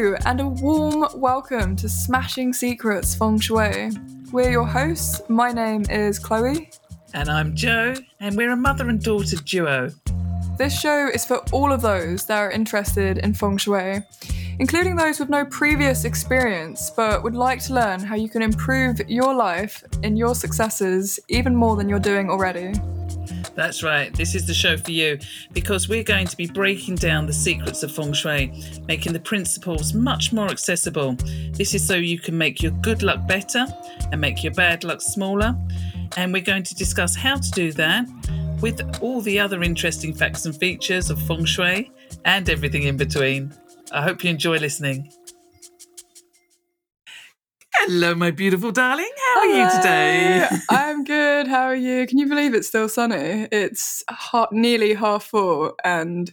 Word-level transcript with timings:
Hello, 0.00 0.16
and 0.24 0.40
a 0.40 0.46
warm 0.46 1.06
welcome 1.20 1.76
to 1.76 1.86
Smashing 1.86 2.54
Secrets 2.54 3.14
Feng 3.14 3.38
Shui. 3.38 3.90
We're 4.32 4.50
your 4.50 4.66
hosts. 4.66 5.20
My 5.28 5.52
name 5.52 5.84
is 5.90 6.18
Chloe. 6.18 6.70
And 7.12 7.28
I'm 7.28 7.54
Joe, 7.54 7.94
and 8.18 8.34
we're 8.34 8.52
a 8.52 8.56
mother 8.56 8.88
and 8.88 9.02
daughter 9.02 9.36
duo. 9.36 9.90
This 10.56 10.80
show 10.80 11.08
is 11.08 11.26
for 11.26 11.44
all 11.52 11.70
of 11.70 11.82
those 11.82 12.24
that 12.24 12.38
are 12.38 12.50
interested 12.50 13.18
in 13.18 13.34
Feng 13.34 13.58
Shui, 13.58 14.00
including 14.58 14.96
those 14.96 15.20
with 15.20 15.28
no 15.28 15.44
previous 15.44 16.06
experience 16.06 16.90
but 16.96 17.22
would 17.22 17.34
like 17.36 17.62
to 17.64 17.74
learn 17.74 18.00
how 18.00 18.14
you 18.14 18.30
can 18.30 18.40
improve 18.40 19.02
your 19.06 19.34
life 19.34 19.84
and 20.02 20.16
your 20.16 20.34
successes 20.34 21.20
even 21.28 21.54
more 21.54 21.76
than 21.76 21.90
you're 21.90 22.00
doing 22.00 22.30
already. 22.30 22.72
That's 23.60 23.82
right. 23.82 24.10
This 24.14 24.34
is 24.34 24.46
the 24.46 24.54
show 24.54 24.78
for 24.78 24.90
you 24.90 25.18
because 25.52 25.86
we're 25.86 26.02
going 26.02 26.26
to 26.26 26.34
be 26.34 26.46
breaking 26.46 26.94
down 26.94 27.26
the 27.26 27.32
secrets 27.34 27.82
of 27.82 27.92
feng 27.92 28.14
shui, 28.14 28.50
making 28.88 29.12
the 29.12 29.20
principles 29.20 29.92
much 29.92 30.32
more 30.32 30.48
accessible. 30.48 31.14
This 31.52 31.74
is 31.74 31.86
so 31.86 31.92
you 31.94 32.18
can 32.18 32.38
make 32.38 32.62
your 32.62 32.72
good 32.72 33.02
luck 33.02 33.28
better 33.28 33.66
and 34.12 34.18
make 34.18 34.42
your 34.42 34.54
bad 34.54 34.82
luck 34.82 35.02
smaller. 35.02 35.54
And 36.16 36.32
we're 36.32 36.40
going 36.40 36.62
to 36.62 36.74
discuss 36.74 37.14
how 37.14 37.36
to 37.36 37.50
do 37.50 37.70
that 37.72 38.08
with 38.62 38.80
all 39.02 39.20
the 39.20 39.38
other 39.38 39.62
interesting 39.62 40.14
facts 40.14 40.46
and 40.46 40.56
features 40.56 41.10
of 41.10 41.20
feng 41.20 41.44
shui 41.44 41.92
and 42.24 42.48
everything 42.48 42.84
in 42.84 42.96
between. 42.96 43.52
I 43.92 44.00
hope 44.00 44.24
you 44.24 44.30
enjoy 44.30 44.56
listening. 44.56 45.12
Hello, 47.84 48.14
my 48.14 48.30
beautiful 48.30 48.72
darling. 48.72 49.08
How 49.26 49.40
are 49.40 49.46
you 49.46 49.70
today? 49.70 50.46
I'm 50.68 51.02
good. 51.02 51.48
How 51.48 51.62
are 51.62 51.74
you? 51.74 52.06
Can 52.06 52.18
you 52.18 52.28
believe 52.28 52.52
it's 52.52 52.68
still 52.68 52.90
sunny? 52.90 53.48
It's 53.50 54.04
ha- 54.06 54.48
nearly 54.52 54.92
half 54.92 55.24
four 55.24 55.72
and 55.82 56.30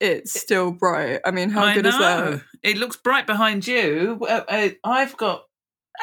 it's 0.00 0.40
still 0.40 0.70
bright. 0.70 1.20
I 1.26 1.32
mean, 1.32 1.50
how 1.50 1.64
I 1.64 1.74
good 1.74 1.84
is 1.84 1.98
that? 1.98 2.40
It 2.62 2.78
looks 2.78 2.96
bright 2.96 3.26
behind 3.26 3.66
you. 3.66 4.20
Uh, 4.22 4.42
uh, 4.48 4.68
I've 4.82 5.14
got. 5.18 5.42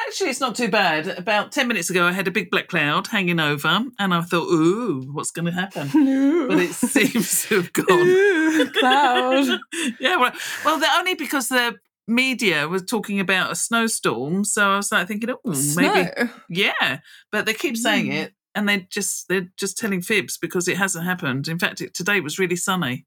Actually, 0.06 0.30
it's 0.30 0.40
not 0.40 0.54
too 0.54 0.68
bad. 0.68 1.08
About 1.08 1.50
10 1.50 1.66
minutes 1.66 1.90
ago, 1.90 2.06
I 2.06 2.12
had 2.12 2.28
a 2.28 2.30
big 2.30 2.48
black 2.48 2.68
cloud 2.68 3.08
hanging 3.08 3.40
over, 3.40 3.84
and 3.98 4.14
I 4.14 4.20
thought, 4.20 4.46
ooh, 4.46 5.10
what's 5.10 5.32
going 5.32 5.46
to 5.46 5.50
happen? 5.52 5.88
But 6.48 6.60
it 6.60 6.72
seems 6.72 7.46
to 7.46 7.56
have 7.56 7.72
gone. 7.72 7.86
Ooh, 7.90 8.70
cloud. 8.70 9.58
yeah, 9.98 10.16
well, 10.16 10.32
well, 10.64 10.78
the, 10.78 10.86
only 10.96 11.14
because 11.14 11.48
the 11.48 11.74
media 12.08 12.66
was 12.68 12.82
talking 12.82 13.20
about 13.20 13.52
a 13.52 13.54
snowstorm. 13.54 14.44
So 14.44 14.70
I 14.72 14.76
was 14.76 14.90
like 14.90 15.06
thinking, 15.08 15.30
oh, 15.30 15.54
maybe. 15.76 16.10
Yeah, 16.48 16.98
but 17.30 17.46
they 17.46 17.54
keep 17.54 17.76
saying 17.76 18.06
Mm. 18.06 18.14
it, 18.14 18.32
and 18.54 18.68
they 18.68 18.86
just 18.90 19.28
they're 19.28 19.48
just 19.58 19.78
telling 19.78 20.02
fibs 20.02 20.38
because 20.38 20.66
it 20.68 20.76
hasn't 20.78 21.04
happened. 21.04 21.48
In 21.48 21.58
fact, 21.58 21.80
it, 21.80 21.94
today 21.94 22.20
was 22.20 22.38
really 22.38 22.56
sunny, 22.56 23.06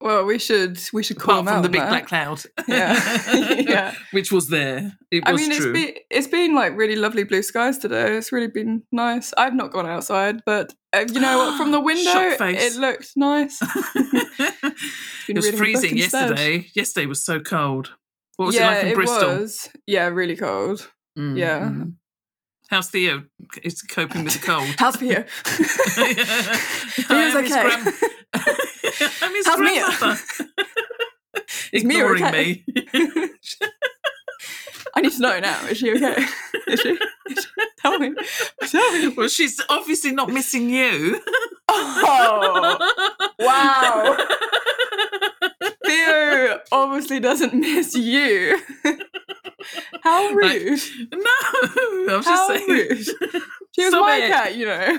Well, 0.00 0.24
we 0.26 0.38
should 0.38 0.78
we 0.92 1.02
should 1.02 1.18
call 1.18 1.40
apart 1.40 1.46
from 1.48 1.56
out 1.58 1.62
the 1.62 1.68
big 1.70 1.80
black 1.88 2.06
cloud. 2.06 2.42
Yeah. 2.68 3.00
Yeah. 3.66 3.94
which 4.12 4.30
was 4.30 4.48
there. 4.48 4.92
It 5.10 5.22
I 5.26 5.32
was 5.32 5.40
mean, 5.40 5.50
it's 5.52 5.60
true. 5.60 5.72
been 5.72 5.94
it's 6.10 6.26
been 6.28 6.54
like 6.54 6.76
really 6.76 6.96
lovely 6.96 7.24
blue 7.24 7.42
skies 7.42 7.78
today. 7.78 8.16
It's 8.16 8.30
really 8.32 8.48
been 8.48 8.82
nice. 8.92 9.32
I've 9.38 9.54
not 9.54 9.72
gone 9.72 9.86
outside, 9.86 10.42
but 10.44 10.74
uh, 10.94 11.04
you 11.12 11.20
know 11.20 11.38
what? 11.38 11.56
From 11.56 11.70
the 11.72 11.80
window, 11.90 12.36
it 12.40 12.76
looked 12.76 13.12
nice. 13.16 13.58
it 13.62 15.34
was 15.34 15.36
reading 15.36 15.38
a 15.38 15.40
book 15.40 15.54
freezing 15.58 15.96
yesterday. 15.96 16.66
Yesterday 16.74 17.06
was 17.06 17.24
so 17.24 17.40
cold. 17.40 17.94
What 18.36 18.46
was 18.46 18.54
yeah, 18.54 18.70
it 18.70 18.74
like 18.74 18.86
in 18.86 18.94
Bristol? 18.94 19.38
was. 19.38 19.70
Yeah, 19.86 20.06
really 20.08 20.36
cold. 20.36 20.90
Mm, 21.18 21.38
yeah. 21.38 21.60
mm. 21.60 21.94
How's 22.68 22.90
Theo? 22.90 23.24
Is 23.62 23.80
coping 23.82 24.24
with 24.24 24.40
the 24.40 24.46
cold? 24.46 24.68
How's 24.78 25.00
you? 25.00 25.24
I 27.08 27.32
okay. 27.36 27.62
grand- 27.62 27.94
I'm 29.22 29.34
his 29.34 29.46
How's 29.46 29.56
grandmother. 29.56 30.20
Ignoring 31.72 32.24
okay? 32.24 32.64
me. 32.66 33.32
I 34.96 35.00
need 35.00 35.12
to 35.12 35.20
know 35.20 35.38
now. 35.38 35.66
Is 35.66 35.78
she 35.78 35.92
okay? 35.92 36.24
Is 36.66 36.80
she? 36.80 36.88
Is 36.90 36.98
she? 37.44 37.64
Tell 37.78 37.98
me. 37.98 38.14
Tell 38.66 38.92
me. 38.92 39.08
well, 39.08 39.28
she's 39.28 39.60
obviously 39.68 40.12
not 40.12 40.30
missing 40.30 40.68
you. 40.70 41.20
Oh, 41.68 42.78
wow. 43.38 44.16
Theo 45.86 46.60
obviously 46.72 47.20
doesn't 47.20 47.54
miss 47.60 47.94
you. 47.94 48.58
How 50.02 50.28
rude. 50.32 50.80
No, 51.12 51.20
I 51.20 52.16
was 52.16 52.26
How 52.26 52.48
just 52.48 52.66
saying. 52.66 52.68
rude. 52.68 52.98
She 53.74 53.84
was 53.84 53.90
Stop 53.92 54.02
my 54.06 54.16
it. 54.16 54.28
cat, 54.28 54.54
you 54.56 54.66
know. 54.66 54.98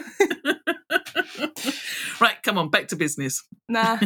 right, 2.21 2.41
come 2.43 2.57
on, 2.57 2.69
back 2.69 2.87
to 2.89 2.95
business. 2.95 3.43
Nah. 3.69 3.97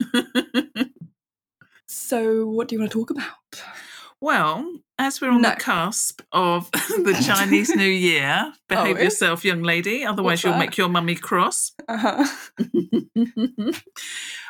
so, 1.88 2.46
what 2.46 2.68
do 2.68 2.74
you 2.74 2.80
want 2.80 2.90
to 2.92 2.98
talk 2.98 3.10
about? 3.10 3.62
Well, 4.20 4.78
as 4.98 5.20
we're 5.20 5.30
on 5.30 5.42
No. 5.42 5.50
the 5.50 5.56
cusp 5.56 6.20
of 6.32 6.70
the 6.72 7.20
Chinese 7.26 7.74
New 7.74 7.84
Year, 7.88 8.52
behave 8.68 8.96
Oh, 8.96 9.00
yourself, 9.02 9.44
young 9.44 9.62
lady, 9.62 10.04
otherwise 10.04 10.30
What's 10.38 10.44
you'll 10.44 10.52
that? 10.54 10.58
make 10.60 10.76
your 10.76 10.88
mummy 10.88 11.14
cross. 11.16 11.72
Uh-huh. 11.88 12.24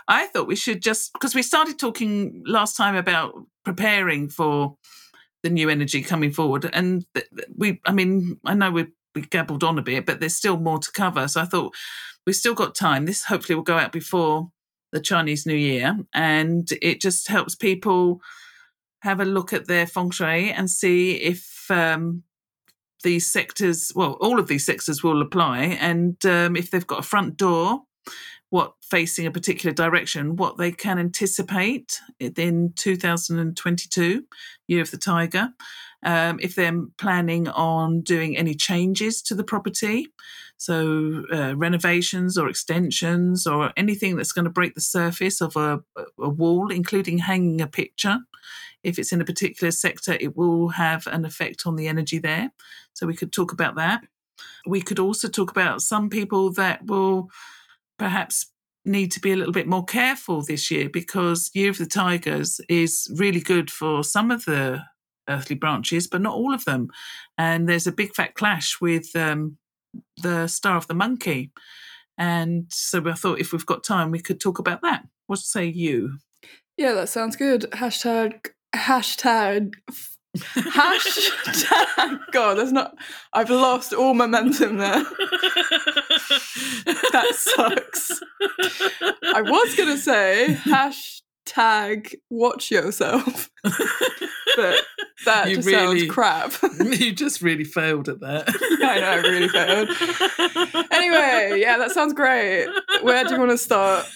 I 0.09 0.27
thought 0.27 0.47
we 0.47 0.57
should 0.57 0.83
just 0.83 1.13
because 1.15 1.35
we 1.35 1.43
started 1.43 1.79
talking 1.79 2.43
last 2.47 2.77
time 2.77 2.95
about 2.97 3.35
preparing 3.65 4.29
for 4.29 4.77
the 5.43 5.51
new 5.51 5.69
energy 5.69 6.03
coming 6.03 6.31
forward, 6.33 6.69
and 6.73 7.05
we, 7.57 7.81
I 7.87 7.93
mean, 7.93 8.39
I 8.45 8.55
know 8.55 8.71
we 8.71 8.87
we 9.15 9.23
gabbled 9.23 9.65
on 9.65 9.79
a 9.79 9.83
bit, 9.83 10.07
but 10.07 10.21
there's 10.21 10.35
still 10.35 10.59
more 10.59 10.79
to 10.79 10.91
cover. 10.93 11.29
So 11.29 11.41
I 11.41 11.45
thought 11.45 11.75
we've 12.27 12.37
still 12.37 12.55
got 12.55 12.75
time. 12.75 13.07
This 13.07 13.25
hopefully 13.25 13.55
will 13.57 13.63
go 13.63 13.79
out 13.79 13.93
before 13.93 14.49
the 14.93 15.01
Chinese 15.01 15.47
New 15.47 15.55
Year, 15.57 15.97
and 16.13 16.69
it 16.83 17.01
just 17.01 17.29
helps 17.29 17.55
people 17.55 18.21
have 19.05 19.21
a 19.21 19.25
look 19.25 19.53
at 19.53 19.67
their 19.67 19.87
feng 19.87 20.11
shui 20.11 20.51
and 20.51 20.69
see 20.69 21.13
if 21.13 21.71
um, 21.71 22.23
these 23.03 23.27
sectors, 23.27 23.93
well, 23.95 24.13
all 24.21 24.39
of 24.39 24.49
these 24.49 24.67
sectors 24.67 25.03
will 25.03 25.23
apply, 25.23 25.59
and 25.59 26.17
um, 26.27 26.57
if 26.57 26.71
they've 26.71 26.87
got 26.87 27.01
a 27.01 27.03
front 27.03 27.37
door 27.37 27.83
what 28.55 28.75
facing 28.83 29.27
a 29.27 29.33
particular 29.33 29.75
direction, 29.75 30.37
what 30.37 30.59
they 30.59 30.71
can 30.71 30.97
anticipate 30.97 32.01
in 32.21 32.73
2022, 32.77 34.25
year 34.69 34.81
of 34.81 34.93
the 34.93 34.97
tiger, 34.97 35.49
um, 36.05 36.39
if 36.41 36.55
they're 36.55 36.85
planning 36.97 37.49
on 37.49 38.03
doing 38.03 38.37
any 38.37 38.55
changes 38.55 39.21
to 39.23 39.35
the 39.35 39.43
property, 39.43 40.07
so 40.57 41.25
uh, 41.33 41.57
renovations 41.57 42.39
or 42.39 42.49
extensions 42.49 43.45
or 43.45 43.73
anything 43.77 44.15
that's 44.15 44.31
going 44.31 44.45
to 44.45 44.51
break 44.53 44.77
the 44.77 44.81
surface 44.81 45.41
of 45.41 45.57
a, 45.57 45.81
a 46.21 46.29
wall, 46.29 46.71
including 46.71 47.19
hanging 47.19 47.61
a 47.61 47.67
picture. 47.67 48.19
If 48.85 48.99
it's 48.99 49.13
in 49.13 49.21
a 49.21 49.25
particular 49.25 49.71
sector, 49.71 50.17
it 50.21 50.37
will 50.37 50.69
have 50.69 51.07
an 51.07 51.25
effect 51.25 51.63
on 51.67 51.77
the 51.77 51.89
energy 51.89 52.19
there. 52.19 52.53
So 52.93 53.07
we 53.07 53.17
could 53.17 53.33
talk 53.33 53.53
about 53.53 53.77
that. 53.77 54.05
We 54.67 54.81
could 54.81 54.99
also 54.99 55.29
talk 55.29 55.51
about 55.51 55.83
some 55.83 56.11
people 56.11 56.53
that 56.53 56.87
will 56.87 57.31
perhaps 57.99 58.47
need 58.85 59.11
to 59.13 59.21
be 59.21 59.33
a 59.33 59.37
little 59.37 59.53
bit 59.53 59.67
more 59.67 59.85
careful 59.85 60.43
this 60.43 60.71
year 60.71 60.89
because 60.89 61.51
Year 61.55 61.71
of 61.71 61.79
the 61.79 61.87
Tigers 61.87 62.61
is 62.69 63.11
really 63.17 63.41
good 63.41 63.71
for 63.71 64.05
some 64.05 64.31
of 64.31 64.45
the 64.45 64.83
earthly 65.29 65.57
branches, 65.57 66.07
but 66.07 66.21
not 66.21 66.35
all 66.35 66.53
of 66.53 66.65
them. 66.65 66.89
And 67.39 67.69
there's 67.69 67.87
a 67.87 67.93
big 67.93 68.15
fat 68.15 68.35
clash 68.35 68.81
with 68.81 69.15
um, 69.17 69.57
the 70.23 70.49
Star 70.49 70.77
of 70.77 70.87
the 70.87 70.95
Monkey. 70.95 71.53
And 72.19 72.67
so 72.71 73.03
I 73.09 73.15
thought 73.15 73.41
if 73.41 73.53
we've 73.53 73.67
got 73.67 73.85
time, 73.85 74.11
we 74.11 74.21
could 74.21 74.41
talk 74.41 74.59
about 74.59 74.83
that. 74.83 75.05
What 75.27 75.39
say 75.39 75.67
you? 75.67 76.19
Yeah, 76.77 76.93
that 76.93 77.09
sounds 77.09 77.37
good. 77.37 77.63
Hashtag, 77.73 78.49
hashtag, 78.75 79.73
hashtag. 80.37 82.19
God, 82.33 82.55
there's 82.59 82.73
not, 82.73 82.95
I've 83.33 83.51
lost 83.51 83.93
all 83.95 84.15
momentum 84.15 84.79
there. 84.79 85.05
That 87.13 87.33
sucks. 87.35 88.21
I 89.35 89.41
was 89.41 89.75
going 89.77 89.89
to 89.89 89.99
say 89.99 90.59
hashtag 90.65 92.15
watch 92.29 92.71
yourself, 92.73 93.49
but 93.63 94.81
that 95.25 95.49
You 95.49 95.57
just 95.57 95.69
really- 95.69 96.01
sounds 96.01 96.13
crap. 96.13 96.53
you 96.81 97.13
just 97.13 97.41
really 97.41 97.63
failed 97.65 98.09
at 98.09 98.19
that. 98.21 98.49
I 98.83 98.99
know, 99.01 99.11
I 99.11 99.17
really 99.17 99.49
failed. 99.49 99.89
Anyway, 100.91 101.61
yeah, 101.61 101.79
that 101.79 101.93
sounds 101.93 102.13
great. 102.15 102.67
Where 103.03 103.25
do 103.25 103.35
you 103.35 103.39
want 103.39 103.53
to 103.53 103.59
start? 103.59 104.07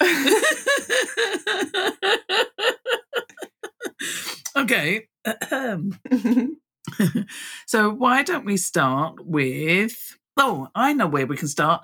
Okay. 4.57 5.09
so 7.67 7.91
why 7.91 8.23
don't 8.23 8.45
we 8.45 8.57
start 8.57 9.17
with 9.27 10.17
oh 10.37 10.69
i 10.75 10.93
know 10.93 11.07
where 11.07 11.27
we 11.27 11.37
can 11.37 11.49
start. 11.49 11.83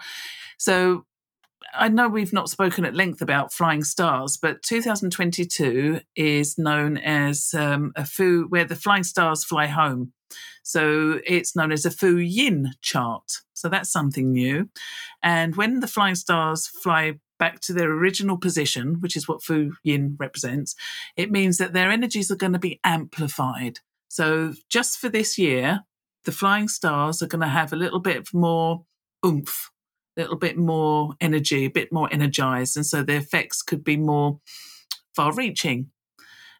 So 0.58 1.04
i 1.74 1.88
know 1.88 2.08
we've 2.08 2.32
not 2.32 2.48
spoken 2.48 2.84
at 2.84 2.94
length 2.94 3.20
about 3.20 3.52
flying 3.52 3.84
stars 3.84 4.36
but 4.36 4.62
2022 4.62 6.00
is 6.16 6.56
known 6.58 6.96
as 6.96 7.52
um, 7.54 7.92
a 7.96 8.06
fu 8.06 8.46
where 8.48 8.64
the 8.64 8.76
flying 8.76 9.04
stars 9.04 9.44
fly 9.44 9.66
home. 9.66 10.12
So 10.62 11.20
it's 11.26 11.54
known 11.54 11.72
as 11.72 11.84
a 11.84 11.90
fu 11.90 12.16
yin 12.16 12.72
chart. 12.80 13.40
So 13.52 13.68
that's 13.68 13.92
something 13.92 14.32
new. 14.32 14.70
And 15.22 15.56
when 15.56 15.80
the 15.80 15.86
flying 15.86 16.14
stars 16.14 16.66
fly 16.66 17.20
back 17.44 17.60
to 17.60 17.74
their 17.74 17.90
original 17.90 18.38
position, 18.38 19.00
which 19.00 19.16
is 19.16 19.28
what 19.28 19.42
Fu 19.42 19.72
Yin 19.82 20.16
represents, 20.18 20.74
it 21.14 21.30
means 21.30 21.58
that 21.58 21.74
their 21.74 21.90
energies 21.90 22.30
are 22.30 22.36
going 22.36 22.54
to 22.54 22.58
be 22.58 22.80
amplified. 22.82 23.80
So 24.08 24.54
just 24.70 24.98
for 24.98 25.10
this 25.10 25.36
year, 25.36 25.80
the 26.24 26.32
flying 26.32 26.68
stars 26.68 27.20
are 27.20 27.26
going 27.26 27.42
to 27.42 27.48
have 27.48 27.70
a 27.70 27.76
little 27.76 28.00
bit 28.00 28.32
more 28.32 28.86
oomph, 29.26 29.70
a 30.16 30.22
little 30.22 30.38
bit 30.38 30.56
more 30.56 31.12
energy, 31.20 31.66
a 31.66 31.70
bit 31.70 31.92
more 31.92 32.08
energized. 32.10 32.78
And 32.78 32.86
so 32.86 33.02
the 33.02 33.16
effects 33.16 33.60
could 33.60 33.84
be 33.84 33.98
more 33.98 34.40
far 35.14 35.34
reaching. 35.34 35.90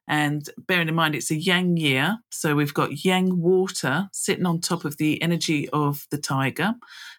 And 0.07 0.49
bearing 0.59 0.89
in 0.89 0.95
mind 0.95 1.15
it's 1.15 1.31
a 1.31 1.37
yang 1.37 1.77
year, 1.77 2.19
so 2.31 2.55
we've 2.55 2.75
got 2.75 3.05
yang 3.05 3.41
water 3.41 4.09
sitting 4.13 4.45
on 4.45 4.61
top 4.61 4.85
of 4.85 4.99
the 4.99 5.21
energy 5.23 5.69
of 5.71 6.07
the 6.11 6.19
tiger. 6.19 6.75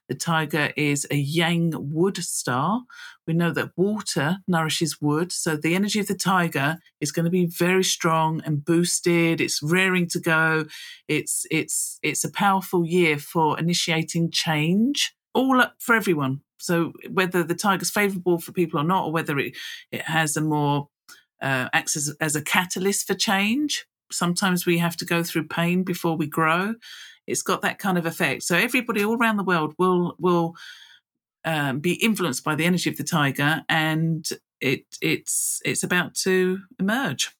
The 0.08 0.16
tiger 0.16 0.72
is 0.78 1.08
a 1.10 1.16
yang 1.16 1.74
wood 1.76 2.18
star. 2.18 2.84
We 3.26 3.34
know 3.34 3.52
that 3.54 3.72
water 3.76 4.38
nourishes 4.48 5.02
wood, 5.02 5.32
so 5.32 5.56
the 5.56 5.74
energy 5.74 6.00
of 6.00 6.08
the 6.08 6.16
tiger 6.16 6.78
is 7.02 7.12
going 7.12 7.26
to 7.26 7.32
be 7.32 7.48
very 7.48 7.84
strong 7.84 8.42
and 8.46 8.64
boosted. 8.64 9.42
It's 9.42 9.64
raring 9.64 10.08
to 10.10 10.20
go. 10.20 10.66
It's 11.08 11.48
it's 11.50 11.98
it's 12.04 12.24
a 12.24 12.32
powerful 12.32 12.86
year 12.86 13.18
for 13.18 13.58
initiating 13.58 14.30
change, 14.30 15.16
all 15.34 15.60
up 15.60 15.76
for 15.80 15.96
everyone. 15.96 16.42
So 16.60 16.94
whether 17.12 17.44
the 17.44 17.56
tiger's 17.56 17.92
favourable 17.92 18.40
for 18.40 18.52
people 18.52 18.80
or 18.80 18.84
not, 18.84 19.06
or 19.06 19.12
whether 19.12 19.38
it, 19.40 19.56
it 19.92 20.02
has 20.02 20.38
a 20.38 20.42
more 20.42 20.88
uh, 21.42 21.70
acts 21.74 21.96
as, 21.96 22.16
as 22.20 22.36
a 22.36 22.42
catalyst 22.42 23.08
for 23.08 23.14
change. 23.14 23.86
Sometimes 24.12 24.66
we 24.66 24.78
have 24.78 24.96
to 24.98 25.06
go 25.06 25.24
through 25.24 25.48
pain 25.48 25.84
before 25.84 26.16
we 26.16 26.28
grow. 26.28 26.76
It's 27.28 27.42
got 27.42 27.62
that 27.62 27.80
kind 27.80 27.98
of 27.98 28.06
effect. 28.06 28.44
So 28.44 28.56
everybody 28.56 29.04
all 29.04 29.18
around 29.18 29.38
the 29.38 29.44
world 29.44 29.74
will 29.78 30.16
will 30.20 30.56
um, 31.44 31.80
be 31.80 31.94
influenced 31.94 32.44
by 32.44 32.56
the 32.56 32.66
energy 32.66 32.90
of 32.90 32.98
the 32.98 33.04
tiger, 33.04 33.64
and 33.68 34.28
it 34.62 34.86
it's 35.02 35.62
it's 35.66 35.84
about 35.84 36.14
to 36.16 36.60
emerge. 36.80 37.32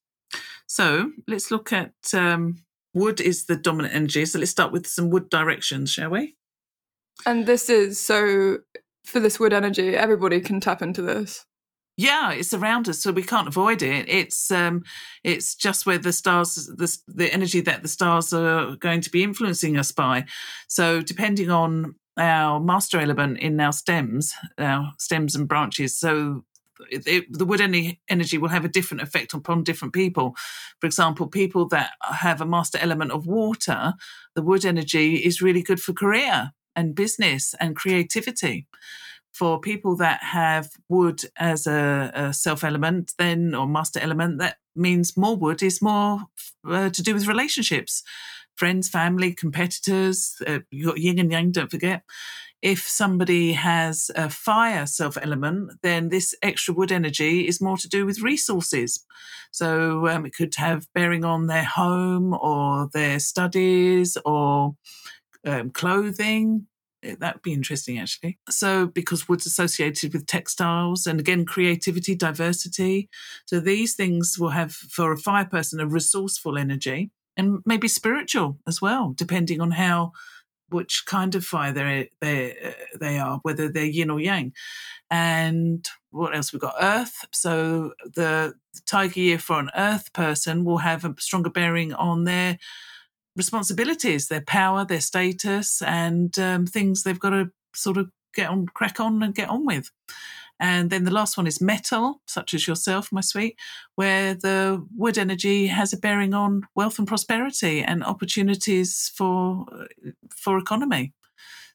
So 0.68 1.12
let's 1.28 1.52
look 1.52 1.72
at 1.72 1.94
um, 2.14 2.64
wood 2.94 3.22
is 3.22 3.46
the 3.46 3.56
dominant 3.56 3.94
energy. 3.94 4.26
So 4.26 4.40
let's 4.40 4.52
start 4.52 4.72
with 4.72 4.88
some 4.88 5.10
wood 5.12 5.30
directions, 5.30 5.92
shall 5.92 6.10
we? 6.10 6.36
And 7.26 7.46
this 7.46 7.70
is 7.70 8.00
so 8.00 8.58
for 9.06 9.20
this 9.20 9.40
wood 9.40 9.54
energy, 9.54 9.96
everybody 9.96 10.42
can 10.42 10.60
tap 10.60 10.82
into 10.82 11.02
this. 11.02 11.46
Yeah, 11.98 12.32
it's 12.34 12.54
around 12.54 12.90
us, 12.90 13.00
so 13.00 13.12
we 13.12 13.24
can't 13.24 13.48
avoid 13.48 13.82
it. 13.82 14.10
It's 14.10 14.52
um, 14.52 14.84
it's 15.24 15.56
just 15.56 15.86
where 15.86 15.98
the 15.98 16.12
stars, 16.12 16.66
the 16.68 16.98
the 17.08 17.32
energy 17.34 17.62
that 17.62 17.84
the 17.84 17.88
stars 17.88 18.34
are 18.34 18.76
going 18.76 19.00
to 19.02 19.10
be 19.10 19.24
influencing 19.24 19.78
us 19.78 19.94
by. 19.94 20.26
So 20.68 21.02
depending 21.02 21.50
on 21.50 21.96
our 22.18 22.60
master 22.60 23.00
element 23.00 23.40
in 23.40 23.60
our 23.62 23.72
stems, 23.72 24.34
our 24.58 24.92
stems 25.00 25.36
and 25.36 25.48
branches, 25.48 25.98
so 25.98 26.44
it, 26.92 27.08
it, 27.08 27.26
the 27.32 27.46
wood 27.46 27.62
energy 27.62 28.38
will 28.38 28.50
have 28.50 28.66
a 28.66 28.70
different 28.70 29.02
effect 29.02 29.34
upon 29.34 29.64
different 29.64 29.94
people. 29.94 30.36
For 30.82 30.88
example, 30.88 31.28
people 31.28 31.66
that 31.70 31.92
have 32.02 32.42
a 32.42 32.46
master 32.46 32.78
element 32.82 33.12
of 33.12 33.26
water, 33.26 33.94
the 34.36 34.42
wood 34.42 34.66
energy 34.66 35.16
is 35.16 35.42
really 35.42 35.62
good 35.64 35.80
for 35.82 35.94
career 35.94 36.52
and 36.76 36.94
business 36.94 37.56
and 37.62 37.74
creativity 37.74 38.68
for 39.36 39.60
people 39.60 39.98
that 39.98 40.24
have 40.24 40.70
wood 40.88 41.22
as 41.38 41.68
a, 41.68 42.12
a 42.16 42.34
self 42.34 42.64
element, 42.64 43.12
then 43.18 43.54
or 43.54 43.68
master 43.68 44.00
element, 44.00 44.40
that 44.40 44.58
means 44.76 45.18
more 45.18 45.36
wood 45.36 45.62
is 45.62 45.82
more 45.82 46.22
uh, 46.66 46.90
to 46.90 47.04
do 47.04 47.14
with 47.14 47.28
relationships, 47.28 48.02
friends, 48.56 48.88
family, 48.88 49.34
competitors. 49.34 50.36
Uh, 50.48 50.60
you 50.72 50.86
got 50.86 51.00
yin 51.00 51.20
and 51.20 51.32
yang. 51.32 51.52
Don't 51.52 51.70
forget. 51.70 52.04
If 52.62 52.88
somebody 52.88 53.52
has 53.52 54.10
a 54.16 54.30
fire 54.30 54.86
self 54.86 55.18
element, 55.22 55.74
then 55.84 56.10
this 56.10 56.34
extra 56.42 56.74
wood 56.74 56.92
energy 56.94 57.46
is 57.46 57.60
more 57.60 57.78
to 57.78 57.90
do 57.90 58.06
with 58.06 58.22
resources. 58.22 59.06
So 59.52 60.08
um, 60.08 60.26
it 60.26 60.34
could 60.34 60.56
have 60.56 60.88
bearing 60.94 61.26
on 61.26 61.48
their 61.48 61.66
home 61.66 62.34
or 62.34 62.90
their 62.94 63.20
studies 63.20 64.18
or 64.24 64.76
um, 65.46 65.72
clothing, 65.72 66.68
that 67.20 67.36
would 67.36 67.42
be 67.42 67.54
interesting 67.54 68.00
actually. 68.00 68.38
So, 68.50 68.88
because 68.88 69.28
wood's 69.28 69.46
associated 69.46 70.14
with 70.14 70.26
textiles 70.26 71.06
and 71.06 71.20
again, 71.20 71.46
creativity, 71.46 72.16
diversity. 72.16 73.10
So, 73.46 73.60
these 73.60 73.96
things 73.96 74.38
will 74.40 74.50
have 74.50 74.74
for 74.74 75.12
a 75.12 75.18
fire 75.18 75.46
person 75.46 75.80
a 75.80 75.88
resourceful 75.88 76.58
energy 76.58 77.12
and 77.38 77.60
maybe 77.66 77.88
spiritual 77.88 78.60
as 78.68 78.82
well, 78.82 79.14
depending 79.16 79.62
on 79.62 79.72
how 79.72 80.12
which 80.70 81.04
kind 81.06 81.36
of 81.36 81.46
fire 81.46 81.72
they 81.72 82.10
they 82.22 82.52
uh, 82.52 82.98
they 83.00 83.20
are, 83.20 83.40
whether 83.44 83.70
they're 83.70 83.86
yin 83.86 84.10
or 84.10 84.20
yang. 84.20 84.54
And 85.12 85.88
what 86.12 86.36
else 86.36 86.52
we've 86.52 86.62
got? 86.62 86.76
Earth. 86.82 87.26
So 87.32 87.94
the, 88.04 88.56
the 88.74 88.82
tiger 88.86 89.20
year 89.20 89.38
for 89.40 89.60
an 89.60 89.70
earth 89.76 90.12
person 90.14 90.66
will 90.66 90.80
have 90.80 91.06
a 91.06 91.14
stronger 91.20 91.50
bearing 91.50 91.94
on 91.94 92.24
their 92.24 92.58
responsibilities, 93.36 94.28
their 94.28 94.42
power, 94.42 94.86
their 94.86 95.02
status, 95.02 95.82
and 95.82 96.38
um, 96.40 96.66
things 96.66 97.04
they've 97.04 97.20
got 97.20 97.32
to 97.32 97.52
sort 97.74 97.98
of 97.98 98.10
get 98.34 98.50
on, 98.50 98.68
crack 98.68 99.00
on, 99.00 99.22
and 99.24 99.36
get 99.36 99.50
on 99.50 99.66
with. 99.66 99.92
And 100.60 100.90
then 100.90 101.04
the 101.04 101.12
last 101.12 101.36
one 101.36 101.48
is 101.48 101.60
metal, 101.60 102.22
such 102.28 102.54
as 102.54 102.66
yourself, 102.66 103.12
my 103.12 103.22
sweet, 103.22 103.58
where 103.96 104.34
the 104.34 104.86
wood 104.96 105.18
energy 105.18 105.68
has 105.68 105.92
a 105.92 105.98
bearing 105.98 106.34
on 106.34 106.64
wealth 106.76 106.98
and 106.98 107.08
prosperity 107.08 107.84
and 107.84 108.04
opportunities 108.04 109.12
for 109.16 109.66
for 110.30 110.58
economy. 110.58 111.14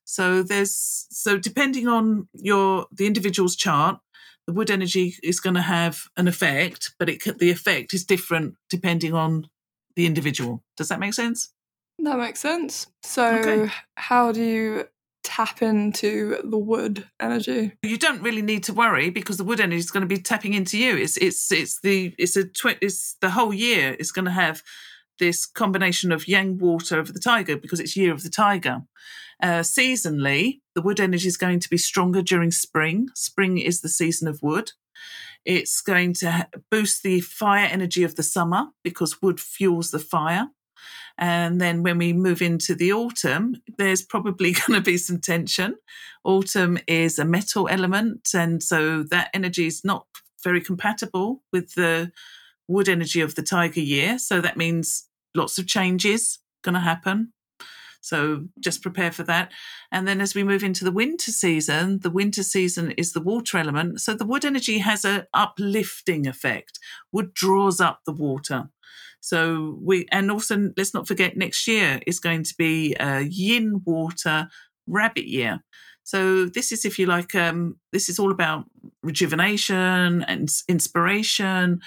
So 0.04 0.42
there's 0.42 1.06
so 1.10 1.36
depending 1.36 1.88
on 1.88 2.28
your 2.32 2.86
the 2.90 3.06
individual's 3.06 3.54
chart, 3.54 4.00
the 4.46 4.54
wood 4.54 4.70
energy 4.70 5.14
is 5.22 5.40
going 5.40 5.56
to 5.56 5.62
have 5.62 6.04
an 6.16 6.26
effect, 6.26 6.94
but 6.98 7.10
it 7.10 7.38
the 7.38 7.50
effect 7.50 7.92
is 7.92 8.04
different 8.04 8.54
depending 8.70 9.12
on 9.12 9.46
the 10.00 10.06
individual. 10.06 10.62
Does 10.78 10.88
that 10.88 10.98
make 10.98 11.12
sense? 11.12 11.52
That 11.98 12.18
makes 12.18 12.40
sense. 12.40 12.86
So, 13.02 13.26
okay. 13.26 13.72
how 13.96 14.32
do 14.32 14.42
you 14.42 14.86
tap 15.22 15.60
into 15.60 16.40
the 16.42 16.56
wood 16.56 17.04
energy? 17.20 17.72
You 17.82 17.98
don't 17.98 18.22
really 18.22 18.40
need 18.40 18.64
to 18.64 18.72
worry 18.72 19.10
because 19.10 19.36
the 19.36 19.44
wood 19.44 19.60
energy 19.60 19.78
is 19.78 19.90
going 19.90 20.08
to 20.08 20.14
be 20.14 20.22
tapping 20.22 20.54
into 20.54 20.78
you. 20.78 20.96
It's 20.96 21.18
it's 21.18 21.52
it's 21.52 21.80
the 21.80 22.14
it's 22.16 22.36
a 22.36 22.44
tw- 22.44 22.80
it's 22.80 23.16
the 23.20 23.30
whole 23.30 23.52
year 23.52 23.94
is 23.98 24.10
going 24.10 24.24
to 24.24 24.30
have 24.30 24.62
this 25.18 25.44
combination 25.44 26.10
of 26.12 26.26
yang 26.26 26.56
water 26.56 26.98
of 26.98 27.12
the 27.12 27.20
tiger 27.20 27.58
because 27.58 27.78
it's 27.78 27.96
year 27.96 28.12
of 28.12 28.22
the 28.22 28.30
tiger. 28.30 28.80
Uh, 29.42 29.60
seasonally, 29.60 30.60
the 30.74 30.82
wood 30.82 31.00
energy 31.00 31.28
is 31.28 31.36
going 31.36 31.60
to 31.60 31.68
be 31.68 31.78
stronger 31.78 32.22
during 32.22 32.50
spring. 32.50 33.08
Spring 33.14 33.58
is 33.58 33.82
the 33.82 33.88
season 33.90 34.28
of 34.28 34.42
wood. 34.42 34.72
It's 35.44 35.80
going 35.80 36.14
to 36.14 36.48
boost 36.70 37.02
the 37.02 37.20
fire 37.20 37.66
energy 37.66 38.04
of 38.04 38.16
the 38.16 38.22
summer 38.22 38.68
because 38.82 39.22
wood 39.22 39.40
fuels 39.40 39.90
the 39.90 39.98
fire. 39.98 40.48
And 41.18 41.60
then 41.60 41.82
when 41.82 41.98
we 41.98 42.12
move 42.12 42.40
into 42.40 42.74
the 42.74 42.92
autumn, 42.92 43.56
there's 43.78 44.02
probably 44.02 44.52
going 44.66 44.78
to 44.78 44.80
be 44.80 44.96
some 44.96 45.20
tension. 45.20 45.76
Autumn 46.24 46.78
is 46.86 47.18
a 47.18 47.24
metal 47.24 47.68
element, 47.68 48.30
and 48.34 48.62
so 48.62 49.02
that 49.04 49.30
energy 49.34 49.66
is 49.66 49.84
not 49.84 50.06
very 50.42 50.60
compatible 50.60 51.42
with 51.52 51.74
the 51.74 52.10
wood 52.68 52.88
energy 52.88 53.20
of 53.20 53.34
the 53.34 53.42
tiger 53.42 53.80
year. 53.80 54.18
So 54.18 54.40
that 54.40 54.56
means 54.56 55.08
lots 55.34 55.58
of 55.58 55.66
changes 55.66 56.38
going 56.62 56.74
to 56.74 56.80
happen. 56.80 57.32
So 58.00 58.46
just 58.58 58.82
prepare 58.82 59.12
for 59.12 59.22
that. 59.24 59.52
And 59.92 60.08
then 60.08 60.20
as 60.20 60.34
we 60.34 60.42
move 60.42 60.62
into 60.62 60.84
the 60.84 60.92
winter 60.92 61.30
season, 61.30 62.00
the 62.00 62.10
winter 62.10 62.42
season 62.42 62.92
is 62.92 63.12
the 63.12 63.20
water 63.20 63.58
element. 63.58 64.00
So 64.00 64.14
the 64.14 64.26
wood 64.26 64.44
energy 64.44 64.78
has 64.78 65.04
an 65.04 65.26
uplifting 65.34 66.26
effect. 66.26 66.78
Wood 67.12 67.34
draws 67.34 67.80
up 67.80 68.00
the 68.06 68.12
water. 68.12 68.70
So 69.20 69.78
we, 69.82 70.06
and 70.10 70.30
also 70.30 70.72
let's 70.76 70.94
not 70.94 71.06
forget 71.06 71.36
next 71.36 71.68
year 71.68 72.00
is 72.06 72.20
going 72.20 72.44
to 72.44 72.54
be 72.56 72.96
a 72.98 73.20
yin 73.20 73.82
water 73.84 74.48
rabbit 74.86 75.26
year. 75.26 75.60
So 76.02 76.46
this 76.46 76.72
is, 76.72 76.84
if 76.84 76.98
you 76.98 77.06
like, 77.06 77.34
um, 77.34 77.76
this 77.92 78.08
is 78.08 78.18
all 78.18 78.32
about 78.32 78.64
rejuvenation 79.02 80.22
and 80.22 80.48
inspiration 80.68 81.80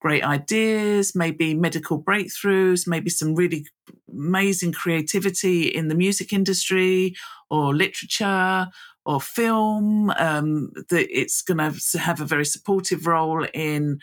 great 0.00 0.22
ideas, 0.22 1.14
maybe 1.14 1.54
medical 1.54 2.00
breakthroughs, 2.00 2.86
maybe 2.86 3.10
some 3.10 3.34
really 3.34 3.66
amazing 4.10 4.72
creativity 4.72 5.66
in 5.66 5.88
the 5.88 5.94
music 5.94 6.32
industry 6.32 7.14
or 7.50 7.74
literature 7.74 8.68
or 9.04 9.20
film. 9.20 10.10
Um, 10.10 10.70
that 10.90 11.08
it's 11.10 11.42
going 11.42 11.58
to 11.58 11.98
have 11.98 12.20
a 12.20 12.26
very 12.26 12.44
supportive 12.44 13.06
role 13.06 13.46
in 13.54 14.00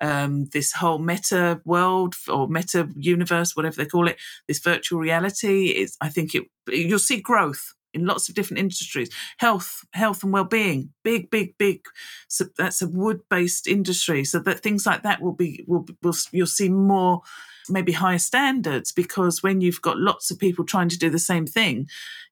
um, 0.00 0.46
this 0.52 0.72
whole 0.72 0.98
meta 0.98 1.60
world 1.64 2.14
or 2.28 2.48
meta 2.48 2.88
universe, 2.96 3.56
whatever 3.56 3.76
they 3.76 3.86
call 3.86 4.08
it, 4.08 4.18
this 4.46 4.58
virtual 4.58 5.00
reality. 5.00 5.68
Is 5.68 5.96
I 6.00 6.08
think 6.08 6.34
it 6.34 6.44
you'll 6.68 6.98
see 6.98 7.20
growth 7.20 7.74
in 7.94 8.06
lots 8.06 8.28
of 8.28 8.34
different 8.34 8.60
industries. 8.60 9.10
Health, 9.38 9.84
health 9.92 10.22
and 10.22 10.32
well-being, 10.32 10.90
big, 11.02 11.30
big, 11.30 11.56
big. 11.58 11.80
So 12.28 12.46
that's 12.56 12.82
a 12.82 12.88
wood-based 12.88 13.66
industry. 13.66 14.24
So 14.24 14.38
that 14.40 14.60
things 14.60 14.86
like 14.86 15.02
that 15.02 15.22
will 15.22 15.32
be 15.32 15.64
will, 15.66 15.86
will 16.02 16.14
you'll 16.32 16.46
see 16.46 16.68
more 16.68 17.22
maybe 17.70 17.92
higher 17.92 18.18
standards 18.18 18.92
because 18.92 19.42
when 19.42 19.60
you've 19.60 19.82
got 19.82 19.98
lots 19.98 20.30
of 20.30 20.38
people 20.38 20.64
trying 20.64 20.88
to 20.88 20.98
do 20.98 21.10
the 21.10 21.18
same 21.18 21.46
thing, 21.46 21.86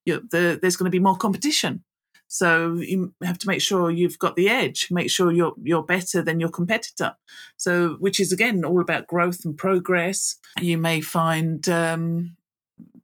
the, 0.06 0.58
there's 0.60 0.76
going 0.76 0.90
to 0.90 0.90
be 0.90 0.98
more 0.98 1.16
competition. 1.16 1.84
So 2.28 2.74
you 2.74 3.14
have 3.22 3.38
to 3.38 3.46
make 3.46 3.60
sure 3.60 3.90
you've 3.90 4.18
got 4.18 4.34
the 4.36 4.48
edge, 4.48 4.88
make 4.90 5.10
sure 5.10 5.30
you're 5.30 5.54
you're 5.62 5.82
better 5.82 6.22
than 6.22 6.40
your 6.40 6.48
competitor. 6.48 7.14
So 7.56 7.96
which 8.00 8.18
is 8.18 8.32
again 8.32 8.64
all 8.64 8.80
about 8.80 9.06
growth 9.06 9.44
and 9.44 9.56
progress. 9.56 10.36
You 10.60 10.76
may 10.76 11.00
find 11.00 11.66
um, 11.68 12.36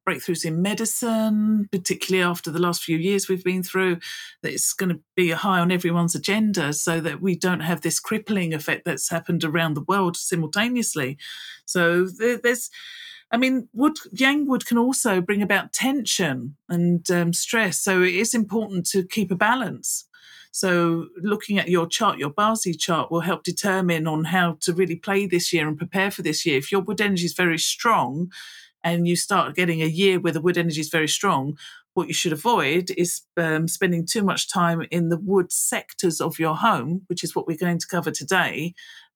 breakthroughs 0.06 0.44
in 0.44 0.62
medicine, 0.62 1.68
particularly 1.70 2.24
after 2.24 2.50
the 2.50 2.58
last 2.58 2.82
few 2.82 2.98
years 2.98 3.28
we've 3.28 3.44
been 3.44 3.62
through, 3.62 3.98
that 4.42 4.52
it's 4.52 4.72
going 4.72 4.88
to 4.88 5.00
be 5.16 5.30
high 5.30 5.60
on 5.60 5.70
everyone's 5.70 6.14
agenda 6.14 6.72
so 6.72 7.00
that 7.00 7.20
we 7.20 7.36
don't 7.36 7.60
have 7.60 7.82
this 7.82 8.00
crippling 8.00 8.52
effect 8.52 8.84
that's 8.84 9.10
happened 9.10 9.44
around 9.44 9.74
the 9.74 9.84
world 9.86 10.16
simultaneously. 10.16 11.18
So 11.64 12.06
there's 12.06 12.70
I 13.32 13.38
mean, 13.38 13.68
wood, 13.72 13.96
yang 14.12 14.46
wood 14.46 14.66
can 14.66 14.76
also 14.76 15.22
bring 15.22 15.40
about 15.40 15.72
tension 15.72 16.54
and 16.68 17.10
um, 17.10 17.32
stress. 17.32 17.80
So 17.82 18.02
it 18.02 18.14
is 18.14 18.34
important 18.34 18.84
to 18.90 19.06
keep 19.06 19.30
a 19.30 19.36
balance. 19.36 20.06
So 20.50 21.06
looking 21.16 21.58
at 21.58 21.70
your 21.70 21.86
chart, 21.86 22.18
your 22.18 22.30
Bazi 22.30 22.78
chart 22.78 23.10
will 23.10 23.20
help 23.20 23.42
determine 23.42 24.06
on 24.06 24.24
how 24.24 24.58
to 24.60 24.74
really 24.74 24.96
play 24.96 25.26
this 25.26 25.50
year 25.50 25.66
and 25.66 25.78
prepare 25.78 26.10
for 26.10 26.20
this 26.20 26.44
year. 26.44 26.58
If 26.58 26.70
your 26.70 26.82
wood 26.82 27.00
energy 27.00 27.24
is 27.24 27.32
very 27.32 27.58
strong 27.58 28.30
and 28.84 29.06
you 29.06 29.16
start 29.16 29.54
getting 29.54 29.82
a 29.82 29.86
year 29.86 30.18
where 30.20 30.32
the 30.32 30.40
wood 30.40 30.58
energy 30.58 30.80
is 30.80 30.88
very 30.88 31.08
strong, 31.08 31.56
what 31.94 32.08
you 32.08 32.14
should 32.14 32.32
avoid 32.32 32.90
is 32.96 33.22
um, 33.36 33.68
spending 33.68 34.06
too 34.06 34.22
much 34.22 34.50
time 34.50 34.82
in 34.90 35.08
the 35.08 35.18
wood 35.18 35.52
sectors 35.52 36.20
of 36.20 36.38
your 36.38 36.56
home, 36.56 37.02
which 37.08 37.22
is 37.22 37.36
what 37.36 37.46
we're 37.46 37.56
going 37.56 37.78
to 37.78 37.86
cover 37.86 38.10
today, 38.10 38.74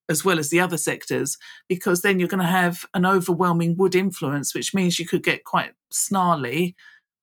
as 0.08 0.24
well 0.24 0.38
as 0.38 0.50
the 0.50 0.60
other 0.60 0.76
sectors, 0.76 1.36
because 1.68 2.02
then 2.02 2.18
you're 2.20 2.28
going 2.28 2.40
to 2.40 2.46
have 2.46 2.84
an 2.94 3.06
overwhelming 3.06 3.76
wood 3.76 3.94
influence, 3.94 4.54
which 4.54 4.74
means 4.74 4.98
you 4.98 5.06
could 5.06 5.22
get 5.22 5.44
quite 5.44 5.72
snarly 5.90 6.76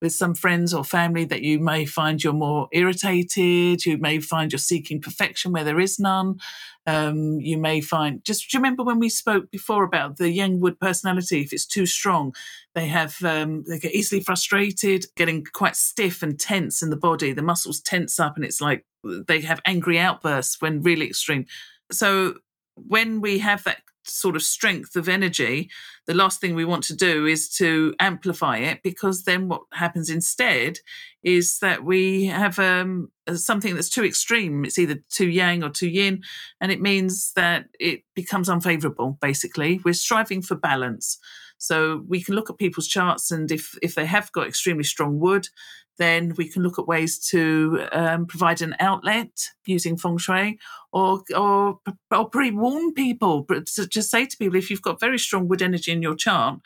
with 0.03 0.11
some 0.11 0.35
friends 0.35 0.73
or 0.73 0.83
family 0.83 1.23
that 1.23 1.43
you 1.43 1.57
may 1.57 1.85
find 1.85 2.21
you're 2.21 2.33
more 2.33 2.67
irritated. 2.73 3.85
You 3.85 3.97
may 3.97 4.19
find 4.19 4.51
you're 4.51 4.59
seeking 4.59 5.01
perfection 5.01 5.53
where 5.53 5.63
there 5.63 5.79
is 5.79 5.97
none. 5.97 6.39
Um, 6.85 7.39
you 7.39 7.57
may 7.57 7.79
find 7.79 8.21
just 8.25 8.51
do 8.51 8.57
you 8.57 8.59
remember 8.59 8.83
when 8.83 8.99
we 8.99 9.07
spoke 9.07 9.49
before 9.49 9.85
about 9.85 10.17
the 10.17 10.29
yang 10.29 10.59
wood 10.59 10.77
personality? 10.79 11.41
If 11.41 11.53
it's 11.53 11.65
too 11.65 11.85
strong, 11.85 12.35
they 12.75 12.87
have 12.87 13.15
um, 13.23 13.63
they 13.63 13.79
get 13.79 13.95
easily 13.95 14.21
frustrated, 14.21 15.05
getting 15.15 15.45
quite 15.45 15.77
stiff 15.77 16.21
and 16.21 16.37
tense 16.37 16.83
in 16.83 16.89
the 16.89 16.97
body. 16.97 17.31
The 17.31 17.41
muscles 17.41 17.79
tense 17.79 18.19
up, 18.19 18.35
and 18.35 18.43
it's 18.43 18.59
like 18.59 18.85
they 19.03 19.39
have 19.41 19.61
angry 19.65 19.97
outbursts 19.97 20.61
when 20.61 20.81
really 20.81 21.07
extreme. 21.07 21.45
So 21.91 22.35
when 22.75 23.21
we 23.21 23.39
have 23.39 23.63
that 23.63 23.81
sort 24.05 24.35
of 24.35 24.43
strength 24.43 24.95
of 24.95 25.07
energy, 25.07 25.69
the 26.07 26.13
last 26.13 26.41
thing 26.41 26.55
we 26.55 26.65
want 26.65 26.83
to 26.83 26.95
do 26.95 27.25
is 27.25 27.49
to 27.55 27.93
amplify 27.99 28.57
it 28.57 28.81
because 28.83 29.23
then 29.23 29.47
what 29.47 29.61
happens 29.71 30.09
instead 30.09 30.79
is 31.23 31.59
that 31.59 31.83
we 31.83 32.25
have 32.25 32.59
um, 32.59 33.09
something 33.33 33.75
that's 33.75 33.89
too 33.89 34.03
extreme. 34.03 34.65
It's 34.65 34.77
either 34.77 34.99
too 35.09 35.29
yang 35.29 35.63
or 35.63 35.69
too 35.69 35.87
yin, 35.87 36.21
and 36.59 36.71
it 36.71 36.81
means 36.81 37.31
that 37.35 37.65
it 37.79 38.01
becomes 38.13 38.49
unfavorable, 38.49 39.17
basically. 39.21 39.79
We're 39.85 39.93
striving 39.93 40.41
for 40.41 40.55
balance. 40.55 41.17
So 41.57 42.03
we 42.09 42.21
can 42.21 42.35
look 42.35 42.49
at 42.49 42.57
people's 42.57 42.89
charts, 42.89 43.31
and 43.31 43.49
if, 43.49 43.77
if 43.81 43.95
they 43.95 44.05
have 44.05 44.31
got 44.33 44.47
extremely 44.47 44.83
strong 44.83 45.19
wood, 45.19 45.47
then 45.97 46.33
we 46.37 46.49
can 46.49 46.63
look 46.63 46.79
at 46.79 46.87
ways 46.87 47.19
to 47.29 47.87
um, 47.91 48.25
provide 48.25 48.61
an 48.61 48.75
outlet 48.79 49.29
using 49.65 49.97
feng 49.97 50.17
shui 50.17 50.57
or, 50.91 51.23
or, 51.35 51.79
or 52.11 52.29
pre 52.29 52.51
warn 52.51 52.93
people, 52.93 53.41
but 53.41 53.65
just 53.65 54.09
say 54.09 54.25
to 54.25 54.37
people 54.37 54.55
if 54.55 54.69
you've 54.69 54.81
got 54.81 54.99
very 54.99 55.19
strong 55.19 55.47
wood 55.47 55.61
energy 55.61 55.91
in 55.91 56.01
your 56.01 56.15
chart, 56.15 56.59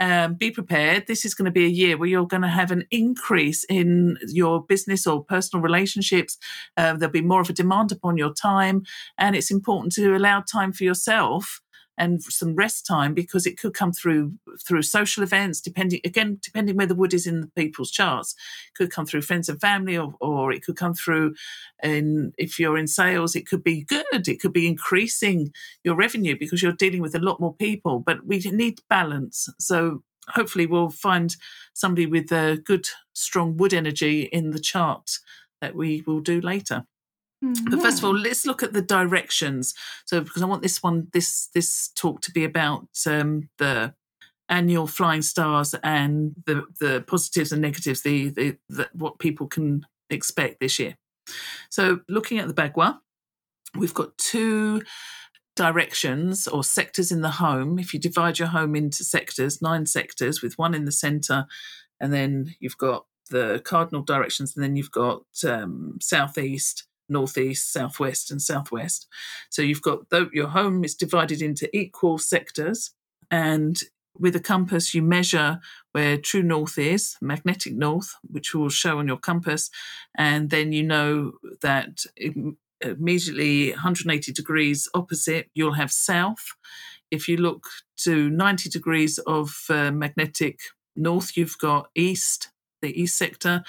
um, 0.00 0.34
be 0.34 0.50
prepared. 0.50 1.06
This 1.06 1.24
is 1.24 1.34
going 1.34 1.46
to 1.46 1.52
be 1.52 1.64
a 1.64 1.68
year 1.68 1.96
where 1.96 2.08
you're 2.08 2.26
going 2.26 2.42
to 2.42 2.48
have 2.48 2.70
an 2.70 2.84
increase 2.90 3.64
in 3.64 4.16
your 4.26 4.64
business 4.64 5.06
or 5.06 5.24
personal 5.24 5.62
relationships. 5.62 6.38
Uh, 6.76 6.94
there'll 6.94 7.12
be 7.12 7.20
more 7.20 7.40
of 7.40 7.50
a 7.50 7.52
demand 7.52 7.92
upon 7.92 8.16
your 8.16 8.32
time, 8.32 8.82
and 9.18 9.36
it's 9.36 9.50
important 9.50 9.92
to 9.94 10.16
allow 10.16 10.40
time 10.40 10.72
for 10.72 10.84
yourself 10.84 11.60
and 11.98 12.22
some 12.22 12.54
rest 12.54 12.86
time 12.86 13.14
because 13.14 13.46
it 13.46 13.58
could 13.58 13.74
come 13.74 13.92
through 13.92 14.32
through 14.66 14.82
social 14.82 15.22
events 15.22 15.60
depending 15.60 16.00
again 16.04 16.38
depending 16.42 16.76
where 16.76 16.86
the 16.86 16.94
wood 16.94 17.14
is 17.14 17.26
in 17.26 17.40
the 17.42 17.46
people's 17.48 17.90
charts. 17.90 18.34
It 18.68 18.76
could 18.76 18.90
come 18.90 19.06
through 19.06 19.22
friends 19.22 19.48
and 19.48 19.60
family 19.60 19.96
or, 19.96 20.14
or 20.20 20.52
it 20.52 20.64
could 20.64 20.76
come 20.76 20.94
through 20.94 21.34
in 21.82 22.32
if 22.38 22.58
you're 22.58 22.78
in 22.78 22.86
sales 22.86 23.36
it 23.36 23.46
could 23.46 23.62
be 23.62 23.84
good. 23.84 24.28
It 24.28 24.40
could 24.40 24.52
be 24.52 24.66
increasing 24.66 25.52
your 25.84 25.96
revenue 25.96 26.36
because 26.38 26.62
you're 26.62 26.72
dealing 26.72 27.02
with 27.02 27.14
a 27.14 27.20
lot 27.20 27.40
more 27.40 27.54
people 27.54 28.00
but 28.00 28.26
we 28.26 28.38
need 28.38 28.80
balance. 28.88 29.48
So 29.58 30.02
hopefully 30.28 30.66
we'll 30.66 30.90
find 30.90 31.36
somebody 31.74 32.06
with 32.06 32.30
a 32.32 32.60
good 32.64 32.88
strong 33.12 33.56
wood 33.56 33.74
energy 33.74 34.22
in 34.22 34.50
the 34.50 34.60
chart 34.60 35.18
that 35.60 35.74
we 35.74 36.02
will 36.06 36.20
do 36.20 36.40
later 36.40 36.84
Mm-hmm. 37.42 37.70
But 37.70 37.82
first 37.82 37.98
of 37.98 38.04
all, 38.04 38.16
let's 38.16 38.46
look 38.46 38.62
at 38.62 38.72
the 38.72 38.82
directions. 38.82 39.74
So, 40.04 40.20
because 40.20 40.42
I 40.42 40.46
want 40.46 40.62
this 40.62 40.82
one, 40.82 41.08
this 41.12 41.48
this 41.54 41.90
talk 41.96 42.20
to 42.22 42.32
be 42.32 42.44
about 42.44 42.88
um, 43.06 43.48
the 43.58 43.94
annual 44.48 44.86
flying 44.86 45.22
stars 45.22 45.74
and 45.82 46.34
the 46.46 46.64
the 46.78 47.04
positives 47.06 47.52
and 47.52 47.62
negatives, 47.62 48.02
the, 48.02 48.28
the, 48.28 48.56
the 48.68 48.88
what 48.92 49.18
people 49.18 49.46
can 49.46 49.86
expect 50.10 50.60
this 50.60 50.78
year. 50.78 50.96
So, 51.70 52.00
looking 52.08 52.38
at 52.38 52.48
the 52.48 52.54
Bagua, 52.54 52.98
we've 53.76 53.94
got 53.94 54.16
two 54.18 54.82
directions 55.56 56.46
or 56.46 56.64
sectors 56.64 57.10
in 57.12 57.22
the 57.22 57.30
home. 57.30 57.78
If 57.78 57.92
you 57.92 58.00
divide 58.00 58.38
your 58.38 58.48
home 58.48 58.74
into 58.76 59.04
sectors, 59.04 59.60
nine 59.60 59.86
sectors 59.86 60.42
with 60.42 60.58
one 60.58 60.74
in 60.74 60.84
the 60.84 60.92
center, 60.92 61.46
and 62.00 62.12
then 62.12 62.54
you've 62.60 62.78
got 62.78 63.06
the 63.30 63.60
cardinal 63.64 64.02
directions, 64.02 64.54
and 64.54 64.62
then 64.62 64.76
you've 64.76 64.90
got 64.90 65.22
um, 65.44 65.98
southeast, 66.00 66.84
northeast, 67.12 67.72
southwest, 67.72 68.30
and 68.30 68.40
southwest. 68.40 69.06
So 69.50 69.62
you've 69.62 69.82
got 69.82 70.00
your 70.32 70.48
home 70.48 70.84
is 70.84 70.94
divided 70.94 71.42
into 71.42 71.74
equal 71.76 72.18
sectors, 72.18 72.90
and 73.30 73.80
with 74.18 74.36
a 74.36 74.40
compass 74.40 74.94
you 74.94 75.02
measure 75.02 75.60
where 75.92 76.18
true 76.18 76.42
north 76.42 76.78
is, 76.78 77.16
magnetic 77.20 77.74
north, 77.74 78.14
which 78.22 78.54
will 78.54 78.68
show 78.68 78.98
on 78.98 79.08
your 79.08 79.16
compass, 79.18 79.70
and 80.16 80.50
then 80.50 80.72
you 80.72 80.82
know 80.82 81.32
that 81.60 82.04
immediately 82.80 83.70
180 83.70 84.32
degrees 84.32 84.88
opposite 84.94 85.50
you'll 85.54 85.74
have 85.74 85.92
south. 85.92 86.44
If 87.10 87.28
you 87.28 87.36
look 87.36 87.66
to 87.98 88.30
90 88.30 88.70
degrees 88.70 89.18
of 89.18 89.54
uh, 89.68 89.90
magnetic 89.90 90.60
north, 90.96 91.36
you've 91.36 91.58
got 91.58 91.88
east, 91.94 92.50
the 92.80 93.00
east 93.00 93.16
sector, 93.16 93.62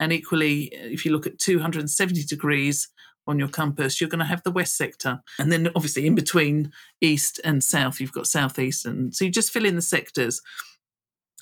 and 0.00 0.12
equally, 0.14 0.64
if 0.72 1.04
you 1.04 1.12
look 1.12 1.26
at 1.26 1.38
270 1.38 2.24
degrees 2.24 2.88
on 3.26 3.38
your 3.38 3.48
compass, 3.48 4.00
you're 4.00 4.08
going 4.08 4.18
to 4.18 4.24
have 4.24 4.42
the 4.42 4.50
west 4.50 4.76
sector. 4.76 5.20
And 5.38 5.52
then 5.52 5.68
obviously 5.76 6.06
in 6.06 6.14
between 6.14 6.72
east 7.02 7.38
and 7.44 7.62
south, 7.62 8.00
you've 8.00 8.12
got 8.12 8.26
southeast. 8.26 8.86
And 8.86 9.14
so 9.14 9.26
you 9.26 9.30
just 9.30 9.52
fill 9.52 9.66
in 9.66 9.76
the 9.76 9.82
sectors. 9.82 10.40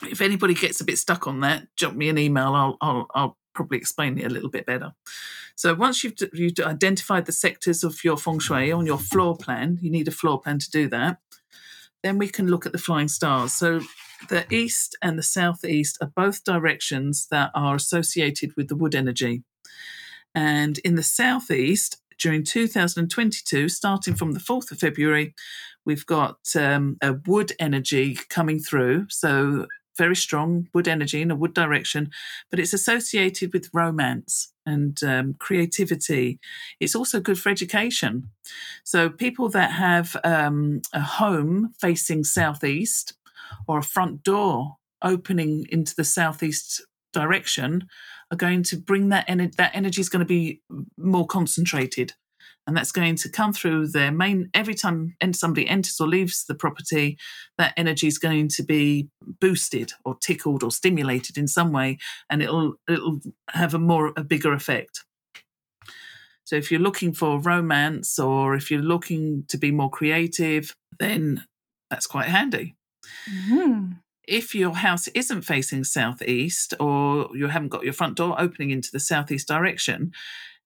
If 0.03 0.21
anybody 0.21 0.55
gets 0.55 0.81
a 0.81 0.85
bit 0.85 0.99
stuck 0.99 1.29
on 1.29 1.41
that, 1.41 1.69
jump 1.77 1.97
me 1.97 2.09
an 2.09 2.19
email. 2.19 2.55
I'll, 2.55 2.77
I'll, 2.81 3.07
I'll 3.15 3.39
probably 3.55 3.79
explain 3.79 4.19
it 4.19 4.27
a 4.27 4.31
little 4.31 4.51
bit 4.51 4.67
better. 4.67 4.93
So 5.55 5.75
once 5.75 6.03
you've, 6.03 6.15
you've 6.33 6.59
identified 6.59 7.27
the 7.27 7.33
sectors 7.33 7.85
of 7.85 8.03
your 8.03 8.17
feng 8.17 8.41
shui 8.41 8.73
on 8.73 8.87
your 8.87 8.99
floor 8.99 9.37
plan, 9.37 9.79
you 9.81 9.91
need 9.91 10.09
a 10.09 10.13
floor 10.13 10.41
plan 10.41 10.59
to 10.59 10.71
do 10.71 10.89
that. 10.89 11.19
Then 12.03 12.19
we 12.19 12.29
can 12.29 12.49
look 12.49 12.67
at 12.67 12.73
the 12.73 12.79
flying 12.79 13.09
stars. 13.09 13.53
So 13.53 13.81
the 14.29 14.53
east 14.53 14.97
and 15.03 15.19
the 15.19 15.23
southeast 15.23 15.99
are 16.01 16.13
both 16.15 16.45
directions 16.45 17.29
that 17.31 17.51
are 17.55 17.77
associated 17.77 18.57
with 18.57 18.69
the 18.69 18.77
wood 18.77 18.95
energy. 18.95 19.43
And 20.35 20.79
in 20.79 20.95
the 20.97 21.03
southeast, 21.03 21.99
during 22.19 22.45
2022, 22.45 23.69
starting 23.69 24.15
from 24.15 24.33
the 24.33 24.41
4th 24.41 24.73
of 24.73 24.79
February, 24.79 25.35
we've 25.85 26.07
got 26.07 26.39
um, 26.57 26.97
a 27.01 27.15
wood 27.27 27.53
energy 27.59 28.19
coming 28.29 28.59
through. 28.59 29.07
So, 29.09 29.67
very 29.97 30.17
strong 30.17 30.69
wood 30.73 30.87
energy 30.87 31.21
in 31.21 31.31
a 31.33 31.35
wood 31.35 31.53
direction, 31.55 32.09
but 32.51 32.61
it's 32.61 32.73
associated 32.73 33.53
with 33.53 33.69
romance 33.75 34.53
and 34.65 35.03
um, 35.03 35.35
creativity. 35.41 36.39
It's 36.79 36.95
also 36.95 37.19
good 37.19 37.37
for 37.37 37.49
education. 37.49 38.31
So, 38.85 39.11
people 39.11 39.49
that 39.51 39.73
have 39.73 40.17
um, 40.23 40.83
a 40.93 41.01
home 41.01 41.73
facing 41.81 42.23
southeast 42.23 43.15
or 43.67 43.79
a 43.79 43.83
front 43.83 44.23
door 44.23 44.77
opening 45.03 45.67
into 45.71 45.95
the 45.97 46.05
southeast 46.05 46.83
direction 47.13 47.87
are 48.31 48.37
going 48.37 48.63
to 48.63 48.77
bring 48.77 49.09
that 49.09 49.25
energy 49.29 49.55
that 49.57 49.75
energy 49.75 50.01
is 50.01 50.09
going 50.09 50.21
to 50.21 50.27
be 50.27 50.61
more 50.97 51.27
concentrated. 51.27 52.13
And 52.67 52.77
that's 52.77 52.93
going 52.93 53.17
to 53.17 53.31
come 53.31 53.55
through 53.55 53.89
their 53.89 54.13
main 54.13 54.51
every 54.53 54.75
time 54.75 55.15
somebody 55.33 55.67
enters 55.67 55.99
or 55.99 56.07
leaves 56.07 56.45
the 56.45 56.55
property 56.55 57.17
that 57.57 57.73
energy 57.79 58.07
is 58.07 58.19
going 58.19 58.49
to 58.49 58.63
be 58.63 59.09
boosted 59.41 59.93
or 60.05 60.17
tickled 60.17 60.63
or 60.63 60.71
stimulated 60.71 61.39
in 61.39 61.49
some 61.49 61.73
way 61.73 61.97
and 62.29 62.43
it'll 62.43 62.75
it'll 62.87 63.21
have 63.51 63.73
a 63.73 63.79
more 63.79 64.13
a 64.19 64.23
bigger 64.23 64.53
effect. 64.53 65.05
So 66.45 66.57
if 66.57 66.71
you're 66.71 66.81
looking 66.81 67.15
for 67.15 67.41
romance 67.41 68.19
or 68.19 68.55
if 68.55 68.71
you're 68.71 68.81
looking 68.81 69.45
to 69.49 69.57
be 69.57 69.71
more 69.71 69.91
creative 69.91 70.75
then 70.99 71.45
that's 71.89 72.07
quite 72.07 72.29
handy 72.29 72.75
Mm-hmm. 73.31 73.93
if 74.27 74.55
your 74.55 74.75
house 74.75 75.09
isn't 75.09 75.43
facing 75.43 75.85
southeast 75.85 76.75
or 76.81 77.29
you 77.35 77.49
haven't 77.49 77.69
got 77.69 77.85
your 77.85 77.93
front 77.93 78.17
door 78.17 78.41
opening 78.41 78.71
into 78.71 78.91
the 78.93 79.01
southeast 79.01 79.49
direction 79.49 80.13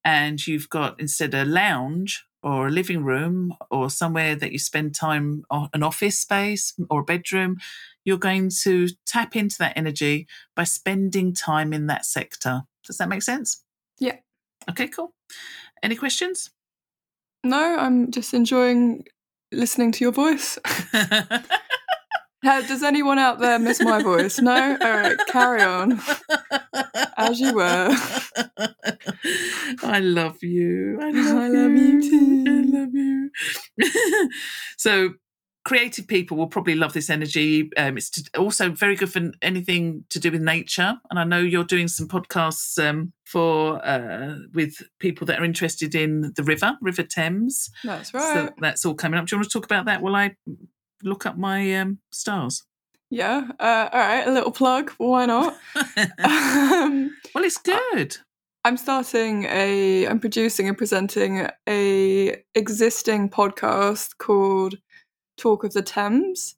and 0.05 0.45
you've 0.47 0.69
got 0.69 1.01
instead 1.01 1.35
a 1.35 1.45
lounge 1.45 2.25
or 2.43 2.67
a 2.67 2.71
living 2.71 3.05
room 3.05 3.55
or 3.71 3.89
somewhere 3.89 4.35
that 4.35 4.51
you 4.51 4.59
spend 4.59 4.95
time 4.95 5.45
on 5.49 5.69
an 5.73 5.83
office 5.83 6.19
space 6.19 6.75
or 6.91 7.01
a 7.01 7.05
bedroom 7.05 7.59
you're 8.05 8.19
going 8.19 8.51
to 8.63 8.89
tap 9.07 9.37
into 9.37 9.59
that 9.59 9.75
energy 9.77 10.27
by 10.57 10.65
spending 10.65 11.33
time 11.33 11.73
in 11.73 11.87
that 11.87 12.05
sector. 12.05 12.63
Does 12.85 12.99
that 12.99 13.09
make 13.09 13.23
sense? 13.23 13.63
Yeah. 14.01 14.17
Okay 14.69 14.89
cool. 14.89 15.15
Any 15.85 15.95
questions? 15.95 16.51
No 17.45 17.77
i'm 17.79 18.11
just 18.11 18.35
enjoying 18.35 19.05
listening 19.51 19.93
to 19.93 20.05
your 20.05 20.13
voice 20.13 20.59
Does 22.43 22.83
anyone 22.83 23.19
out 23.19 23.39
there 23.39 23.59
miss 23.59 23.81
my 23.81 24.03
voice? 24.03 24.41
No? 24.41 24.77
All 24.81 24.91
right, 24.91 25.19
carry 25.29 25.63
on. 25.63 26.01
As 27.17 27.39
you 27.39 27.55
were. 27.55 27.89
I 29.83 30.01
love 30.01 30.43
you. 30.43 30.99
I 31.01 31.11
love, 31.11 31.37
I 31.37 31.49
love 31.49 31.71
you. 31.71 31.87
you 31.87 32.11
too. 32.11 32.45
I 32.49 32.79
love 32.79 32.95
you. 32.95 33.31
so, 34.77 35.11
creative 35.65 36.09
people 36.09 36.37
will 36.37 36.49
probably 36.49 36.75
love 36.75 36.93
this 36.93 37.09
energy. 37.09 37.71
Um, 37.77 37.97
it's 37.97 38.11
also 38.37 38.71
very 38.71 38.97
good 38.97 39.13
for 39.13 39.31
anything 39.41 40.05
to 40.11 40.19
do 40.19 40.33
with 40.33 40.43
nature. 40.43 40.95
And 41.11 41.19
I 41.19 41.25
know 41.25 41.39
you're 41.39 41.65
doing 41.65 41.87
some 41.87 42.09
podcasts 42.09 42.83
um, 42.85 43.13
for 43.25 43.85
uh, 43.87 44.35
with 44.53 44.83
people 44.99 45.27
that 45.29 45.41
are 45.41 45.45
interested 45.45 45.95
in 45.95 46.33
the 46.35 46.43
river, 46.43 46.77
River 46.81 47.05
Thames. 47.05 47.71
That's 47.85 48.13
right. 48.13 48.35
So 48.35 48.51
that's 48.61 48.85
all 48.85 48.95
coming 48.95 49.21
up. 49.21 49.27
Do 49.27 49.37
you 49.37 49.39
want 49.39 49.49
to 49.49 49.53
talk 49.53 49.65
about 49.65 49.85
that 49.87 50.03
while 50.03 50.17
I 50.17 50.35
look 51.03 51.27
up 51.27 51.37
my 51.37 51.75
um, 51.77 51.99
stars? 52.11 52.65
Yeah. 53.11 53.49
Uh, 53.61 53.89
all 53.93 54.01
right. 54.01 54.27
A 54.27 54.33
little 54.33 54.51
plug. 54.51 54.91
Why 54.97 55.27
not? 55.27 55.55
um, 56.25 57.15
well, 57.35 57.45
it's 57.45 57.59
good. 57.59 58.17
I'm 58.65 58.77
starting 58.77 59.45
a. 59.45 60.07
I'm 60.07 60.21
producing 60.21 60.69
and 60.69 60.79
presenting 60.79 61.49
a 61.69 62.43
existing 62.55 63.29
podcast 63.29 64.17
called 64.19 64.77
Talk 65.37 65.65
of 65.65 65.73
the 65.73 65.83
Thames, 65.83 66.55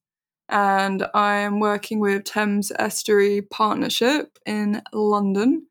and 0.49 1.07
I 1.15 1.39
am 1.39 1.61
working 1.61 1.99
with 1.99 2.25
Thames 2.25 2.71
Estuary 2.79 3.43
Partnership 3.43 4.39
in 4.47 4.83
London. 4.93 5.67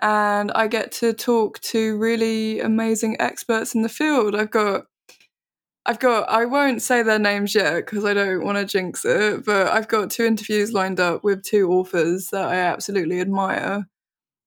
And 0.00 0.50
I 0.52 0.66
get 0.66 0.90
to 0.92 1.12
talk 1.12 1.60
to 1.60 1.96
really 1.96 2.58
amazing 2.58 3.20
experts 3.20 3.74
in 3.74 3.82
the 3.82 3.88
field. 3.88 4.34
I've 4.34 4.50
got 4.50 4.86
I've 5.84 5.98
got, 5.98 6.28
I 6.28 6.44
won't 6.44 6.80
say 6.80 7.02
their 7.02 7.18
names 7.18 7.54
yet 7.54 7.84
because 7.84 8.04
I 8.04 8.14
don't 8.14 8.44
want 8.44 8.56
to 8.56 8.64
jinx 8.64 9.04
it, 9.04 9.44
but 9.44 9.68
I've 9.68 9.88
got 9.88 10.10
two 10.10 10.24
interviews 10.24 10.72
lined 10.72 11.00
up 11.00 11.24
with 11.24 11.42
two 11.42 11.72
authors 11.72 12.28
that 12.28 12.48
I 12.48 12.56
absolutely 12.56 13.20
admire. 13.20 13.88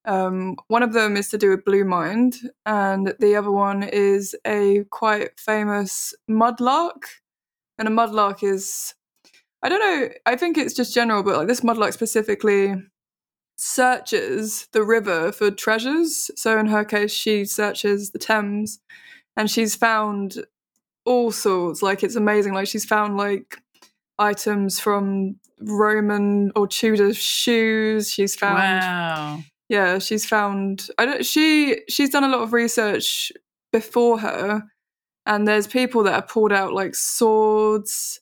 Um, 0.05 0.55
one 0.67 0.83
of 0.83 0.93
them 0.93 1.17
is 1.17 1.29
to 1.29 1.37
do 1.37 1.49
with 1.49 1.65
Blue 1.65 1.83
Mind, 1.83 2.37
and 2.65 3.13
the 3.19 3.35
other 3.35 3.51
one 3.51 3.83
is 3.83 4.35
a 4.45 4.85
quite 4.91 5.37
famous 5.37 6.13
mudlark. 6.29 7.03
And 7.77 7.87
a 7.87 7.91
mudlark 7.91 8.41
is, 8.41 8.93
I 9.61 9.67
don't 9.67 9.79
know, 9.79 10.09
I 10.25 10.37
think 10.37 10.57
it's 10.57 10.73
just 10.73 10.93
general, 10.93 11.23
but 11.23 11.35
like 11.35 11.47
this 11.47 11.61
mudlark 11.61 11.91
specifically 11.91 12.75
searches 13.57 14.67
the 14.71 14.83
river 14.83 15.31
for 15.33 15.51
treasures. 15.51 16.31
So 16.35 16.57
in 16.57 16.67
her 16.67 16.85
case, 16.85 17.11
she 17.11 17.43
searches 17.43 18.11
the 18.11 18.19
Thames 18.19 18.79
and 19.35 19.49
she's 19.49 19.75
found 19.75 20.45
all 21.05 21.31
sorts. 21.31 21.81
Like 21.81 22.03
it's 22.03 22.15
amazing. 22.15 22.53
Like 22.53 22.67
she's 22.67 22.85
found 22.85 23.17
like 23.17 23.57
items 24.19 24.79
from 24.79 25.35
Roman 25.61 26.51
or 26.55 26.67
Tudor 26.67 27.13
shoes. 27.13 28.11
She's 28.11 28.35
found 28.35 28.57
wow. 28.57 29.39
Yeah, 29.69 29.99
she's 29.99 30.25
found 30.25 30.89
I 30.97 31.05
don't 31.05 31.25
she 31.25 31.81
she's 31.89 32.09
done 32.09 32.23
a 32.23 32.29
lot 32.29 32.41
of 32.41 32.53
research 32.53 33.31
before 33.71 34.19
her 34.19 34.63
and 35.25 35.47
there's 35.47 35.67
people 35.67 36.03
that 36.03 36.13
have 36.13 36.27
pulled 36.27 36.53
out 36.53 36.71
like 36.71 36.95
swords 36.95 38.19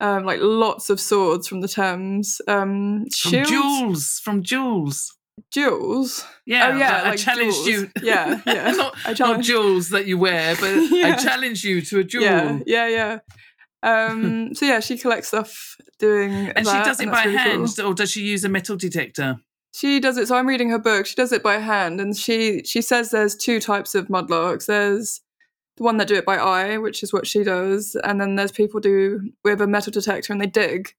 um, 0.00 0.24
like 0.24 0.40
lots 0.42 0.90
of 0.90 1.00
swords 1.00 1.48
from 1.48 1.60
the 1.60 1.68
Thames. 1.68 2.40
Um, 2.48 3.06
from 3.16 3.44
jewels, 3.44 4.20
from 4.22 4.42
jewels. 4.42 5.13
Jewels. 5.50 6.24
Yeah, 6.46 6.70
oh, 6.72 6.76
yeah. 6.76 7.02
I 7.04 7.08
like 7.10 7.18
challenged 7.18 7.64
jewels. 7.64 7.66
you. 7.66 7.90
Yeah, 8.02 8.40
yeah. 8.46 8.70
not, 8.72 8.96
not 9.18 9.40
jewels 9.42 9.90
that 9.90 10.06
you 10.06 10.18
wear, 10.18 10.56
but 10.56 10.68
yeah. 10.90 11.08
I 11.08 11.16
challenge 11.16 11.64
you 11.64 11.80
to 11.82 12.00
a 12.00 12.04
jewel. 12.04 12.24
Yeah, 12.24 12.58
yeah, 12.66 12.88
yeah. 12.88 13.18
Um, 13.82 14.54
so 14.54 14.66
yeah, 14.66 14.80
she 14.80 14.98
collects 14.98 15.28
stuff 15.28 15.76
doing, 15.98 16.32
and 16.32 16.66
that, 16.66 16.84
she 16.84 16.88
does 16.88 17.00
it 17.00 17.10
by 17.10 17.24
really 17.24 17.36
hand, 17.36 17.68
cool. 17.76 17.86
or 17.86 17.94
does 17.94 18.10
she 18.10 18.22
use 18.22 18.44
a 18.44 18.48
metal 18.48 18.76
detector? 18.76 19.36
She 19.72 20.00
does 20.00 20.16
it. 20.16 20.28
So 20.28 20.36
I'm 20.36 20.46
reading 20.46 20.70
her 20.70 20.78
book. 20.78 21.06
She 21.06 21.16
does 21.16 21.32
it 21.32 21.42
by 21.42 21.58
hand, 21.58 22.00
and 22.00 22.16
she 22.16 22.62
she 22.64 22.80
says 22.80 23.10
there's 23.10 23.36
two 23.36 23.60
types 23.60 23.94
of 23.94 24.08
mudlarks. 24.08 24.66
There's 24.66 25.20
the 25.76 25.82
one 25.82 25.96
that 25.96 26.08
do 26.08 26.14
it 26.14 26.24
by 26.24 26.36
eye, 26.36 26.78
which 26.78 27.02
is 27.02 27.12
what 27.12 27.26
she 27.26 27.42
does, 27.42 27.96
and 28.04 28.20
then 28.20 28.36
there's 28.36 28.52
people 28.52 28.80
do 28.80 29.20
with 29.42 29.60
a 29.60 29.66
metal 29.66 29.90
detector 29.90 30.32
and 30.32 30.40
they 30.40 30.46
dig. 30.46 30.94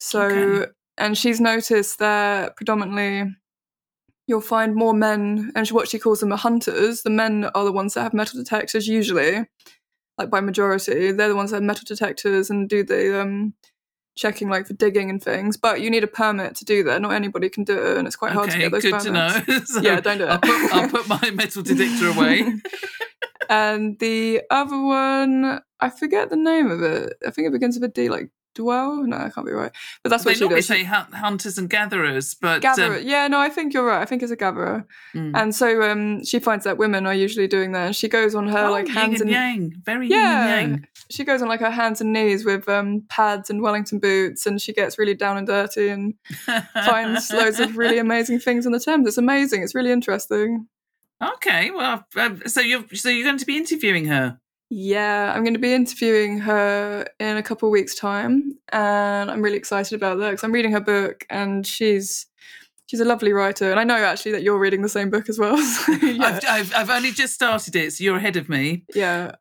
So, 0.00 0.22
okay. 0.22 0.70
and 0.98 1.16
she's 1.16 1.40
noticed 1.40 1.98
that 1.98 2.56
predominantly 2.56 3.34
you'll 4.30 4.40
find 4.40 4.76
more 4.76 4.94
men, 4.94 5.50
and 5.56 5.68
what 5.68 5.88
she 5.88 5.98
calls 5.98 6.20
them 6.20 6.32
are 6.32 6.38
hunters. 6.38 7.02
The 7.02 7.10
men 7.10 7.44
are 7.52 7.64
the 7.64 7.72
ones 7.72 7.94
that 7.94 8.02
have 8.02 8.14
metal 8.14 8.38
detectors 8.38 8.86
usually, 8.86 9.44
like 10.16 10.30
by 10.30 10.40
majority. 10.40 11.10
They're 11.10 11.28
the 11.28 11.34
ones 11.36 11.50
that 11.50 11.56
have 11.56 11.64
metal 11.64 11.82
detectors 11.84 12.48
and 12.48 12.68
do 12.68 12.84
the 12.84 13.20
um, 13.20 13.54
checking 14.16 14.48
like 14.48 14.68
for 14.68 14.74
digging 14.74 15.10
and 15.10 15.20
things. 15.20 15.56
But 15.56 15.80
you 15.80 15.90
need 15.90 16.04
a 16.04 16.06
permit 16.06 16.54
to 16.56 16.64
do 16.64 16.84
that. 16.84 17.02
Not 17.02 17.12
anybody 17.12 17.48
can 17.48 17.64
do 17.64 17.76
it, 17.76 17.98
and 17.98 18.06
it's 18.06 18.14
quite 18.14 18.30
hard 18.32 18.50
to 18.50 18.58
get 18.58 18.70
those 18.70 18.82
good 18.82 19.02
permits. 19.02 19.44
to 19.44 19.52
know. 19.52 19.58
so 19.64 19.80
yeah, 19.80 20.00
don't 20.00 20.18
do 20.18 20.24
it. 20.24 20.30
I'll 20.30 20.38
put, 20.38 20.72
I'll 20.72 20.88
put 20.88 21.08
my 21.08 21.30
metal 21.34 21.64
detector 21.64 22.10
away. 22.10 22.54
and 23.50 23.98
the 23.98 24.42
other 24.48 24.80
one, 24.80 25.60
I 25.80 25.90
forget 25.90 26.30
the 26.30 26.36
name 26.36 26.70
of 26.70 26.82
it. 26.82 27.14
I 27.26 27.32
think 27.32 27.48
it 27.48 27.52
begins 27.52 27.76
with 27.76 27.90
a 27.90 27.92
D, 27.92 28.08
like 28.08 28.30
dwell. 28.54 29.02
No, 29.04 29.16
I 29.16 29.30
can't 29.30 29.46
be 29.46 29.52
right. 29.52 29.72
But 30.02 30.10
that's 30.10 30.24
what 30.24 30.32
they 30.32 30.34
she 30.34 30.40
normally 30.40 30.60
does. 30.60 30.66
say 30.66 30.82
hunters 30.84 31.58
and 31.58 31.68
gatherers, 31.68 32.34
but 32.34 32.62
gatherer. 32.62 32.96
Um, 32.96 33.02
yeah, 33.06 33.28
no, 33.28 33.38
I 33.38 33.48
think 33.48 33.72
you're 33.72 33.86
right. 33.86 34.00
I 34.00 34.04
think 34.04 34.22
it's 34.22 34.32
a 34.32 34.36
gatherer. 34.36 34.86
Mm. 35.14 35.32
And 35.34 35.54
so 35.54 35.82
um, 35.82 36.24
she 36.24 36.38
finds 36.38 36.64
that 36.64 36.78
women 36.78 37.06
are 37.06 37.14
usually 37.14 37.46
doing 37.46 37.72
that. 37.72 37.86
And 37.86 37.96
she 37.96 38.08
goes 38.08 38.34
on 38.34 38.48
her 38.48 38.66
oh, 38.66 38.70
like 38.70 38.88
hands 38.88 39.20
and, 39.20 39.30
yang, 39.30 39.72
very 39.84 40.08
yeah. 40.08 40.16
yin 40.16 40.64
and 40.64 40.70
yang. 40.72 40.86
She 41.10 41.24
goes 41.24 41.42
on 41.42 41.48
like 41.48 41.60
her 41.60 41.70
hands 41.70 42.00
and 42.00 42.12
knees 42.12 42.44
with 42.44 42.68
um, 42.68 43.04
pads 43.08 43.50
and 43.50 43.62
Wellington 43.62 43.98
boots, 43.98 44.46
and 44.46 44.60
she 44.60 44.72
gets 44.72 44.98
really 44.98 45.14
down 45.14 45.36
and 45.36 45.46
dirty 45.46 45.88
and 45.88 46.14
finds 46.84 47.32
loads 47.32 47.60
of 47.60 47.76
really 47.76 47.98
amazing 47.98 48.38
things 48.38 48.66
in 48.66 48.72
the 48.72 48.80
Thames. 48.80 49.06
It's 49.06 49.18
amazing. 49.18 49.62
It's 49.62 49.74
really 49.74 49.92
interesting. 49.92 50.66
Okay, 51.22 51.70
well, 51.70 52.04
um, 52.16 52.42
so 52.46 52.60
you're 52.60 52.84
so 52.94 53.10
you're 53.10 53.26
going 53.26 53.38
to 53.38 53.46
be 53.46 53.56
interviewing 53.56 54.06
her. 54.06 54.38
Yeah, 54.72 55.32
I'm 55.34 55.42
going 55.42 55.54
to 55.54 55.60
be 55.60 55.74
interviewing 55.74 56.38
her 56.38 57.04
in 57.18 57.36
a 57.36 57.42
couple 57.42 57.68
of 57.68 57.72
weeks' 57.72 57.96
time, 57.96 58.56
and 58.72 59.28
I'm 59.30 59.42
really 59.42 59.56
excited 59.56 59.96
about 59.96 60.18
that 60.20 60.30
because 60.30 60.44
I'm 60.44 60.52
reading 60.52 60.70
her 60.72 60.80
book, 60.80 61.26
and 61.28 61.66
she's 61.66 62.26
she's 62.86 63.00
a 63.00 63.04
lovely 63.04 63.32
writer, 63.32 63.70
and 63.70 63.80
I 63.80 63.84
know 63.84 63.96
actually 63.96 64.32
that 64.32 64.44
you're 64.44 64.58
reading 64.60 64.82
the 64.82 64.88
same 64.88 65.10
book 65.10 65.28
as 65.28 65.38
well. 65.38 65.56
So, 65.60 65.92
yeah. 65.92 66.24
I've, 66.24 66.44
I've, 66.48 66.74
I've 66.74 66.90
only 66.90 67.10
just 67.10 67.34
started 67.34 67.74
it, 67.74 67.92
so 67.94 68.04
you're 68.04 68.16
ahead 68.16 68.36
of 68.36 68.48
me. 68.48 68.84
Yeah, 68.94 69.32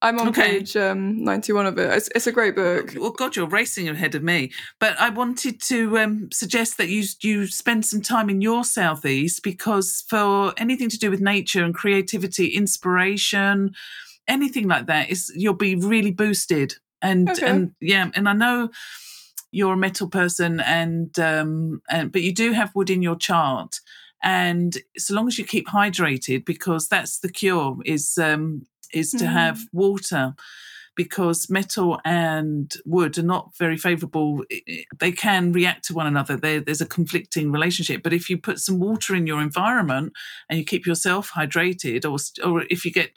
I'm 0.00 0.18
on 0.20 0.28
Okay. 0.28 0.58
page 0.58 0.76
um, 0.76 1.24
91 1.24 1.66
of 1.66 1.78
it. 1.78 1.90
It's, 1.90 2.08
it's 2.14 2.26
a 2.26 2.32
great 2.32 2.54
book. 2.54 2.94
Well, 2.96 3.10
God, 3.10 3.34
you're 3.36 3.48
racing 3.48 3.88
ahead 3.88 4.14
of 4.14 4.22
me. 4.22 4.52
But 4.78 5.00
I 5.00 5.08
wanted 5.10 5.60
to 5.62 5.98
um, 5.98 6.28
suggest 6.30 6.76
that 6.76 6.88
you 6.88 7.04
you 7.20 7.46
spend 7.46 7.84
some 7.84 8.02
time 8.02 8.30
in 8.30 8.40
your 8.40 8.64
southeast 8.64 9.42
because 9.42 10.04
for 10.08 10.52
anything 10.56 10.88
to 10.90 10.98
do 10.98 11.10
with 11.10 11.20
nature 11.20 11.64
and 11.64 11.74
creativity, 11.74 12.48
inspiration, 12.48 13.74
anything 14.28 14.68
like 14.68 14.86
that, 14.86 15.10
is 15.10 15.32
you'll 15.34 15.54
be 15.54 15.74
really 15.74 16.10
boosted. 16.12 16.74
And 17.02 17.30
Okay. 17.30 17.46
and 17.46 17.72
yeah, 17.80 18.10
and 18.14 18.28
I 18.28 18.32
know 18.32 18.70
you're 19.50 19.74
a 19.74 19.76
metal 19.78 20.08
person, 20.08 20.60
and 20.60 21.18
um, 21.18 21.80
and 21.88 22.12
but 22.12 22.22
you 22.22 22.32
do 22.34 22.52
have 22.52 22.74
wood 22.74 22.90
in 22.90 23.02
your 23.02 23.16
chart. 23.16 23.80
And 24.22 24.76
so 24.96 25.14
long 25.14 25.28
as 25.28 25.38
you 25.38 25.44
keep 25.44 25.68
hydrated, 25.68 26.44
because 26.44 26.88
that's 26.88 27.20
the 27.20 27.30
cure, 27.32 27.76
is 27.84 28.18
um, 28.18 28.66
is 28.92 29.10
to 29.12 29.24
Mm. 29.24 29.32
have 29.32 29.60
water 29.72 30.34
because 30.96 31.48
metal 31.48 32.00
and 32.04 32.74
wood 32.84 33.16
are 33.18 33.22
not 33.22 33.56
very 33.56 33.76
favorable. 33.76 34.44
They 34.98 35.12
can 35.12 35.52
react 35.52 35.84
to 35.86 35.94
one 35.94 36.08
another. 36.08 36.36
There- 36.36 36.60
there's 36.60 36.80
a 36.80 36.86
conflicting 36.86 37.52
relationship. 37.52 38.02
But 38.02 38.12
if 38.12 38.28
you 38.28 38.36
put 38.38 38.58
some 38.58 38.80
water 38.80 39.14
in 39.14 39.24
your 39.28 39.40
environment 39.40 40.12
and 40.48 40.58
you 40.58 40.64
keep 40.64 40.86
yourself 40.86 41.30
hydrated, 41.30 42.04
or 42.04 42.18
or 42.44 42.64
if 42.68 42.84
you 42.84 42.90
get 42.90 43.10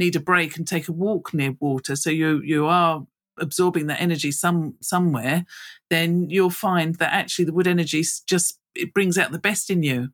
need 0.00 0.16
a 0.16 0.20
break 0.20 0.56
and 0.56 0.66
take 0.66 0.88
a 0.88 0.92
walk 1.06 1.32
near 1.32 1.52
water, 1.60 1.94
so 1.96 2.10
you 2.10 2.40
you 2.42 2.66
are 2.66 3.06
absorbing 3.38 3.86
that 3.88 4.00
energy 4.00 4.32
some 4.32 4.74
somewhere, 4.82 5.44
then 5.88 6.28
you'll 6.34 6.50
find 6.68 6.96
that 6.96 7.12
actually 7.20 7.46
the 7.46 7.54
wood 7.56 7.66
energy 7.66 8.02
just 8.26 8.58
it 8.74 8.92
brings 8.92 9.16
out 9.18 9.30
the 9.32 9.38
best 9.50 9.70
in 9.70 9.82
you. 9.82 10.08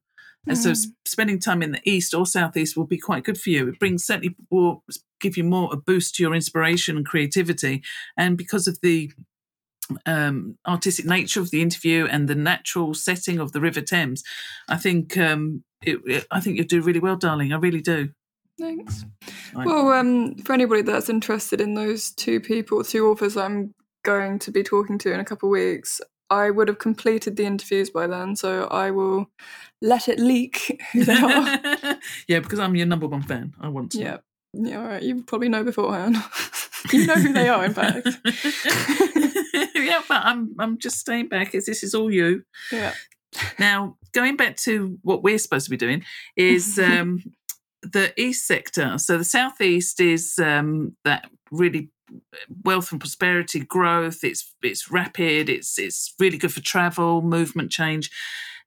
And 0.49 0.57
so, 0.57 0.71
Mm. 0.71 0.79
s- 0.79 0.87
spending 1.05 1.41
time 1.41 1.61
in 1.65 1.73
the 1.73 1.81
east 1.95 2.15
or 2.15 2.25
southeast 2.27 2.77
will 2.77 2.87
be 2.87 2.99
quite 3.09 3.25
good 3.25 3.39
for 3.41 3.51
you. 3.51 3.69
It 3.69 3.81
brings 3.81 4.05
certainly 4.07 4.37
will 4.51 4.85
give 5.21 5.37
you 5.37 5.45
more 5.45 5.69
a 5.73 5.77
boost 5.77 6.15
to 6.15 6.23
your 6.23 6.35
inspiration 6.35 6.97
and 6.97 7.05
creativity. 7.05 7.83
And 8.17 8.39
because 8.39 8.71
of 8.71 8.79
the 8.81 9.11
um, 10.05 10.57
artistic 10.67 11.07
nature 11.07 11.41
of 11.41 11.51
the 11.51 11.63
interview 11.63 12.07
and 12.07 12.29
the 12.29 12.35
natural 12.35 12.95
setting 12.95 13.39
of 13.41 13.51
the 13.53 13.61
River 13.61 13.81
Thames, 13.81 14.23
I 14.69 14.77
think 14.77 15.17
um, 15.17 15.65
it, 15.83 15.99
it, 16.07 16.27
I 16.31 16.41
think 16.41 16.57
you'll 16.57 16.67
do 16.67 16.81
really 16.83 17.01
well, 17.01 17.17
darling. 17.17 17.53
I 17.53 17.57
really 17.57 17.83
do. 17.83 18.11
Thanks. 18.59 19.05
Right. 19.55 19.67
Well, 19.67 19.93
um, 19.93 20.37
for 20.37 20.53
anybody 20.53 20.83
that's 20.83 21.09
interested 21.09 21.61
in 21.61 21.75
those 21.75 22.11
two 22.11 22.41
people, 22.41 22.83
two 22.83 23.09
authors 23.09 23.37
I'm 23.37 23.75
going 24.05 24.39
to 24.41 24.51
be 24.51 24.63
talking 24.63 24.99
to 24.99 25.13
in 25.13 25.21
a 25.21 25.25
couple 25.25 25.49
of 25.49 25.53
weeks, 25.53 26.01
I 26.31 26.51
would 26.51 26.69
have 26.69 26.79
completed 26.79 27.37
the 27.37 27.45
interviews 27.45 27.91
by 27.91 28.07
then, 28.07 28.35
so 28.35 28.65
I 28.65 28.91
will 28.91 29.31
let 29.83 30.09
it 30.09 30.19
leak 30.19 30.81
who 30.93 31.05
they 31.05 31.15
are. 31.15 31.99
yeah, 32.29 32.41
because 32.41 32.59
I'm 32.59 32.75
your 32.75 32.87
number 32.87 33.07
one 33.07 33.23
fan. 33.23 33.55
I 33.61 33.69
want 33.69 33.93
to. 33.93 33.99
yeah. 33.99 34.17
Yeah, 34.59 34.81
all 34.81 34.89
right. 34.89 35.03
You 35.03 35.23
probably 35.23 35.51
know 35.51 35.63
beforehand. 35.65 36.17
you 36.93 37.07
know 37.07 37.15
who 37.17 37.33
they 37.35 37.51
are, 37.51 37.67
in 37.67 37.75
fact. 37.75 38.09
yeah, 39.75 40.01
but 40.09 40.25
I'm 40.25 40.55
I'm 40.59 40.79
just 40.79 40.99
staying 40.99 41.29
back 41.29 41.55
as 41.55 41.67
this 41.67 41.83
is 41.83 41.95
all 41.95 42.11
you. 42.11 42.43
Yeah. 42.73 42.95
Now, 43.59 43.99
going 44.13 44.37
back 44.37 44.57
to 44.59 44.99
what 45.03 45.23
we're 45.23 45.37
supposed 45.37 45.67
to 45.67 45.71
be 45.71 45.77
doing 45.77 46.05
is 46.37 46.79
um, 46.79 47.23
the 47.93 48.13
east 48.21 48.47
sector. 48.47 48.99
So 48.99 49.19
the 49.19 49.25
southeast 49.25 50.01
is 50.01 50.39
um, 50.39 50.97
that 51.05 51.29
really 51.51 51.91
wealth 52.65 52.93
and 52.93 53.01
prosperity 53.01 53.61
growth. 53.61 54.23
It's 54.23 54.55
it's 54.63 54.91
rapid. 54.91 55.49
It's 55.49 55.79
it's 55.79 56.15
really 56.19 56.39
good 56.39 56.53
for 56.53 56.63
travel, 56.63 57.23
movement, 57.23 57.71
change. 57.71 58.11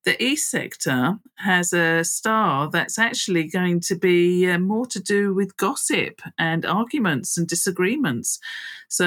The 0.06 0.22
east 0.24 0.50
sector 0.50 1.20
has 1.40 1.74
a 1.74 2.06
star 2.06 2.70
that's 2.70 2.98
actually 2.98 3.50
going 3.50 3.82
to 3.82 3.96
be 3.96 4.50
uh, 4.50 4.58
more 4.58 4.86
to 4.86 5.00
do 5.00 5.34
with 5.34 5.58
gossip 5.58 6.22
and 6.38 6.66
arguments 6.66 7.38
and 7.38 7.46
disagreements. 7.46 8.40
So, 8.88 9.06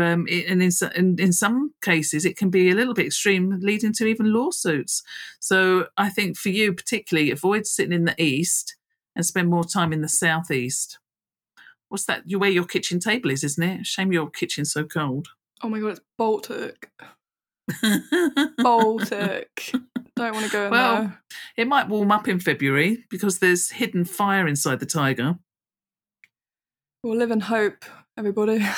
um, 0.00 0.26
it, 0.28 0.46
and 0.48 0.60
in, 0.60 0.72
in 0.96 1.16
in 1.20 1.32
some 1.32 1.72
cases, 1.82 2.24
it 2.24 2.36
can 2.36 2.50
be 2.50 2.70
a 2.70 2.74
little 2.74 2.94
bit 2.94 3.06
extreme, 3.06 3.60
leading 3.62 3.92
to 3.94 4.06
even 4.06 4.32
lawsuits. 4.32 5.02
So, 5.38 5.86
I 5.96 6.10
think 6.10 6.36
for 6.36 6.48
you 6.48 6.74
particularly, 6.74 7.30
avoid 7.30 7.66
sitting 7.66 7.92
in 7.92 8.04
the 8.04 8.20
east 8.20 8.76
and 9.16 9.24
spend 9.24 9.48
more 9.48 9.64
time 9.64 9.92
in 9.92 10.00
the 10.02 10.08
southeast. 10.08 10.98
What's 11.88 12.04
that? 12.06 12.22
You 12.26 12.38
where 12.38 12.50
your 12.50 12.64
kitchen 12.64 12.98
table 13.00 13.30
is, 13.30 13.44
isn't 13.44 13.62
it? 13.62 13.86
Shame 13.86 14.12
your 14.12 14.28
kitchen's 14.30 14.72
so 14.72 14.84
cold. 14.84 15.28
Oh 15.62 15.68
my 15.68 15.78
god, 15.80 15.88
it's 15.90 16.00
Baltic. 16.18 16.90
Baltic. 18.58 19.72
Don't 20.16 20.32
want 20.34 20.46
to 20.46 20.52
go 20.52 20.64
in 20.66 20.70
Well, 20.70 20.96
there. 21.02 21.20
it 21.56 21.66
might 21.68 21.88
warm 21.88 22.12
up 22.12 22.28
in 22.28 22.38
February 22.40 23.04
because 23.10 23.38
there's 23.38 23.70
hidden 23.70 24.04
fire 24.04 24.46
inside 24.46 24.80
the 24.80 24.86
tiger. 24.86 25.38
We'll 27.02 27.16
live 27.16 27.30
in 27.30 27.40
hope, 27.40 27.84
everybody. 28.16 28.64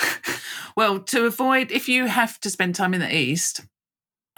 Well, 0.77 0.99
to 1.05 1.25
avoid 1.25 1.73
if 1.73 1.89
you 1.89 2.05
have 2.05 2.39
to 2.41 2.51
spend 2.51 2.75
time 2.75 2.93
in 2.93 3.01
the 3.01 3.11
east, 3.17 3.63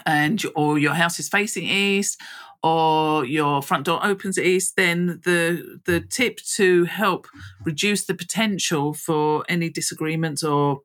and 0.05 0.41
or 0.55 0.79
your 0.79 0.93
house 0.93 1.19
is 1.19 1.27
facing 1.27 1.65
east, 1.65 2.17
or 2.61 3.25
your 3.25 3.61
front 3.61 3.85
door 3.85 4.05
opens 4.05 4.37
east, 4.37 4.75
then 4.75 5.21
the 5.23 5.79
the 5.85 6.01
tip 6.01 6.39
to 6.55 6.85
help 6.85 7.27
reduce 7.63 8.05
the 8.05 8.13
potential 8.13 8.93
for 8.93 9.45
any 9.47 9.69
disagreements 9.69 10.43
or 10.43 10.81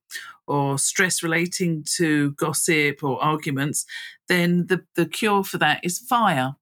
or 0.46 0.78
stress 0.78 1.22
relating 1.22 1.84
to 1.96 2.32
gossip 2.32 3.02
or 3.02 3.22
arguments, 3.22 3.86
then 4.28 4.66
the, 4.66 4.84
the 4.94 5.06
cure 5.06 5.42
for 5.42 5.58
that 5.58 5.80
is 5.82 5.98
fire. 5.98 6.54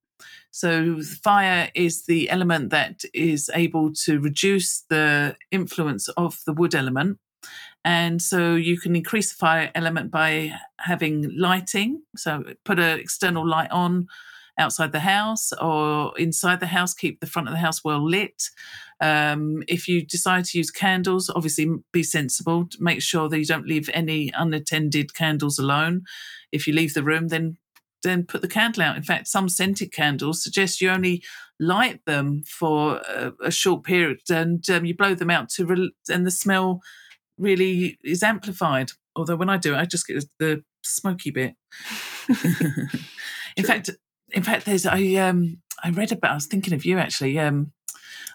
So, 0.50 1.00
fire 1.02 1.70
is 1.74 2.04
the 2.04 2.30
element 2.30 2.70
that 2.70 3.02
is 3.14 3.50
able 3.54 3.92
to 4.04 4.20
reduce 4.20 4.82
the 4.82 5.36
influence 5.50 6.08
of 6.10 6.40
the 6.46 6.52
wood 6.52 6.74
element. 6.74 7.18
And 7.84 8.22
so 8.22 8.54
you 8.54 8.78
can 8.78 8.94
increase 8.94 9.30
the 9.30 9.36
fire 9.36 9.70
element 9.74 10.12
by 10.12 10.52
having 10.78 11.36
lighting. 11.36 12.02
So 12.14 12.44
put 12.64 12.78
an 12.78 13.00
external 13.00 13.48
light 13.48 13.72
on 13.72 14.06
outside 14.58 14.92
the 14.92 15.00
house 15.00 15.52
or 15.60 16.16
inside 16.18 16.60
the 16.60 16.66
house, 16.66 16.94
keep 16.94 17.20
the 17.20 17.26
front 17.26 17.48
of 17.48 17.54
the 17.54 17.60
house 17.60 17.82
well 17.84 18.04
lit. 18.04 18.50
Um, 19.00 19.62
if 19.66 19.88
you 19.88 20.04
decide 20.04 20.44
to 20.46 20.58
use 20.58 20.70
candles, 20.70 21.30
obviously 21.34 21.68
be 21.92 22.02
sensible. 22.02 22.68
Make 22.78 23.02
sure 23.02 23.28
that 23.28 23.38
you 23.38 23.44
don't 23.44 23.66
leave 23.66 23.90
any 23.92 24.30
unattended 24.34 25.14
candles 25.14 25.58
alone. 25.58 26.02
If 26.52 26.66
you 26.66 26.72
leave 26.72 26.94
the 26.94 27.02
room, 27.02 27.28
then 27.28 27.56
then 28.02 28.24
put 28.24 28.42
the 28.42 28.48
candle 28.48 28.82
out. 28.82 28.96
In 28.96 29.02
fact, 29.02 29.28
some 29.28 29.48
scented 29.48 29.92
candles 29.92 30.42
suggest 30.42 30.80
you 30.80 30.90
only 30.90 31.22
light 31.60 32.04
them 32.04 32.42
for 32.44 32.96
a, 33.08 33.32
a 33.44 33.50
short 33.50 33.84
period 33.84 34.18
and 34.28 34.68
um, 34.70 34.84
you 34.84 34.96
blow 34.96 35.14
them 35.14 35.30
out 35.30 35.48
to 35.48 35.64
rel 35.64 35.88
and 36.08 36.26
the 36.26 36.30
smell 36.32 36.80
really 37.38 37.98
is 38.02 38.22
amplified. 38.22 38.90
Although 39.14 39.36
when 39.36 39.50
I 39.50 39.56
do 39.56 39.74
it, 39.74 39.78
I 39.78 39.84
just 39.84 40.06
get 40.06 40.24
the 40.38 40.64
smoky 40.82 41.30
bit. 41.30 41.54
in 43.56 43.64
fact, 43.64 43.90
in 44.32 44.42
fact, 44.42 44.64
there's 44.66 44.86
I 44.86 45.14
um 45.14 45.58
I 45.82 45.90
read 45.90 46.12
about. 46.12 46.32
I 46.32 46.34
was 46.34 46.46
thinking 46.46 46.74
of 46.74 46.84
you 46.84 46.98
actually. 46.98 47.38
Um, 47.38 47.72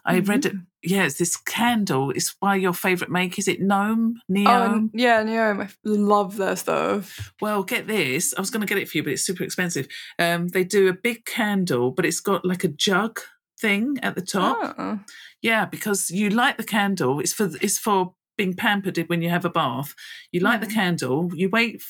I 0.06 0.20
read 0.20 0.46
it. 0.46 0.54
Yeah, 0.84 1.04
it's 1.04 1.18
this 1.18 1.36
candle. 1.36 2.12
It's 2.12 2.34
by 2.40 2.56
your 2.56 2.72
favourite 2.74 3.12
make. 3.12 3.38
Is 3.38 3.48
it 3.50 3.60
Gnome? 3.60 4.22
Neom? 4.32 4.48
Oh, 4.86 4.90
yeah, 4.94 5.22
Neom, 5.22 5.62
I 5.66 5.70
love 5.84 6.38
their 6.38 6.56
stuff. 6.56 7.34
Well, 7.42 7.64
get 7.64 7.88
this. 7.88 8.34
I 8.38 8.40
was 8.40 8.50
going 8.50 8.62
to 8.62 8.68
get 8.68 8.78
it 8.82 8.88
for 8.88 8.98
you, 8.98 9.04
but 9.04 9.12
it's 9.12 9.26
super 9.26 9.44
expensive. 9.44 9.88
Um, 10.18 10.48
they 10.48 10.64
do 10.64 10.88
a 10.88 10.94
big 10.94 11.26
candle, 11.26 11.92
but 11.92 12.06
it's 12.06 12.22
got 12.22 12.46
like 12.46 12.64
a 12.64 12.70
jug 12.70 13.20
thing 13.60 13.98
at 14.02 14.16
the 14.16 14.22
top. 14.22 14.76
Oh. 14.78 15.00
Yeah, 15.42 15.66
because 15.66 16.10
you 16.10 16.30
light 16.30 16.58
the 16.58 16.64
candle. 16.64 17.20
It's 17.20 17.34
for 17.34 17.50
it's 17.62 17.78
for 17.78 18.14
being 18.38 18.54
pampered 18.54 18.98
when 19.08 19.22
you 19.22 19.30
have 19.30 19.44
a 19.46 19.50
bath. 19.50 19.94
You 20.32 20.40
light 20.40 20.62
the 20.62 20.68
Mm. 20.68 20.74
candle. 20.74 21.32
You 21.34 21.50
wait. 21.50 21.84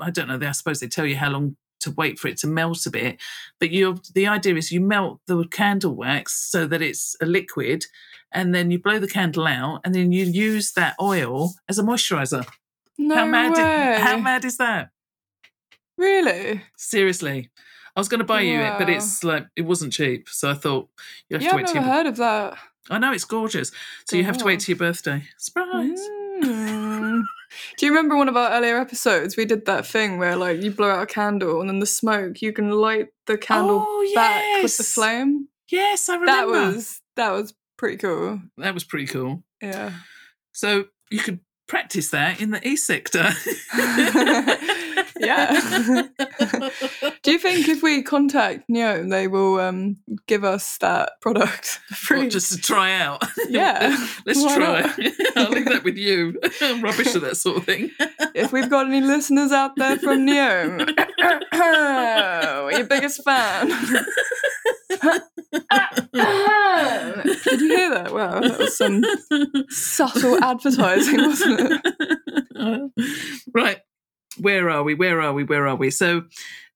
I 0.00 0.10
don't 0.10 0.26
know. 0.28 0.40
I 0.44 0.52
suppose 0.52 0.80
they 0.80 0.88
tell 0.88 1.06
you 1.06 1.16
how 1.16 1.30
long 1.30 1.56
to 1.80 1.90
wait 1.92 2.18
for 2.18 2.28
it 2.28 2.36
to 2.38 2.46
melt 2.46 2.86
a 2.86 2.90
bit. 2.90 3.20
But 3.58 3.70
you, 3.70 4.00
the 4.14 4.26
idea 4.26 4.54
is 4.56 4.70
you 4.72 4.80
melt 4.80 5.20
the 5.26 5.44
candle 5.46 5.94
wax 5.94 6.32
so 6.50 6.66
that 6.66 6.82
it's 6.82 7.16
a 7.20 7.26
liquid, 7.26 7.86
and 8.32 8.54
then 8.54 8.70
you 8.70 8.78
blow 8.78 8.98
the 8.98 9.08
candle 9.08 9.46
out, 9.46 9.80
and 9.84 9.94
then 9.94 10.12
you 10.12 10.24
use 10.24 10.72
that 10.72 10.94
oil 11.00 11.54
as 11.68 11.78
a 11.78 11.82
moisturizer. 11.82 12.46
No 12.98 13.14
how 13.14 13.24
mad? 13.26 13.52
way. 13.52 13.94
Is, 13.94 14.00
how 14.00 14.16
mad 14.18 14.44
is 14.44 14.56
that? 14.58 14.90
Really? 15.96 16.62
Seriously. 16.76 17.50
I 17.96 18.00
was 18.00 18.08
going 18.08 18.20
to 18.20 18.24
buy 18.24 18.42
you 18.42 18.60
it, 18.60 18.78
but 18.78 18.88
it's 18.88 19.24
like 19.24 19.46
it 19.56 19.62
wasn't 19.62 19.92
cheap, 19.92 20.28
so 20.28 20.50
I 20.50 20.54
thought 20.54 20.88
you 21.28 21.34
have 21.34 21.42
Yeah, 21.42 21.50
to 21.50 21.54
I've 21.54 21.56
wait 21.56 21.62
never 21.62 21.72
till. 21.72 21.82
Your, 21.82 21.92
heard 21.92 22.06
of 22.06 22.16
that. 22.18 22.58
I 22.88 22.98
know 22.98 23.12
it's 23.12 23.24
gorgeous, 23.24 23.72
so 24.06 24.16
you 24.16 24.24
have 24.24 24.38
to 24.38 24.44
wait 24.44 24.60
till 24.60 24.74
your 24.74 24.78
birthday. 24.78 25.24
Surprise! 25.38 26.00
Mm. 26.00 26.19
Do 27.76 27.86
you 27.86 27.92
remember 27.92 28.16
one 28.16 28.28
of 28.28 28.36
our 28.36 28.50
earlier 28.52 28.78
episodes? 28.78 29.36
We 29.36 29.44
did 29.44 29.66
that 29.66 29.86
thing 29.86 30.18
where 30.18 30.36
like 30.36 30.62
you 30.62 30.70
blow 30.70 30.90
out 30.90 31.02
a 31.02 31.06
candle 31.06 31.60
and 31.60 31.68
then 31.68 31.78
the 31.80 31.86
smoke, 31.86 32.40
you 32.42 32.52
can 32.52 32.70
light 32.70 33.08
the 33.26 33.36
candle 33.38 33.84
Oh, 33.86 34.12
back 34.14 34.62
with 34.62 34.76
the 34.76 34.82
flame. 34.84 35.48
Yes, 35.70 36.08
I 36.08 36.14
remember. 36.16 36.32
That 36.32 36.46
was 36.68 37.00
that 37.16 37.30
was 37.30 37.54
pretty 37.76 37.96
cool. 37.96 38.40
that 38.58 38.74
was 38.74 38.84
pretty 38.84 39.06
cool. 39.06 39.42
Yeah. 39.62 39.92
So 40.52 40.86
you 41.10 41.20
could 41.20 41.40
practice 41.68 42.10
that 42.10 42.40
in 42.40 42.50
the 42.50 42.66
east 42.66 42.86
sector. 42.86 43.30
Yeah. 45.20 46.08
Do 47.22 47.30
you 47.32 47.38
think 47.38 47.68
if 47.68 47.82
we 47.82 48.02
contact 48.02 48.68
Neom, 48.70 49.10
they 49.10 49.28
will 49.28 49.60
um, 49.60 49.96
give 50.26 50.44
us 50.44 50.78
that 50.78 51.20
product 51.20 51.66
free? 51.94 52.20
What, 52.20 52.30
just 52.30 52.52
to 52.52 52.58
try 52.58 52.92
out? 52.94 53.22
Yeah, 53.48 53.96
Let's 54.26 54.40
why 54.40 54.54
try. 54.56 54.80
I'll 55.36 55.50
leave 55.50 55.64
that 55.66 55.82
with 55.82 55.96
you. 55.96 56.38
I'm 56.60 56.80
rubbish 56.82 57.14
at 57.16 57.22
that 57.22 57.36
sort 57.36 57.56
of 57.56 57.64
thing. 57.64 57.90
if 58.34 58.52
we've 58.52 58.70
got 58.70 58.86
any 58.86 59.00
listeners 59.00 59.50
out 59.50 59.72
there 59.76 59.98
from 59.98 60.24
Neom, 60.26 60.86
we're 61.52 62.70
your 62.76 62.84
biggest 62.86 63.24
fan. 63.24 63.68
Did 67.44 67.60
you 67.60 67.76
hear 67.76 67.90
that? 67.94 68.10
Wow, 68.12 68.40
that 68.40 68.58
was 68.58 68.76
some 68.76 69.02
subtle 69.68 70.42
advertising, 70.44 71.16
wasn't 71.18 71.80
it? 71.84 72.92
right. 73.52 73.78
Where 74.38 74.70
are 74.70 74.82
we? 74.82 74.94
Where 74.94 75.20
are 75.20 75.32
we? 75.32 75.44
Where 75.44 75.66
are 75.66 75.76
we? 75.76 75.90
So 75.90 76.24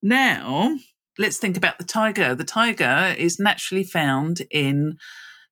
now 0.02 0.76
let's 1.18 1.38
think 1.38 1.56
about 1.56 1.78
the 1.78 1.84
tiger. 1.84 2.34
The 2.34 2.44
tiger 2.44 3.14
is 3.16 3.38
naturally 3.38 3.84
found 3.84 4.42
in 4.50 4.98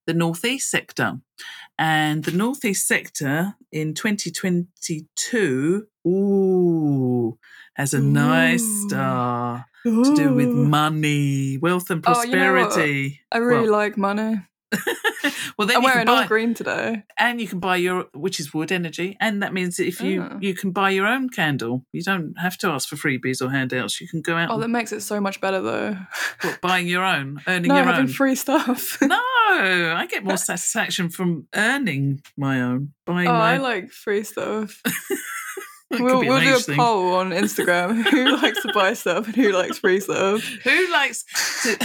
the 0.07 0.15
northeast 0.15 0.71
sector. 0.71 1.21
And 1.79 2.25
the 2.25 2.33
northeast 2.33 2.87
sector 2.87 3.55
in 3.71 3.95
2022, 3.95 5.87
ooh, 6.07 7.39
has 7.75 7.95
a 7.95 8.01
nice 8.01 8.63
Ooh. 8.63 8.89
star 8.89 9.65
to 9.85 10.15
do 10.15 10.35
with 10.35 10.49
money, 10.49 11.59
wealth, 11.59 11.91
and 11.91 12.05
Oh, 12.07 12.23
you 12.23 12.31
know 12.31 12.53
prosperity. 12.53 13.21
I 13.33 13.39
really 13.39 13.63
Well, 13.63 13.73
like 13.73 13.97
money. 13.97 14.37
well, 15.59 15.69
then 15.69 15.77
I'm 15.77 15.83
you 15.83 15.89
can 15.89 15.95
wearing 15.95 16.07
buy, 16.07 16.23
all 16.23 16.29
green 16.29 16.55
today. 16.55 17.03
and 17.19 17.41
you 17.41 17.47
can 17.49 17.59
buy 17.61 17.77
your 17.77 18.07
which 18.15 18.41
is 18.41 18.53
wood 18.55 18.73
energy 18.73 19.17
and 19.21 19.43
that 19.43 19.53
means 19.53 19.79
if 19.79 20.01
you 20.01 20.23
Ah. 20.23 20.39
you 20.41 20.55
can 20.55 20.71
buy 20.73 20.91
your 20.91 21.07
own 21.07 21.29
candle 21.29 21.85
you 21.93 22.03
don't 22.03 22.35
have 22.39 22.57
to 22.59 22.69
ask 22.69 22.89
for 22.89 22.97
freebies 22.97 23.41
or 23.45 23.51
handouts 23.51 24.01
you 24.01 24.09
can 24.09 24.21
go 24.23 24.37
out 24.37 24.51
Oh, 24.51 24.59
that 24.59 24.69
makes 24.69 24.93
it 24.93 25.01
so 25.03 25.21
much 25.21 25.41
better 25.41 25.61
though. 25.61 25.97
what, 26.43 26.61
buying 26.63 26.87
your 26.89 27.05
own 27.05 27.41
earning 27.47 27.69
no, 27.69 27.77
your 27.77 27.85
having 27.85 28.01
own 28.03 28.09
free 28.09 28.35
stuff. 28.35 28.99
no 29.03 29.17
i 29.97 30.07
get 30.11 30.25
more 30.25 30.37
satisfaction 30.39 31.09
from 31.11 31.47
earning 31.55 32.21
my 32.37 32.61
own 32.63 32.93
buying 33.07 33.29
Oh, 33.29 33.33
my 33.33 33.55
I 33.55 33.57
like 33.59 33.91
free 33.91 34.25
stuff. 34.25 34.81
We'll, 35.91 36.21
we'll 36.21 36.41
do 36.41 36.57
a 36.57 36.59
thing. 36.59 36.77
poll 36.79 37.17
on 37.17 37.31
Instagram. 37.33 38.03
who 38.11 38.35
likes 38.37 38.63
to 38.63 38.73
buy 38.73 38.95
stuff 38.95 39.27
and 39.27 39.37
who 39.37 39.53
likes 39.53 39.79
free 39.79 40.01
stuff? 40.01 40.41
Who 40.65 40.91
likes 40.91 41.25
to? 41.65 41.77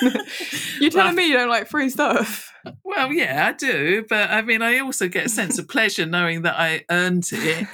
You're 0.80 0.90
telling 0.90 1.06
Well- 1.08 1.12
me 1.14 1.26
you 1.28 1.34
don't 1.34 1.48
like 1.48 1.68
free 1.68 1.90
stuff? 1.90 2.52
well, 2.84 3.12
yeah, 3.12 3.48
I 3.48 3.52
do, 3.52 4.04
but 4.08 4.30
I 4.30 4.42
mean, 4.42 4.62
I 4.62 4.78
also 4.78 5.08
get 5.08 5.26
a 5.26 5.28
sense 5.28 5.58
of 5.58 5.68
pleasure 5.68 6.06
knowing 6.06 6.42
that 6.42 6.54
I 6.58 6.84
earned 6.90 7.28
it. 7.32 7.66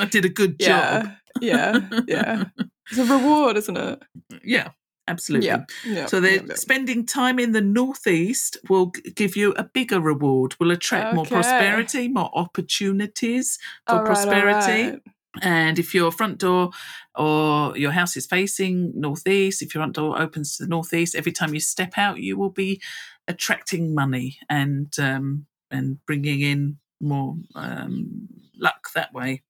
I 0.00 0.06
did 0.06 0.24
a 0.24 0.30
good 0.30 0.58
job. 0.58 1.10
yeah, 1.40 1.80
yeah. 2.06 2.44
It's 2.90 2.98
a 2.98 3.04
reward, 3.04 3.58
isn't 3.58 3.76
it? 3.76 4.02
Yeah, 4.42 4.68
absolutely. 5.08 5.48
Yeah, 5.48 5.64
yeah. 5.84 6.06
So 6.06 6.20
they're 6.20 6.42
yeah, 6.42 6.54
spending 6.54 7.04
time 7.04 7.38
in 7.38 7.52
the 7.52 7.60
northeast 7.60 8.56
will 8.70 8.86
give 9.14 9.36
you 9.36 9.52
a 9.58 9.64
bigger 9.64 10.00
reward, 10.00 10.54
will 10.58 10.70
attract 10.70 11.14
more 11.14 11.26
prosperity, 11.26 12.08
more 12.08 12.30
opportunities 12.32 13.58
for 13.86 13.92
All 13.96 13.98
right, 14.04 14.08
all 14.08 14.14
prosperity. 14.14 14.90
right. 14.92 15.00
And 15.42 15.78
if 15.78 15.94
your 15.94 16.10
front 16.10 16.38
door 16.38 16.70
or 17.14 17.76
your 17.76 17.92
house 17.92 18.16
is 18.16 18.26
facing 18.26 18.92
northeast, 18.94 19.62
if 19.62 19.74
your 19.74 19.82
front 19.82 19.94
door 19.94 20.20
opens 20.20 20.56
to 20.56 20.64
the 20.64 20.68
northeast, 20.68 21.14
every 21.14 21.32
time 21.32 21.54
you 21.54 21.60
step 21.60 21.92
out, 21.96 22.18
you 22.18 22.36
will 22.36 22.50
be 22.50 22.80
attracting 23.26 23.94
money 23.94 24.38
and 24.48 24.92
um, 24.98 25.46
and 25.70 25.98
bringing 26.06 26.40
in 26.40 26.78
more 27.00 27.36
um, 27.54 28.28
luck 28.56 28.88
that 28.94 29.12
way. 29.12 29.42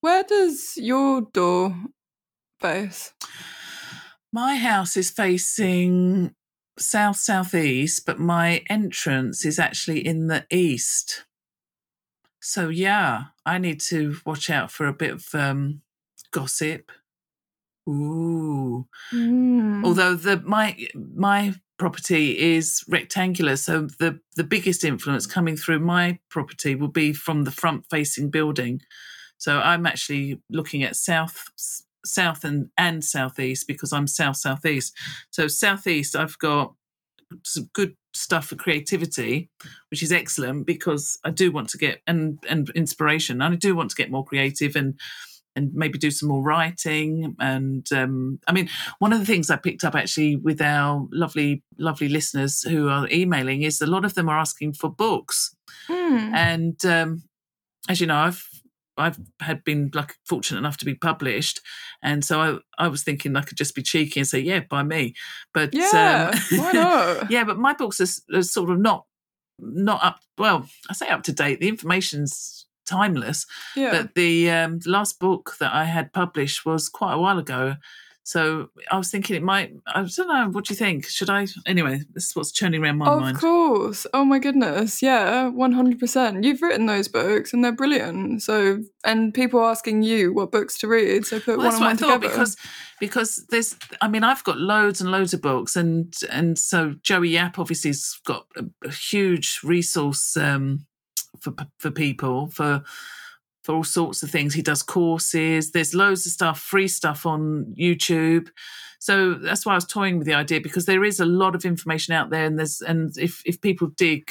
Where 0.00 0.24
does 0.24 0.76
your 0.76 1.22
door 1.22 1.76
face? 2.60 3.12
My 4.32 4.56
house 4.56 4.96
is 4.96 5.10
facing 5.10 6.34
south 6.78 7.16
southeast, 7.16 8.04
but 8.06 8.18
my 8.18 8.62
entrance 8.68 9.44
is 9.44 9.58
actually 9.58 10.06
in 10.06 10.26
the 10.26 10.46
east. 10.50 11.24
So 12.46 12.68
yeah, 12.68 13.24
I 13.44 13.58
need 13.58 13.80
to 13.88 14.18
watch 14.24 14.50
out 14.50 14.70
for 14.70 14.86
a 14.86 14.92
bit 14.92 15.10
of 15.10 15.34
um, 15.34 15.82
gossip. 16.30 16.92
Ooh. 17.88 18.86
Mm. 19.12 19.84
Although 19.84 20.14
the 20.14 20.40
my 20.44 20.78
my 20.94 21.54
property 21.76 22.38
is 22.54 22.84
rectangular, 22.88 23.56
so 23.56 23.88
the 23.98 24.20
the 24.36 24.44
biggest 24.44 24.84
influence 24.84 25.26
coming 25.26 25.56
through 25.56 25.80
my 25.80 26.20
property 26.30 26.76
will 26.76 26.86
be 27.02 27.12
from 27.12 27.42
the 27.42 27.50
front 27.50 27.84
facing 27.90 28.30
building. 28.30 28.80
So 29.38 29.58
I'm 29.58 29.84
actually 29.84 30.40
looking 30.48 30.84
at 30.84 30.94
south 30.94 31.48
south 32.04 32.44
and 32.44 32.70
and 32.78 33.04
southeast 33.04 33.66
because 33.66 33.92
I'm 33.92 34.06
south 34.06 34.36
southeast. 34.36 34.96
So 35.30 35.48
southeast 35.48 36.14
I've 36.14 36.38
got 36.38 36.74
some 37.42 37.70
good 37.74 37.96
stuff 38.16 38.46
for 38.46 38.56
creativity, 38.56 39.50
which 39.90 40.02
is 40.02 40.12
excellent 40.12 40.66
because 40.66 41.18
I 41.24 41.30
do 41.30 41.52
want 41.52 41.68
to 41.70 41.78
get 41.78 42.02
and 42.06 42.38
and 42.48 42.70
inspiration. 42.70 43.42
And 43.42 43.54
I 43.54 43.56
do 43.56 43.74
want 43.74 43.90
to 43.90 43.96
get 43.96 44.10
more 44.10 44.24
creative 44.24 44.76
and 44.76 44.98
and 45.56 45.72
maybe 45.74 45.98
do 45.98 46.10
some 46.10 46.28
more 46.28 46.42
writing. 46.42 47.34
And 47.40 47.90
um, 47.92 48.38
I 48.46 48.52
mean, 48.52 48.68
one 48.98 49.12
of 49.12 49.18
the 49.18 49.26
things 49.26 49.50
I 49.50 49.56
picked 49.56 49.84
up 49.84 49.94
actually 49.94 50.36
with 50.36 50.60
our 50.60 51.08
lovely 51.10 51.62
lovely 51.78 52.08
listeners 52.08 52.62
who 52.62 52.88
are 52.88 53.08
emailing 53.10 53.62
is 53.62 53.80
a 53.80 53.86
lot 53.86 54.04
of 54.04 54.14
them 54.14 54.28
are 54.28 54.38
asking 54.38 54.74
for 54.74 54.90
books. 54.90 55.56
Mm. 55.88 56.34
And 56.34 56.84
um, 56.84 57.22
as 57.88 58.00
you 58.00 58.06
know, 58.06 58.16
I've 58.16 58.46
I've 58.96 59.18
had 59.40 59.62
been 59.64 59.90
like 59.94 60.14
fortunate 60.26 60.58
enough 60.58 60.76
to 60.78 60.84
be 60.84 60.94
published, 60.94 61.60
and 62.02 62.24
so 62.24 62.40
I 62.40 62.84
I 62.84 62.88
was 62.88 63.02
thinking 63.02 63.36
I 63.36 63.42
could 63.42 63.58
just 63.58 63.74
be 63.74 63.82
cheeky 63.82 64.20
and 64.20 64.26
say 64.26 64.40
yeah 64.40 64.60
by 64.68 64.82
me, 64.82 65.14
but 65.52 65.74
yeah, 65.74 66.30
um, 66.32 66.58
why 66.58 66.72
not? 66.74 67.30
yeah, 67.30 67.44
but 67.44 67.58
my 67.58 67.72
books 67.74 68.00
are, 68.00 68.36
are 68.38 68.42
sort 68.42 68.70
of 68.70 68.78
not 68.78 69.04
not 69.58 70.02
up. 70.04 70.20
Well, 70.38 70.68
I 70.90 70.92
say 70.94 71.08
up 71.08 71.22
to 71.24 71.32
date. 71.32 71.60
The 71.60 71.68
information's 71.68 72.66
timeless, 72.86 73.46
Yeah. 73.74 73.90
but 73.90 74.14
the 74.14 74.50
um, 74.50 74.78
last 74.86 75.18
book 75.18 75.56
that 75.60 75.74
I 75.74 75.84
had 75.84 76.12
published 76.12 76.64
was 76.64 76.88
quite 76.88 77.14
a 77.14 77.18
while 77.18 77.38
ago. 77.38 77.74
So 78.26 78.70
I 78.90 78.98
was 78.98 79.08
thinking 79.08 79.36
it 79.36 79.42
might. 79.44 79.72
I 79.86 80.02
don't 80.02 80.26
know. 80.26 80.48
What 80.50 80.64
do 80.64 80.72
you 80.74 80.76
think? 80.76 81.06
Should 81.06 81.30
I? 81.30 81.46
Anyway, 81.64 82.00
this 82.12 82.28
is 82.30 82.34
what's 82.34 82.50
churning 82.50 82.82
around 82.82 82.98
my 82.98 83.06
of 83.06 83.20
mind. 83.20 83.36
Of 83.36 83.40
course. 83.40 84.04
Oh 84.12 84.24
my 84.24 84.40
goodness. 84.40 85.00
Yeah, 85.00 85.48
100%. 85.54 86.42
You've 86.44 86.60
written 86.60 86.86
those 86.86 87.06
books 87.06 87.52
and 87.52 87.64
they're 87.64 87.70
brilliant. 87.70 88.42
So, 88.42 88.82
and 89.04 89.32
people 89.32 89.60
are 89.60 89.70
asking 89.70 90.02
you 90.02 90.32
what 90.32 90.50
books 90.50 90.76
to 90.78 90.88
read. 90.88 91.24
So 91.24 91.38
put 91.38 91.56
Well, 91.56 91.58
one 91.58 91.66
that's 91.66 91.76
on 91.76 91.82
one 91.86 91.96
together. 92.18 92.18
because 92.28 92.56
because 92.98 93.46
there's 93.50 93.76
I 94.00 94.08
mean 94.08 94.24
I've 94.24 94.42
got 94.42 94.58
loads 94.58 95.00
and 95.00 95.12
loads 95.12 95.32
of 95.32 95.40
books 95.40 95.76
and 95.76 96.12
and 96.28 96.58
so 96.58 96.96
Joey 97.02 97.28
Yap 97.28 97.60
obviously's 97.60 98.18
got 98.26 98.46
a, 98.56 98.64
a 98.84 98.90
huge 98.90 99.60
resource 99.62 100.36
um, 100.36 100.84
for 101.38 101.54
for 101.78 101.92
people 101.92 102.48
for 102.48 102.82
for 103.66 103.74
all 103.74 103.84
sorts 103.84 104.22
of 104.22 104.30
things. 104.30 104.54
He 104.54 104.62
does 104.62 104.80
courses. 104.80 105.72
There's 105.72 105.92
loads 105.92 106.24
of 106.24 106.30
stuff, 106.30 106.60
free 106.60 106.86
stuff 106.86 107.26
on 107.26 107.74
YouTube. 107.76 108.48
So 109.00 109.34
that's 109.34 109.66
why 109.66 109.72
I 109.72 109.74
was 109.74 109.84
toying 109.84 110.18
with 110.18 110.26
the 110.28 110.34
idea 110.34 110.60
because 110.60 110.86
there 110.86 111.04
is 111.04 111.18
a 111.18 111.26
lot 111.26 111.56
of 111.56 111.64
information 111.64 112.14
out 112.14 112.30
there, 112.30 112.44
and 112.44 112.58
there's 112.58 112.80
and 112.80 113.18
if 113.18 113.42
if 113.44 113.60
people 113.60 113.88
dig, 113.88 114.30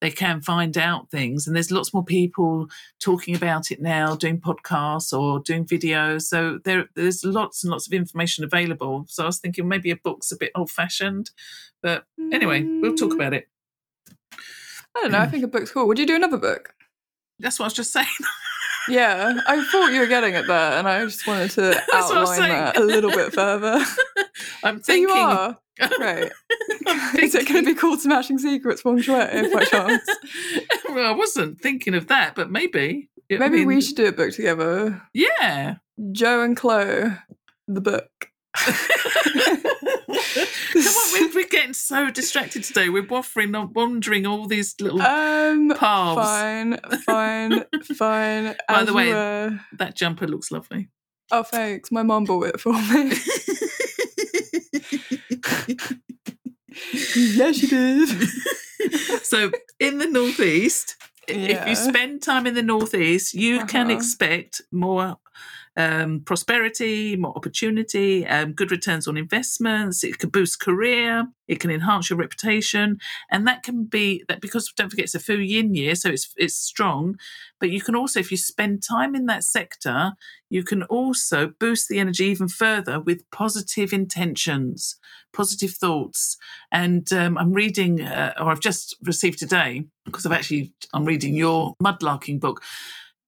they 0.00 0.10
can 0.10 0.40
find 0.40 0.76
out 0.76 1.10
things. 1.12 1.46
And 1.46 1.54
there's 1.54 1.70
lots 1.70 1.94
more 1.94 2.04
people 2.04 2.66
talking 3.00 3.36
about 3.36 3.70
it 3.70 3.80
now, 3.80 4.16
doing 4.16 4.40
podcasts 4.40 5.16
or 5.16 5.38
doing 5.38 5.64
videos. 5.64 6.22
So 6.22 6.58
there 6.64 6.88
there's 6.96 7.24
lots 7.24 7.62
and 7.62 7.70
lots 7.70 7.86
of 7.86 7.92
information 7.92 8.42
available. 8.42 9.04
So 9.06 9.22
I 9.22 9.26
was 9.26 9.38
thinking 9.38 9.68
maybe 9.68 9.92
a 9.92 9.96
book's 9.96 10.32
a 10.32 10.36
bit 10.36 10.50
old 10.56 10.72
fashioned, 10.72 11.30
but 11.82 12.04
anyway, 12.32 12.64
we'll 12.64 12.96
talk 12.96 13.14
about 13.14 13.32
it. 13.32 13.48
I 14.96 15.02
don't 15.02 15.12
know. 15.12 15.20
I 15.20 15.26
think 15.26 15.44
a 15.44 15.48
book's 15.48 15.70
cool. 15.70 15.86
Would 15.86 16.00
you 16.00 16.06
do 16.06 16.16
another 16.16 16.36
book? 16.36 16.74
That's 17.38 17.60
what 17.60 17.66
I 17.66 17.68
was 17.68 17.74
just 17.74 17.92
saying. 17.98 18.06
Yeah, 18.88 19.40
I 19.46 19.64
thought 19.70 19.92
you 19.92 20.00
were 20.00 20.06
getting 20.06 20.34
at 20.34 20.46
that, 20.46 20.78
and 20.78 20.88
I 20.88 21.04
just 21.04 21.26
wanted 21.26 21.50
to 21.52 21.80
outline 21.92 22.40
that 22.48 22.76
a 22.76 22.80
little 22.84 23.10
bit 23.10 23.32
further. 23.32 23.84
I'm 24.64 24.82
so 24.82 24.92
you 24.92 25.08
thinking. 25.08 25.24
are 25.24 25.58
right. 25.98 26.30
Is 27.18 27.34
it 27.34 27.48
going 27.48 27.64
to 27.64 27.74
be 27.74 27.74
called 27.74 28.00
Smashing 28.00 28.38
Secrets 28.38 28.82
Feng 28.82 29.00
Shui 29.00 29.16
by 29.52 29.64
chance? 29.64 30.02
well, 30.88 31.06
I 31.06 31.16
wasn't 31.16 31.60
thinking 31.60 31.94
of 31.94 32.08
that, 32.08 32.34
but 32.34 32.50
maybe. 32.50 33.08
I 33.30 33.38
Maybe 33.38 33.58
mean, 33.58 33.68
we 33.68 33.80
should 33.80 33.96
do 33.96 34.06
a 34.08 34.12
book 34.12 34.32
together. 34.32 35.00
Yeah. 35.14 35.76
Joe 36.12 36.42
and 36.42 36.54
Chloe, 36.56 37.12
the 37.66 37.80
book. 37.80 38.10
We're, 41.12 41.34
we're 41.34 41.48
getting 41.48 41.74
so 41.74 42.10
distracted 42.10 42.64
today. 42.64 42.88
We're 42.88 43.02
waffling, 43.06 43.56
on- 43.58 43.72
wandering 43.72 44.26
all 44.26 44.46
these 44.46 44.74
little 44.80 45.02
Um, 45.02 45.70
paths. 45.76 46.16
fine, 46.20 46.78
fine, 47.06 47.64
fine. 47.96 48.54
By 48.68 48.80
as 48.80 48.86
the 48.86 48.92
way- 48.94 49.12
were. 49.12 49.60
That 49.78 49.94
jumper 49.96 50.26
looks 50.26 50.50
lovely. 50.50 50.88
oh, 51.30 51.42
thanks. 51.42 51.90
My 51.92 52.02
mum 52.02 52.24
bought 52.24 52.46
it 52.46 52.60
for 52.60 52.72
me. 52.72 53.12
yeah, 57.14 57.52
she 57.52 57.66
did. 57.66 58.08
so 59.22 59.50
in 59.78 59.98
the 59.98 60.06
northeast, 60.06 60.96
i- 61.28 61.32
if 61.32 61.68
you 61.68 61.74
spend 61.76 62.22
time 62.22 62.46
in 62.46 62.54
the 62.54 62.62
northeast, 62.62 63.34
you 63.34 63.64
can 63.66 63.86
Uh-huh. 63.86 63.96
expect 63.96 64.62
more 64.72 65.16
um, 65.76 66.20
prosperity, 66.20 67.16
more 67.16 67.36
opportunity, 67.36 68.26
um, 68.26 68.52
good 68.52 68.70
returns 68.70 69.08
on 69.08 69.16
investments. 69.16 70.04
It 70.04 70.18
could 70.18 70.32
boost 70.32 70.60
career. 70.60 71.26
It 71.48 71.60
can 71.60 71.70
enhance 71.70 72.10
your 72.10 72.18
reputation, 72.18 72.98
and 73.30 73.46
that 73.46 73.62
can 73.62 73.84
be 73.84 74.24
that 74.28 74.40
because 74.40 74.72
don't 74.76 74.90
forget 74.90 75.04
it's 75.04 75.14
a 75.14 75.20
Fu 75.20 75.34
Yin 75.34 75.74
year, 75.74 75.94
so 75.94 76.08
it's 76.10 76.32
it's 76.36 76.56
strong. 76.56 77.16
But 77.60 77.70
you 77.70 77.80
can 77.80 77.94
also, 77.94 78.20
if 78.20 78.30
you 78.30 78.36
spend 78.36 78.82
time 78.82 79.14
in 79.14 79.26
that 79.26 79.44
sector, 79.44 80.12
you 80.50 80.64
can 80.64 80.82
also 80.84 81.52
boost 81.60 81.88
the 81.88 81.98
energy 81.98 82.24
even 82.24 82.48
further 82.48 83.00
with 83.00 83.28
positive 83.30 83.92
intentions, 83.92 84.96
positive 85.32 85.70
thoughts. 85.70 86.36
And 86.70 87.12
um, 87.12 87.38
I'm 87.38 87.52
reading, 87.52 88.02
uh, 88.02 88.34
or 88.38 88.50
I've 88.50 88.60
just 88.60 88.96
received 89.02 89.38
today, 89.38 89.84
because 90.04 90.26
I've 90.26 90.32
actually, 90.32 90.72
I'm 90.92 91.04
reading 91.04 91.34
your 91.34 91.74
mudlarking 91.82 92.40
book 92.40 92.62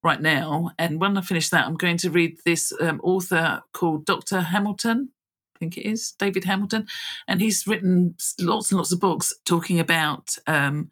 right 0.05 0.21
now. 0.21 0.71
And 0.79 1.01
when 1.01 1.17
I 1.17 1.23
finish 1.23 1.49
that, 1.49 1.67
I'm 1.67 1.77
going 1.77 1.97
to 1.99 2.11
read 2.11 2.37
this 2.45 2.73
um, 2.81 3.01
author 3.03 3.62
called 3.73 4.05
Dr. 4.05 4.43
Hamilton. 4.43 5.09
I 5.57 5.59
think 5.59 5.79
it 5.79 5.88
is 5.88 6.12
David 6.12 6.45
Hamilton. 6.45 6.87
And 7.27 7.40
he's 7.40 7.67
written 7.67 8.17
lots 8.38 8.71
and 8.71 8.79
lots 8.79 8.93
of 8.93 9.01
books 9.01 9.35
talking 9.45 9.81
about. 9.81 10.37
Um, 10.47 10.90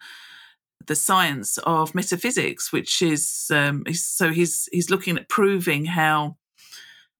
the 0.86 0.96
science 0.96 1.58
of 1.58 1.94
metaphysics, 1.94 2.72
which 2.72 3.02
is 3.02 3.46
um, 3.54 3.84
so 3.92 4.30
he's 4.30 4.68
he's 4.72 4.90
looking 4.90 5.16
at 5.16 5.28
proving 5.28 5.84
how 5.84 6.36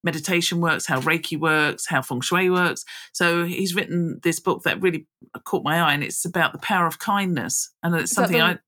meditation 0.05 0.61
works, 0.61 0.87
how 0.87 1.01
Reiki 1.01 1.39
works, 1.39 1.87
how 1.87 2.03
Feng 2.03 2.21
Shui 2.21 2.51
works. 2.51 2.85
So 3.13 3.45
he's 3.45 3.75
written 3.75 4.19
this 4.23 4.41
book 4.41 4.65
that 4.65 4.83
really 4.83 5.07
caught 5.45 5.63
my 5.63 5.81
eye, 5.81 5.95
and 5.95 6.03
it's 6.03 6.25
about 6.25 6.53
the 6.53 6.59
power 6.59 6.87
of 6.87 6.99
kindness, 6.99 7.71
and 7.83 7.95
it's 7.95 8.13
something 8.13 8.39
the- 8.39 8.45
I 8.45 8.59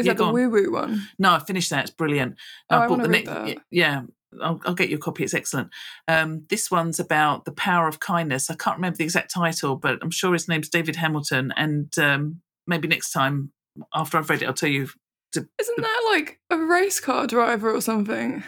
Is 0.00 0.06
Yeah, 0.06 0.12
that 0.14 0.18
the 0.24 0.32
woo 0.32 0.50
woo 0.50 0.72
one? 0.72 1.08
no, 1.18 1.32
I 1.34 1.38
finished 1.38 1.70
that. 1.70 1.84
It's 1.84 1.90
brilliant. 1.94 2.36
Oh, 2.70 2.76
I 2.76 2.80
bought 2.86 2.90
wanna 2.98 3.08
read 3.08 3.26
next- 3.26 3.54
that. 3.54 3.58
Yeah, 3.70 4.02
I'll, 4.42 4.60
I'll 4.64 4.74
get 4.74 4.90
you 4.90 4.96
a 4.96 5.00
copy. 5.00 5.24
It's 5.24 5.34
excellent. 5.34 5.70
Um, 6.08 6.44
this 6.48 6.70
one's 6.70 7.00
about 7.00 7.44
the 7.44 7.52
power 7.52 7.88
of 7.88 8.00
kindness. 8.00 8.50
I 8.50 8.54
can't 8.54 8.76
remember 8.76 8.96
the 8.96 9.04
exact 9.04 9.32
title, 9.32 9.76
but 9.76 9.98
I'm 10.02 10.10
sure 10.10 10.32
his 10.32 10.48
name's 10.48 10.68
David 10.68 10.96
Hamilton. 10.96 11.52
And 11.56 11.96
um, 11.98 12.40
maybe 12.66 12.88
next 12.88 13.12
time 13.12 13.52
after 13.94 14.18
I've 14.18 14.30
read 14.30 14.42
it, 14.42 14.46
I'll 14.46 14.54
tell 14.54 14.68
you. 14.68 14.88
Isn't 15.34 15.48
that 15.58 16.10
like 16.12 16.40
a 16.50 16.58
race 16.58 16.98
car 17.00 17.26
driver 17.26 17.72
or 17.72 17.80
something? 17.80 18.42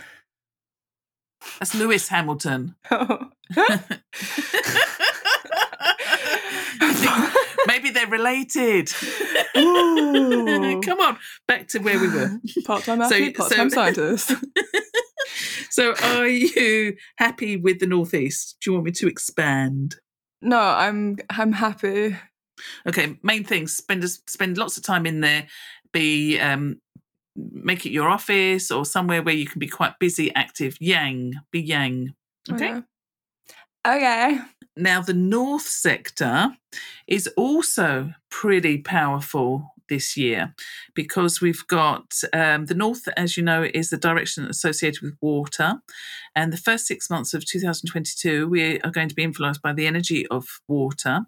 That's 1.59 1.75
Lewis 1.75 2.09
Hamilton. 2.09 2.75
Maybe 7.83 7.95
they're 7.95 8.07
related. 8.07 8.89
Come 9.55 11.01
on, 11.01 11.19
back 11.49 11.67
to 11.69 11.81
where 11.81 11.99
we 11.99 12.09
were. 12.09 12.39
Part-time 12.65 13.03
athlete, 13.03 13.37
so, 13.37 13.43
part-time 13.43 13.71
so, 13.71 13.75
scientist. 13.75 14.33
so, 15.71 15.95
are 16.01 16.29
you 16.29 16.95
happy 17.17 17.57
with 17.57 17.81
the 17.81 17.89
northeast? 17.89 18.59
Do 18.61 18.71
you 18.71 18.75
want 18.75 18.85
me 18.85 18.93
to 18.93 19.09
expand? 19.09 19.97
No, 20.41 20.61
I'm. 20.61 21.17
I'm 21.31 21.53
happy. 21.53 22.17
Okay, 22.87 23.19
main 23.25 23.43
things: 23.43 23.77
spend 23.77 24.09
spend 24.09 24.59
lots 24.59 24.77
of 24.77 24.85
time 24.85 25.05
in 25.05 25.21
there. 25.21 25.49
Be 25.93 26.39
um, 26.39 26.81
make 27.35 27.85
it 27.85 27.91
your 27.91 28.09
office 28.09 28.71
or 28.71 28.85
somewhere 28.85 29.23
where 29.23 29.35
you 29.35 29.47
can 29.47 29.59
be 29.59 29.69
quite 29.69 29.99
busy, 29.99 30.33
active. 30.37 30.77
Yang, 30.81 31.35
be 31.51 31.61
yang. 31.61 32.15
Okay. 32.49 32.75
Okay. 32.75 32.83
okay. 33.87 34.41
Now, 34.77 35.03
the 35.03 35.15
North 35.15 35.67
sector 35.67 36.57
is 37.07 37.27
also 37.37 38.15
pretty 38.31 38.79
powerful 38.79 39.73
this 39.89 40.17
year 40.17 40.55
because 40.95 41.41
we've 41.43 41.67
got 41.67 42.15
um, 42.33 42.67
the 42.67 42.75
north, 42.75 43.07
as 43.17 43.37
you 43.37 43.43
know, 43.43 43.69
is 43.75 43.91
the 43.91 43.99
direction 43.99 44.47
associated 44.47 45.03
with 45.03 45.15
water. 45.21 45.83
And 46.35 46.53
the 46.53 46.59
first 46.59 46.87
six 46.87 47.11
months 47.11 47.35
of 47.35 47.45
2022, 47.45 48.49
we 48.49 48.81
are 48.81 48.91
going 48.91 49.09
to 49.09 49.15
be 49.15 49.23
influenced 49.23 49.61
by 49.61 49.73
the 49.73 49.87
energy 49.87 50.27
of 50.29 50.47
water. 50.67 51.27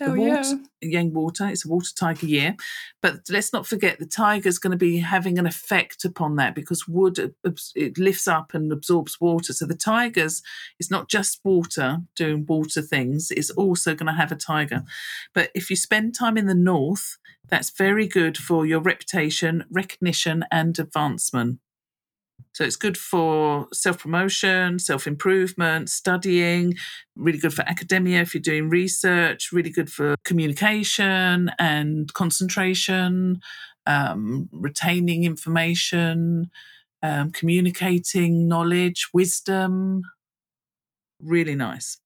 Oh, 0.00 0.12
the 0.12 0.20
water, 0.20 0.60
yeah. 0.80 0.90
Yang 1.00 1.14
water, 1.14 1.46
it's 1.46 1.66
a 1.66 1.68
water 1.68 1.90
tiger 1.94 2.26
year. 2.26 2.56
But 3.02 3.20
let's 3.28 3.52
not 3.52 3.66
forget 3.66 3.98
the 3.98 4.06
tiger 4.06 4.48
is 4.48 4.58
going 4.58 4.70
to 4.70 4.76
be 4.76 4.98
having 4.98 5.38
an 5.38 5.46
effect 5.46 6.04
upon 6.04 6.36
that 6.36 6.54
because 6.54 6.88
wood 6.88 7.34
it 7.74 7.98
lifts 7.98 8.26
up 8.26 8.54
and 8.54 8.72
absorbs 8.72 9.20
water. 9.20 9.52
So 9.52 9.66
the 9.66 9.74
tigers 9.74 10.42
is 10.78 10.90
not 10.90 11.08
just 11.08 11.40
water 11.44 11.98
doing 12.14 12.46
water 12.48 12.82
things, 12.82 13.30
it's 13.30 13.50
also 13.50 13.94
going 13.94 14.06
to 14.06 14.12
have 14.12 14.32
a 14.32 14.36
tiger. 14.36 14.84
But 15.34 15.50
if 15.54 15.68
you 15.70 15.76
spend 15.76 16.14
time 16.14 16.38
in 16.38 16.46
the 16.46 16.54
north, 16.54 17.18
that's 17.48 17.70
very 17.70 18.08
good 18.08 18.36
for 18.36 18.66
your 18.66 18.80
reputation, 18.80 19.64
recognition, 19.70 20.44
and 20.50 20.78
advancement. 20.78 21.60
So 22.52 22.64
it's 22.64 22.76
good 22.76 22.96
for 22.96 23.68
self 23.72 23.98
promotion, 23.98 24.78
self 24.78 25.06
improvement, 25.06 25.90
studying, 25.90 26.74
really 27.14 27.38
good 27.38 27.52
for 27.52 27.68
academia 27.68 28.22
if 28.22 28.34
you're 28.34 28.40
doing 28.40 28.70
research, 28.70 29.52
really 29.52 29.70
good 29.70 29.90
for 29.92 30.16
communication 30.24 31.50
and 31.58 32.12
concentration, 32.14 33.40
um, 33.86 34.48
retaining 34.52 35.24
information, 35.24 36.50
um, 37.02 37.30
communicating 37.30 38.48
knowledge, 38.48 39.08
wisdom. 39.12 40.02
Really 41.22 41.56
nice. 41.56 41.98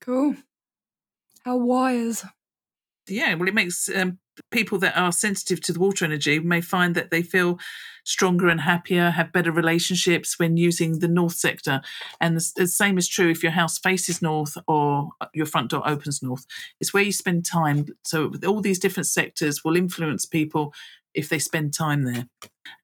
Cool. 0.00 0.36
How 1.44 1.56
wise. 1.56 2.24
Yeah, 3.06 3.34
well, 3.34 3.48
it 3.48 3.54
makes 3.54 3.88
um, 3.94 4.18
people 4.50 4.78
that 4.78 4.96
are 4.96 5.12
sensitive 5.12 5.60
to 5.62 5.72
the 5.72 5.80
water 5.80 6.04
energy 6.04 6.38
may 6.38 6.60
find 6.60 6.94
that 6.94 7.10
they 7.10 7.22
feel 7.22 7.58
stronger 8.04 8.48
and 8.48 8.60
happier, 8.60 9.10
have 9.10 9.32
better 9.32 9.50
relationships 9.50 10.38
when 10.38 10.56
using 10.56 10.98
the 10.98 11.08
north 11.08 11.34
sector. 11.34 11.80
And 12.20 12.36
the, 12.36 12.52
the, 12.56 12.66
same 12.66 12.98
is 12.98 13.08
true 13.08 13.30
if 13.30 13.42
your 13.42 13.52
house 13.52 13.78
faces 13.78 14.20
north 14.20 14.56
or 14.68 15.10
your 15.32 15.46
front 15.46 15.70
door 15.70 15.88
opens 15.88 16.22
north. 16.22 16.46
It's 16.80 16.92
where 16.92 17.02
you 17.02 17.12
spend 17.12 17.46
time. 17.46 17.86
So 18.04 18.32
all 18.46 18.60
these 18.60 18.78
different 18.78 19.06
sectors 19.06 19.64
will 19.64 19.76
influence 19.76 20.26
people 20.26 20.74
if 21.14 21.28
they 21.28 21.38
spend 21.38 21.72
time 21.72 22.02
there. 22.02 22.26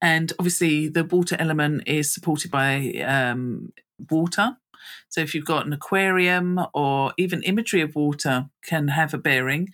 And 0.01 0.33
obviously, 0.39 0.89
the 0.89 1.05
water 1.05 1.37
element 1.39 1.83
is 1.87 2.13
supported 2.13 2.51
by 2.51 2.93
um, 3.07 3.73
water. 4.11 4.57
So 5.09 5.21
if 5.21 5.35
you've 5.35 5.45
got 5.45 5.66
an 5.66 5.73
aquarium 5.73 6.61
or 6.75 7.12
even 7.19 7.43
imagery 7.43 7.81
of 7.81 7.95
water 7.95 8.47
can 8.64 8.88
have 8.88 9.14
a 9.14 9.19
bearing 9.19 9.69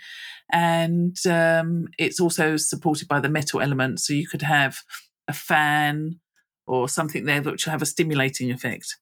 and 0.53 1.17
um, 1.27 1.89
it's 1.99 2.21
also 2.21 2.57
supported 2.57 3.09
by 3.09 3.21
the 3.21 3.29
metal 3.29 3.61
element. 3.61 4.01
So 4.01 4.13
you 4.13 4.29
could 4.29 4.43
have 4.43 4.79
a 5.29 5.33
fan 5.33 6.21
or 6.67 6.89
something 6.89 7.25
there 7.25 7.43
which 7.43 7.67
will 7.67 7.73
have 7.73 7.83
a 7.83 7.87
stimulating 7.87 8.51
effect. 8.51 8.97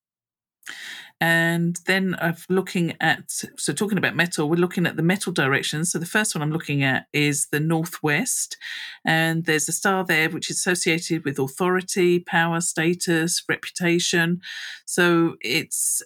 And 1.24 1.80
then 1.86 2.12
of 2.16 2.44
looking 2.50 2.98
at 3.00 3.30
so 3.56 3.72
talking 3.72 3.96
about 3.96 4.14
metal, 4.14 4.46
we're 4.46 4.56
looking 4.56 4.86
at 4.86 4.96
the 4.96 5.02
metal 5.02 5.32
directions. 5.32 5.90
So 5.90 5.98
the 5.98 6.04
first 6.04 6.34
one 6.34 6.42
I'm 6.42 6.52
looking 6.52 6.82
at 6.82 7.06
is 7.14 7.46
the 7.46 7.60
northwest, 7.60 8.58
and 9.06 9.46
there's 9.46 9.66
a 9.66 9.72
star 9.72 10.04
there 10.04 10.28
which 10.28 10.50
is 10.50 10.58
associated 10.58 11.24
with 11.24 11.38
authority, 11.38 12.20
power, 12.20 12.60
status, 12.60 13.42
reputation. 13.48 14.42
So 14.84 15.36
it's 15.40 16.02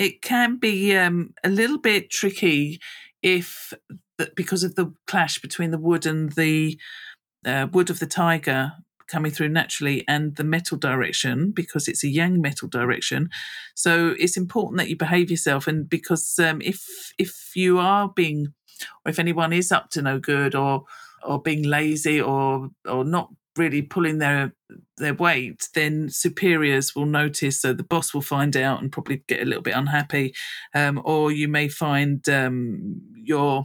it 0.00 0.20
can 0.20 0.56
be 0.56 0.96
um, 0.96 1.32
a 1.44 1.48
little 1.48 1.78
bit 1.78 2.10
tricky 2.10 2.80
if 3.22 3.72
because 4.34 4.64
of 4.64 4.74
the 4.74 4.92
clash 5.06 5.38
between 5.38 5.70
the 5.70 5.78
wood 5.78 6.06
and 6.06 6.32
the 6.32 6.76
uh, 7.46 7.68
wood 7.72 7.88
of 7.88 8.00
the 8.00 8.06
tiger 8.06 8.72
coming 9.10 9.32
through 9.32 9.48
naturally 9.48 10.04
and 10.06 10.36
the 10.36 10.44
metal 10.44 10.78
direction 10.78 11.50
because 11.50 11.88
it's 11.88 12.04
a 12.04 12.08
yang 12.08 12.40
metal 12.40 12.68
direction 12.68 13.28
so 13.74 14.14
it's 14.18 14.36
important 14.36 14.78
that 14.78 14.88
you 14.88 14.96
behave 14.96 15.30
yourself 15.30 15.66
and 15.66 15.88
because 15.88 16.38
um, 16.38 16.60
if 16.62 17.12
if 17.18 17.52
you 17.54 17.78
are 17.78 18.08
being 18.08 18.52
or 19.04 19.10
if 19.10 19.18
anyone 19.18 19.52
is 19.52 19.72
up 19.72 19.90
to 19.90 20.02
no 20.02 20.18
good 20.18 20.54
or 20.54 20.84
or 21.22 21.40
being 21.40 21.62
lazy 21.62 22.20
or 22.20 22.70
or 22.88 23.04
not 23.04 23.30
really 23.56 23.82
pulling 23.82 24.18
their 24.18 24.52
their 24.96 25.14
weight, 25.14 25.68
then 25.74 26.08
superiors 26.08 26.94
will 26.94 27.06
notice. 27.06 27.60
So 27.60 27.72
the 27.72 27.82
boss 27.82 28.14
will 28.14 28.22
find 28.22 28.56
out 28.56 28.80
and 28.80 28.92
probably 28.92 29.22
get 29.26 29.42
a 29.42 29.44
little 29.44 29.62
bit 29.62 29.76
unhappy, 29.76 30.34
um, 30.74 31.00
or 31.04 31.32
you 31.32 31.48
may 31.48 31.68
find 31.68 32.26
um, 32.28 33.00
your 33.14 33.64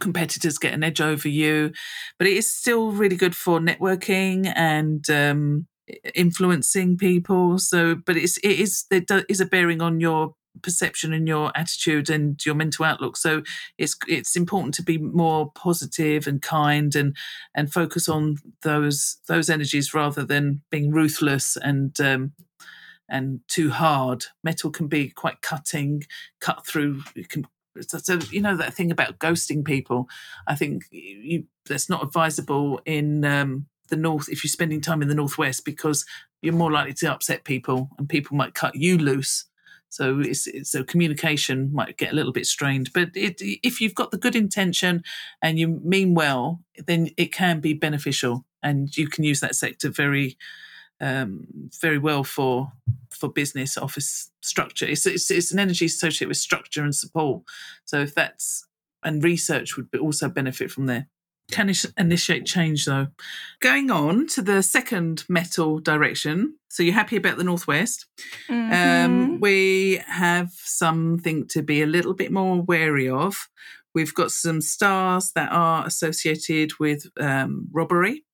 competitors 0.00 0.58
get 0.58 0.74
an 0.74 0.84
edge 0.84 1.00
over 1.00 1.28
you. 1.28 1.72
But 2.18 2.28
it 2.28 2.36
is 2.36 2.50
still 2.50 2.92
really 2.92 3.16
good 3.16 3.36
for 3.36 3.60
networking 3.60 4.52
and 4.56 5.08
um, 5.10 5.66
influencing 6.14 6.96
people. 6.96 7.58
So, 7.58 7.94
but 7.94 8.16
it's 8.16 8.38
it 8.38 8.58
is 8.58 8.86
there 8.90 9.24
is 9.28 9.40
a 9.40 9.46
bearing 9.46 9.82
on 9.82 10.00
your 10.00 10.34
perception 10.62 11.12
and 11.12 11.28
your 11.28 11.52
attitude 11.54 12.10
and 12.10 12.44
your 12.44 12.54
mental 12.54 12.84
outlook 12.84 13.16
so 13.16 13.42
it's 13.78 13.96
it's 14.08 14.36
important 14.36 14.74
to 14.74 14.82
be 14.82 14.98
more 14.98 15.50
positive 15.52 16.26
and 16.26 16.42
kind 16.42 16.94
and 16.96 17.16
and 17.54 17.72
focus 17.72 18.08
on 18.08 18.36
those 18.62 19.18
those 19.28 19.48
energies 19.48 19.94
rather 19.94 20.24
than 20.24 20.60
being 20.70 20.90
ruthless 20.90 21.56
and 21.56 22.00
um 22.00 22.32
and 23.08 23.40
too 23.48 23.70
hard 23.70 24.24
metal 24.42 24.70
can 24.70 24.86
be 24.86 25.08
quite 25.08 25.40
cutting 25.40 26.02
cut 26.40 26.66
through 26.66 27.02
it 27.14 27.28
can 27.28 27.46
so 27.82 28.18
you 28.30 28.40
know 28.40 28.56
that 28.56 28.74
thing 28.74 28.90
about 28.90 29.18
ghosting 29.18 29.64
people 29.64 30.08
i 30.46 30.54
think 30.54 30.84
you 30.90 31.44
that's 31.66 31.88
not 31.88 32.02
advisable 32.02 32.80
in 32.84 33.24
um 33.24 33.66
the 33.88 33.96
north 33.96 34.28
if 34.28 34.44
you're 34.44 34.48
spending 34.48 34.80
time 34.80 35.02
in 35.02 35.08
the 35.08 35.14
northwest 35.14 35.64
because 35.64 36.04
you're 36.42 36.54
more 36.54 36.70
likely 36.70 36.94
to 36.94 37.12
upset 37.12 37.44
people 37.44 37.88
and 37.98 38.08
people 38.08 38.36
might 38.36 38.54
cut 38.54 38.74
you 38.74 38.96
loose 38.96 39.46
so 39.90 40.20
it's, 40.20 40.46
it's 40.46 40.70
so 40.70 40.84
communication 40.84 41.70
might 41.72 41.96
get 41.98 42.12
a 42.12 42.14
little 42.14 42.32
bit 42.32 42.46
strained. 42.46 42.90
But 42.94 43.10
it, 43.14 43.40
if 43.40 43.80
you've 43.80 43.94
got 43.94 44.12
the 44.12 44.18
good 44.18 44.36
intention 44.36 45.02
and 45.42 45.58
you 45.58 45.80
mean 45.84 46.14
well, 46.14 46.62
then 46.86 47.10
it 47.16 47.32
can 47.32 47.60
be 47.60 47.74
beneficial, 47.74 48.46
and 48.62 48.96
you 48.96 49.08
can 49.08 49.24
use 49.24 49.40
that 49.40 49.56
sector 49.56 49.90
very, 49.90 50.38
um, 51.00 51.46
very 51.80 51.98
well 51.98 52.24
for 52.24 52.72
for 53.10 53.28
business 53.28 53.76
office 53.76 54.30
structure. 54.40 54.86
It's, 54.86 55.06
it's 55.06 55.30
it's 55.30 55.52
an 55.52 55.58
energy 55.58 55.86
associated 55.86 56.28
with 56.28 56.36
structure 56.36 56.82
and 56.82 56.94
support. 56.94 57.42
So 57.84 58.00
if 58.00 58.14
that's 58.14 58.66
and 59.02 59.24
research 59.24 59.76
would 59.76 59.88
also 59.96 60.28
benefit 60.28 60.70
from 60.70 60.86
there 60.86 61.08
can 61.50 61.72
initiate 61.98 62.46
change 62.46 62.84
though. 62.84 63.08
Going 63.60 63.90
on 63.90 64.26
to 64.28 64.42
the 64.42 64.62
second 64.62 65.24
metal 65.28 65.78
direction. 65.78 66.56
So 66.68 66.82
you're 66.82 66.94
happy 66.94 67.16
about 67.16 67.36
the 67.36 67.44
northwest. 67.44 68.06
Um, 68.48 68.56
Mhm. 68.56 69.04
Um, 69.04 69.40
we 69.40 70.00
have 70.06 70.52
something 70.52 71.46
to 71.48 71.62
be 71.62 71.82
a 71.82 71.86
little 71.86 72.14
bit 72.14 72.30
more 72.30 72.62
wary 72.62 73.08
of. 73.08 73.48
We've 73.94 74.14
got 74.14 74.30
some 74.30 74.60
stars 74.60 75.32
that 75.32 75.50
are 75.50 75.84
associated 75.84 76.78
with 76.78 77.06
um, 77.18 77.68
robbery 77.72 78.24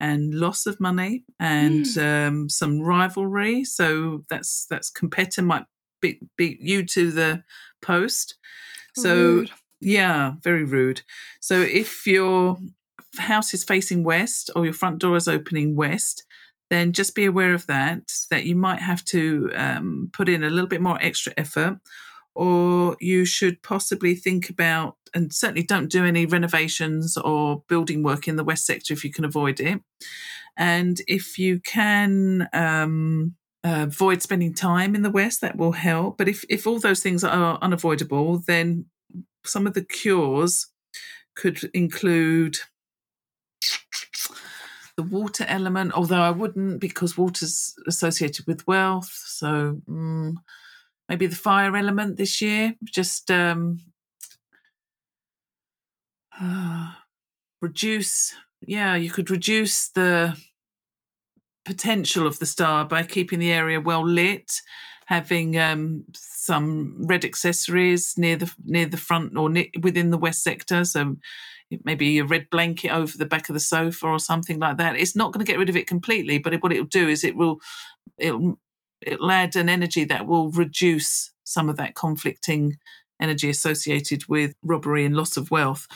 and 0.00 0.34
loss 0.34 0.66
of 0.66 0.78
money 0.80 1.24
and 1.40 1.86
um, 1.98 2.48
some 2.48 2.80
rivalry. 2.80 3.64
So 3.64 4.24
that's 4.28 4.66
that's 4.68 4.90
competitor 4.90 5.42
might 5.42 5.64
beat, 6.00 6.20
beat 6.36 6.60
you 6.60 6.84
to 6.86 7.10
the 7.10 7.42
post. 7.82 8.36
So 8.94 9.14
Rude. 9.14 9.50
yeah, 9.80 10.34
very 10.42 10.64
rude. 10.64 11.02
So 11.40 11.60
if 11.60 12.06
your 12.06 12.58
house 13.18 13.54
is 13.54 13.64
facing 13.64 14.04
west 14.04 14.50
or 14.54 14.64
your 14.64 14.74
front 14.74 14.98
door 14.98 15.16
is 15.16 15.28
opening 15.28 15.76
west, 15.76 16.24
then 16.70 16.92
just 16.92 17.14
be 17.14 17.24
aware 17.24 17.54
of 17.54 17.66
that, 17.66 18.12
that 18.30 18.44
you 18.44 18.56
might 18.56 18.80
have 18.80 19.04
to 19.06 19.50
um, 19.54 20.10
put 20.12 20.28
in 20.28 20.42
a 20.42 20.50
little 20.50 20.68
bit 20.68 20.80
more 20.80 20.98
extra 21.00 21.32
effort, 21.36 21.78
or 22.36 22.96
you 23.00 23.24
should 23.24 23.62
possibly 23.62 24.14
think 24.14 24.48
about, 24.50 24.96
and 25.14 25.32
certainly 25.32 25.62
don't 25.62 25.90
do 25.90 26.04
any 26.04 26.26
renovations 26.26 27.16
or 27.16 27.62
building 27.68 28.02
work 28.02 28.28
in 28.28 28.36
the 28.36 28.44
west 28.44 28.66
sector 28.66 28.92
if 28.94 29.04
you 29.04 29.12
can 29.12 29.24
avoid 29.24 29.60
it. 29.60 29.80
And 30.56 31.00
if 31.06 31.38
you 31.38 31.60
can, 31.60 32.48
um, 32.52 33.34
uh, 33.66 33.82
avoid 33.82 34.22
spending 34.22 34.54
time 34.54 34.94
in 34.94 35.02
the 35.02 35.10
West. 35.10 35.40
That 35.40 35.56
will 35.56 35.72
help. 35.72 36.18
But 36.18 36.28
if 36.28 36.44
if 36.48 36.66
all 36.66 36.78
those 36.78 37.00
things 37.00 37.24
are 37.24 37.58
unavoidable, 37.60 38.38
then 38.46 38.86
some 39.44 39.66
of 39.66 39.74
the 39.74 39.84
cures 39.84 40.68
could 41.34 41.64
include 41.74 42.58
the 44.96 45.02
water 45.02 45.44
element, 45.48 45.92
although 45.92 46.22
I 46.22 46.30
wouldn't 46.30 46.80
because 46.80 47.18
water's 47.18 47.74
associated 47.86 48.46
with 48.46 48.66
wealth. 48.66 49.10
So 49.26 49.80
mm, 49.88 50.34
maybe 51.08 51.26
the 51.26 51.36
fire 51.36 51.76
element 51.76 52.16
this 52.16 52.40
year. 52.40 52.74
Just 52.84 53.30
um, 53.30 53.78
uh, 56.40 56.92
reduce. 57.60 58.34
Yeah, 58.66 58.96
you 58.96 59.10
could 59.10 59.30
reduce 59.30 59.88
the 59.88 60.36
potential 61.64 62.26
of 62.26 62.38
the 62.38 62.46
star 62.46 62.84
by 62.84 63.02
keeping 63.02 63.38
the 63.38 63.52
area 63.52 63.80
well 63.80 64.06
lit, 64.06 64.60
having 65.06 65.58
um, 65.58 66.04
some 66.14 66.96
red 67.06 67.24
accessories 67.24 68.14
near 68.16 68.36
the 68.36 68.52
near 68.64 68.86
the 68.86 68.96
front 68.96 69.36
or 69.36 69.52
within 69.82 70.10
the 70.10 70.18
west 70.18 70.42
sector. 70.42 70.84
So 70.84 71.16
maybe 71.84 72.18
a 72.18 72.24
red 72.24 72.48
blanket 72.50 72.90
over 72.90 73.16
the 73.16 73.26
back 73.26 73.48
of 73.48 73.54
the 73.54 73.60
sofa 73.60 74.06
or 74.06 74.18
something 74.18 74.58
like 74.58 74.78
that. 74.78 74.96
It's 74.96 75.16
not 75.16 75.32
going 75.32 75.44
to 75.44 75.50
get 75.50 75.58
rid 75.58 75.68
of 75.68 75.76
it 75.76 75.86
completely, 75.86 76.38
but 76.38 76.54
what 76.62 76.72
it'll 76.72 76.86
do 76.86 77.08
is 77.08 77.24
it 77.24 77.36
will 77.36 77.58
it'll 78.18 78.58
it'll 79.06 79.30
add 79.30 79.56
an 79.56 79.68
energy 79.68 80.04
that 80.04 80.26
will 80.26 80.50
reduce 80.50 81.30
some 81.44 81.68
of 81.68 81.76
that 81.76 81.94
conflicting 81.94 82.76
energy 83.20 83.48
associated 83.48 84.28
with 84.28 84.54
robbery 84.62 85.04
and 85.04 85.16
loss 85.16 85.36
of 85.36 85.50
wealth. 85.50 85.86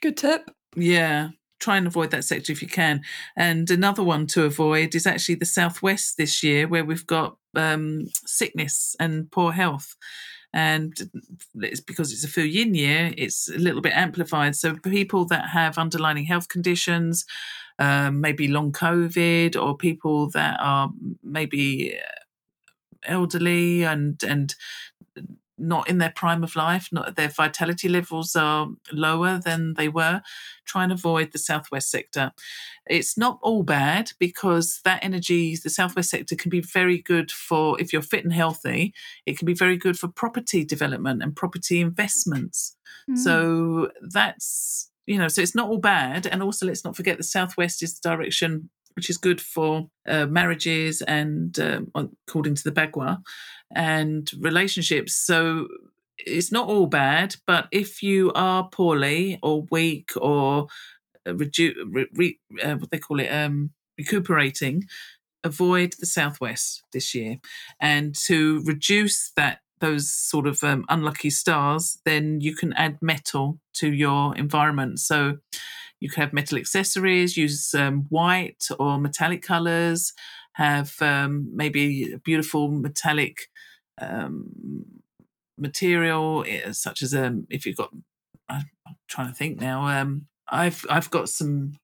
Good 0.00 0.16
tip. 0.16 0.50
Yeah. 0.74 1.30
Try 1.60 1.76
and 1.76 1.86
avoid 1.86 2.10
that 2.10 2.24
sector 2.24 2.52
if 2.52 2.62
you 2.62 2.68
can. 2.68 3.02
And 3.36 3.70
another 3.70 4.02
one 4.02 4.26
to 4.28 4.44
avoid 4.44 4.94
is 4.94 5.06
actually 5.06 5.36
the 5.36 5.46
southwest 5.46 6.16
this 6.16 6.42
year, 6.42 6.66
where 6.66 6.84
we've 6.84 7.06
got 7.06 7.36
um, 7.54 8.08
sickness 8.26 8.96
and 8.98 9.30
poor 9.30 9.52
health 9.52 9.94
and 10.54 11.10
it's 11.56 11.80
because 11.80 12.12
it's 12.12 12.24
a 12.24 12.28
full 12.28 12.44
yin 12.44 12.74
year 12.74 13.12
it's 13.18 13.48
a 13.48 13.58
little 13.58 13.82
bit 13.82 13.92
amplified 13.92 14.54
so 14.54 14.76
people 14.76 15.24
that 15.24 15.48
have 15.48 15.76
underlying 15.76 16.24
health 16.24 16.48
conditions 16.48 17.26
um, 17.80 18.20
maybe 18.20 18.46
long 18.46 18.70
covid 18.70 19.60
or 19.60 19.76
people 19.76 20.30
that 20.30 20.56
are 20.60 20.90
maybe 21.24 21.96
uh, 21.98 22.23
elderly 23.06 23.82
and 23.82 24.22
and 24.22 24.54
not 25.56 25.88
in 25.88 25.98
their 25.98 26.12
prime 26.14 26.42
of 26.42 26.56
life, 26.56 26.88
not 26.90 27.16
their 27.16 27.28
vitality 27.28 27.88
levels 27.88 28.34
are 28.34 28.68
lower 28.92 29.38
than 29.38 29.74
they 29.74 29.88
were. 29.88 30.20
Try 30.64 30.84
and 30.84 30.92
avoid 30.92 31.32
the 31.32 31.38
southwest 31.38 31.90
sector. 31.90 32.32
It's 32.86 33.16
not 33.16 33.38
all 33.42 33.62
bad 33.62 34.12
because 34.18 34.80
that 34.84 35.04
energy, 35.04 35.56
the 35.56 35.70
southwest 35.70 36.10
sector, 36.10 36.34
can 36.34 36.50
be 36.50 36.60
very 36.60 36.98
good 36.98 37.30
for 37.30 37.80
if 37.80 37.92
you're 37.92 38.02
fit 38.02 38.24
and 38.24 38.32
healthy. 38.32 38.92
It 39.26 39.38
can 39.38 39.46
be 39.46 39.54
very 39.54 39.76
good 39.76 39.98
for 39.98 40.08
property 40.08 40.64
development 40.64 41.22
and 41.22 41.36
property 41.36 41.80
investments. 41.80 42.76
Mm. 43.08 43.18
So 43.18 43.90
that's 44.02 44.90
you 45.06 45.18
know, 45.18 45.28
so 45.28 45.42
it's 45.42 45.54
not 45.54 45.68
all 45.68 45.78
bad. 45.78 46.26
And 46.26 46.42
also, 46.42 46.66
let's 46.66 46.84
not 46.84 46.96
forget 46.96 47.18
the 47.18 47.24
southwest 47.24 47.82
is 47.82 48.00
the 48.00 48.08
direction 48.08 48.70
which 48.96 49.10
is 49.10 49.16
good 49.16 49.40
for 49.40 49.88
uh, 50.06 50.26
marriages 50.26 51.02
and 51.02 51.58
um, 51.58 51.90
according 51.94 52.54
to 52.54 52.64
the 52.64 52.72
Bagua 52.72 53.22
and 53.74 54.30
relationships. 54.38 55.14
So 55.14 55.68
it's 56.18 56.52
not 56.52 56.68
all 56.68 56.86
bad, 56.86 57.36
but 57.46 57.66
if 57.72 58.02
you 58.02 58.32
are 58.34 58.68
poorly 58.68 59.38
or 59.42 59.66
weak 59.70 60.10
or 60.16 60.68
uh, 61.26 61.32
redu- 61.32 61.74
re- 61.90 62.08
re- 62.14 62.38
uh, 62.62 62.74
what 62.76 62.90
they 62.90 62.98
call 62.98 63.20
it, 63.20 63.28
um, 63.28 63.70
recuperating, 63.98 64.84
avoid 65.42 65.94
the 65.98 66.06
southwest 66.06 66.82
this 66.92 67.14
year. 67.14 67.38
And 67.80 68.14
to 68.26 68.62
reduce 68.64 69.32
that 69.36 69.60
those 69.80 70.10
sort 70.10 70.46
of 70.46 70.62
um, 70.64 70.84
unlucky 70.88 71.30
stars, 71.30 71.98
then 72.04 72.40
you 72.40 72.54
can 72.54 72.72
add 72.74 72.98
metal 73.02 73.58
to 73.74 73.92
your 73.92 74.34
environment. 74.36 75.00
So 75.00 75.38
you 76.04 76.10
can 76.10 76.20
have 76.20 76.34
metal 76.34 76.58
accessories, 76.58 77.34
use 77.34 77.72
um, 77.72 78.04
white 78.10 78.68
or 78.78 78.98
metallic 78.98 79.40
colors, 79.40 80.12
have 80.52 80.94
um, 81.00 81.48
maybe 81.50 82.12
a 82.12 82.18
beautiful 82.18 82.68
metallic 82.68 83.48
um, 83.98 84.50
material, 85.56 86.44
eh, 86.46 86.72
such 86.72 87.00
as 87.00 87.14
um, 87.14 87.46
if 87.48 87.64
you've 87.64 87.78
got, 87.78 87.88
I'm 88.50 88.66
trying 89.08 89.28
to 89.28 89.34
think 89.34 89.62
now. 89.62 89.86
Um, 89.86 90.26
I've 90.46 90.84
I've 90.90 91.08
got 91.08 91.30
some 91.30 91.78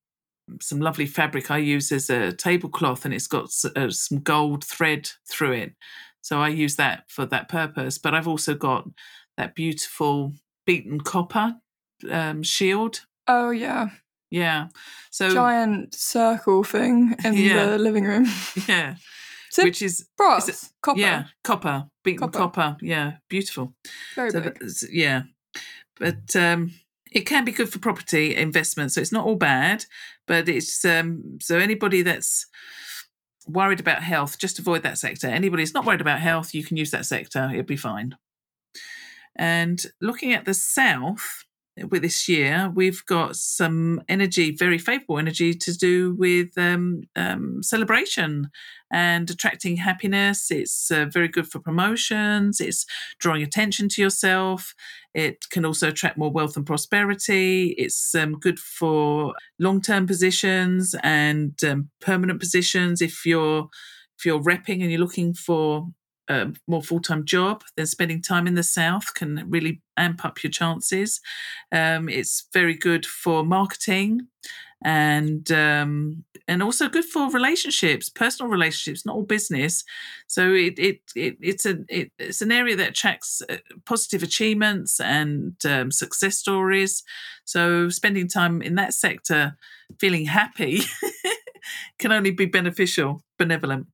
some 0.61 0.81
lovely 0.81 1.07
fabric 1.07 1.51
I 1.51 1.57
use 1.57 1.91
as 1.91 2.11
a 2.11 2.31
tablecloth, 2.31 3.07
and 3.07 3.15
it's 3.15 3.27
got 3.27 3.51
uh, 3.75 3.89
some 3.89 4.19
gold 4.19 4.65
thread 4.65 5.09
through 5.27 5.53
it. 5.53 5.73
So 6.21 6.43
I 6.43 6.49
use 6.49 6.77
that 6.77 7.05
for 7.09 7.25
that 7.25 7.49
purpose. 7.49 7.97
But 7.97 8.15
I've 8.15 8.29
also 8.29 8.55
got 8.55 8.87
that 9.39 9.55
beautiful 9.55 10.35
beaten 10.67 11.01
copper 11.01 11.57
um, 12.11 12.43
shield. 12.43 13.07
Oh 13.27 13.49
yeah, 13.49 13.89
yeah. 14.31 14.69
So 15.11 15.33
giant 15.33 15.95
circle 15.95 16.65
thing 16.65 17.17
in 17.25 17.35
yeah. 17.35 17.67
the 17.67 17.79
living 17.79 18.05
room. 18.05 18.27
Yeah. 18.69 18.97
So 19.53 19.65
which 19.65 19.83
is 19.83 20.07
brass, 20.17 20.49
it, 20.49 20.69
copper. 20.81 21.01
Yeah, 21.01 21.25
copper, 21.43 21.87
beaten 22.05 22.21
copper. 22.21 22.39
copper. 22.39 22.77
Yeah, 22.81 23.15
beautiful. 23.29 23.75
Very 24.15 24.31
so 24.31 24.43
big. 24.43 24.63
yeah, 24.93 25.23
but 25.99 26.37
um, 26.37 26.71
it 27.11 27.23
can 27.23 27.45
be 27.45 27.51
good 27.51 27.69
for 27.69 27.81
property 27.81 28.37
investment. 28.37 28.93
So 28.93 29.01
it's 29.01 29.11
not 29.11 29.27
all 29.27 29.35
bad, 29.35 29.87
but 30.29 30.49
it's 30.49 30.85
um, 30.85 31.39
so 31.41 31.59
anybody 31.59 32.03
that's 32.03 32.47
worried 33.49 33.81
about 33.81 34.05
health, 34.05 34.39
just 34.39 34.61
avoid 34.61 34.85
that 34.85 34.99
sector. 34.99 35.27
Anybody 35.27 35.65
that's 35.65 35.75
not 35.75 35.85
worried 35.85 36.01
about 36.01 36.21
health, 36.21 36.55
you 36.55 36.63
can 36.63 36.77
use 36.77 36.93
that 36.93 37.07
sector. 37.07 37.49
It'll 37.51 37.65
be 37.65 37.77
fine. 37.77 38.17
And 39.37 39.83
looking 40.01 40.33
at 40.33 40.45
the 40.45 40.55
south, 40.55 41.45
with 41.91 42.03
this 42.03 42.29
year, 42.29 42.71
we've 42.75 43.05
got 43.07 43.37
some 43.37 44.03
energy, 44.09 44.55
very 44.55 44.79
favorable 44.79 45.19
energy 45.19 45.55
to 45.55 45.73
do 45.73 46.15
with 46.15 46.57
um, 46.59 47.03
um, 47.17 47.63
celebration 47.63 48.51
and 48.93 49.31
attracting 49.31 49.77
happiness. 49.77 50.51
It's 50.51 50.91
uh, 50.91 51.07
very 51.07 51.29
good 51.29 51.47
for 51.47 51.61
promotions. 51.61 52.61
It's 52.61 52.85
drawing 53.19 53.43
attention 53.43 53.89
to 53.91 54.03
yourself. 54.03 54.75
It 55.15 55.49
can 55.51 55.65
also 55.65 55.89
attract 55.89 56.19
more 56.19 56.31
wealth 56.31 56.57
and 56.57 56.67
prosperity. 56.67 57.75
It's 57.79 58.15
um, 58.15 58.39
good 58.39 58.59
for 58.59 59.35
long-term 59.59 60.07
positions 60.07 60.95
and 61.03 61.55
um, 61.65 61.91
permanent 62.01 62.41
positions. 62.41 63.01
If 63.01 63.25
you're 63.25 63.69
if 64.19 64.27
you're 64.27 64.43
repping 64.43 64.83
and 64.83 64.91
you're 64.91 65.01
looking 65.01 65.33
for 65.33 65.89
a 66.31 66.53
more 66.67 66.83
full 66.83 67.01
time 67.01 67.25
job, 67.25 67.65
then 67.77 67.87
spending 67.87 68.23
time 68.23 68.47
in 68.47 68.55
the 68.55 68.63
south 68.63 69.15
can 69.15 69.45
really 69.49 69.83
amp 69.97 70.25
up 70.25 70.43
your 70.43 70.51
chances. 70.51 71.21
Um, 71.73 72.09
it's 72.09 72.47
very 72.53 72.75
good 72.75 73.05
for 73.05 73.45
marketing 73.45 74.29
and 74.83 75.51
um, 75.53 76.25
and 76.49 76.63
also 76.63 76.89
good 76.89 77.05
for 77.05 77.31
relationships, 77.31 78.09
personal 78.09 78.51
relationships, 78.51 79.05
not 79.05 79.17
all 79.17 79.25
business. 79.25 79.85
So 80.27 80.53
it 80.53 80.79
it, 80.79 81.01
it 81.15 81.37
it's 81.41 81.67
a 81.67 81.79
it, 81.89 82.13
it's 82.19 82.41
an 82.41 82.53
area 82.53 82.77
that 82.77 82.91
attracts 82.91 83.43
uh, 83.49 83.59
positive 83.85 84.23
achievements 84.23 85.01
and 85.01 85.55
um, 85.67 85.91
success 85.91 86.39
stories. 86.39 87.03
So 87.45 87.89
spending 87.89 88.29
time 88.29 88.63
in 88.63 88.77
that 88.77 88.95
sector, 88.95 89.57
feeling 89.99 90.27
happy, 90.27 90.83
can 91.99 92.13
only 92.13 92.31
be 92.31 92.47
beneficial, 92.47 93.23
benevolent. 93.39 93.87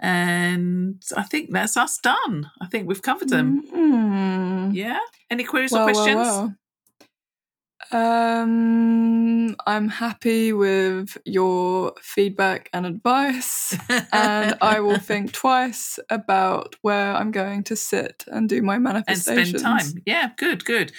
And 0.00 1.02
I 1.16 1.22
think 1.24 1.50
that's 1.52 1.76
us 1.76 1.98
done. 1.98 2.50
I 2.60 2.66
think 2.66 2.88
we've 2.88 3.02
covered 3.02 3.30
them. 3.30 3.62
Mm-hmm. 3.66 4.70
Yeah. 4.72 5.00
Any 5.30 5.44
queries 5.44 5.72
well, 5.72 5.88
or 5.88 5.92
questions? 5.92 6.16
Well, 6.16 6.42
well. 6.42 6.54
Um, 7.90 9.56
I'm 9.66 9.88
happy 9.88 10.52
with 10.52 11.16
your 11.24 11.94
feedback 12.02 12.68
and 12.72 12.84
advice, 12.84 13.76
and 14.12 14.56
I 14.60 14.80
will 14.80 14.98
think 14.98 15.32
twice 15.32 15.98
about 16.10 16.76
where 16.82 17.14
I'm 17.14 17.30
going 17.30 17.64
to 17.64 17.76
sit 17.76 18.24
and 18.26 18.48
do 18.48 18.62
my 18.62 18.78
manifestations. 18.78 19.38
And 19.38 19.60
spend 19.60 19.94
time. 19.94 20.02
Yeah, 20.04 20.30
good, 20.36 20.64
good. 20.64 20.92